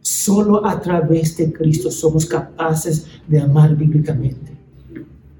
Solo 0.00 0.64
a 0.64 0.80
través 0.80 1.36
de 1.36 1.52
Cristo 1.52 1.90
somos 1.90 2.24
capaces 2.24 3.06
de 3.28 3.38
amar 3.38 3.76
bíblicamente. 3.76 4.51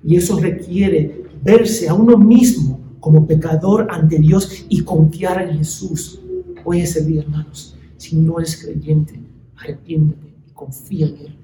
Y 0.04 0.16
eso 0.16 0.38
requiere 0.38 1.24
verse 1.42 1.88
a 1.88 1.94
uno 1.94 2.16
mismo 2.16 2.80
como 3.00 3.26
pecador 3.26 3.88
ante 3.90 4.18
Dios 4.18 4.64
y 4.68 4.82
confiar 4.82 5.42
en 5.42 5.58
Jesús. 5.58 6.20
Hoy 6.64 6.80
es 6.80 6.96
el 6.96 7.06
día, 7.06 7.22
hermanos. 7.22 7.76
Si 7.96 8.16
no 8.16 8.38
eres 8.38 8.56
creyente, 8.56 9.18
arrepiéntete 9.56 10.28
y 10.48 10.52
confía 10.52 11.06
en 11.06 11.16
Él. 11.18 11.36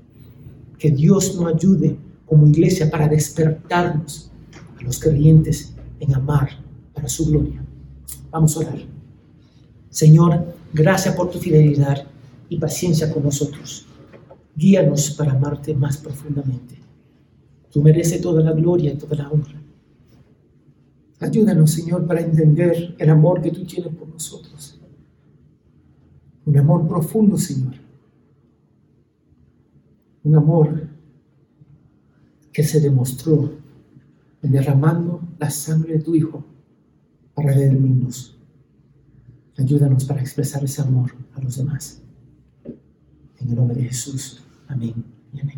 Que 0.78 0.90
Dios 0.90 1.34
nos 1.34 1.52
ayude 1.52 1.96
como 2.26 2.46
iglesia 2.46 2.90
para 2.90 3.09
despertarnos 3.09 4.30
a 4.78 4.84
los 4.84 5.00
creyentes 5.00 5.74
en 5.98 6.14
amar 6.14 6.50
para 6.94 7.09
su 7.09 7.26
gloria. 7.26 7.64
Vamos 8.30 8.56
a 8.56 8.61
orar. 8.61 8.78
Señor, 9.90 10.54
gracias 10.72 11.14
por 11.16 11.30
tu 11.30 11.38
fidelidad 11.38 12.06
y 12.48 12.59
paciencia 12.59 13.12
con 13.12 13.24
nosotros. 13.24 13.86
Guíanos 14.54 15.11
para 15.12 15.32
amarte 15.32 15.74
más 15.74 15.96
profundamente. 15.96 16.77
Tú 17.72 17.82
mereces 17.82 18.20
toda 18.20 18.42
la 18.42 18.52
gloria 18.52 18.92
y 18.92 18.96
toda 18.96 19.16
la 19.16 19.30
honra. 19.30 19.60
Ayúdanos, 21.20 21.70
Señor, 21.72 22.06
para 22.06 22.20
entender 22.20 22.94
el 22.98 23.10
amor 23.10 23.42
que 23.42 23.50
tú 23.50 23.64
tienes 23.64 23.94
por 23.94 24.08
nosotros. 24.08 24.80
Un 26.46 26.56
amor 26.56 26.86
profundo, 26.86 27.36
Señor. 27.36 27.74
Un 30.22 30.36
amor 30.36 30.88
que 32.52 32.62
se 32.62 32.80
demostró 32.80 33.52
en 34.42 34.52
derramando 34.52 35.20
la 35.38 35.50
sangre 35.50 35.94
de 35.94 36.00
tu 36.00 36.14
Hijo 36.14 36.44
para 37.34 37.52
redimirnos. 37.52 38.36
Ayúdanos 39.56 40.04
para 40.04 40.20
expresar 40.20 40.62
ese 40.64 40.82
amor 40.82 41.12
a 41.34 41.40
los 41.40 41.56
demás. 41.56 42.00
En 43.38 43.48
el 43.48 43.56
nombre 43.56 43.76
de 43.76 43.88
Jesús. 43.88 44.42
Amén 44.68 45.04
y 45.32 45.40
amén. 45.40 45.57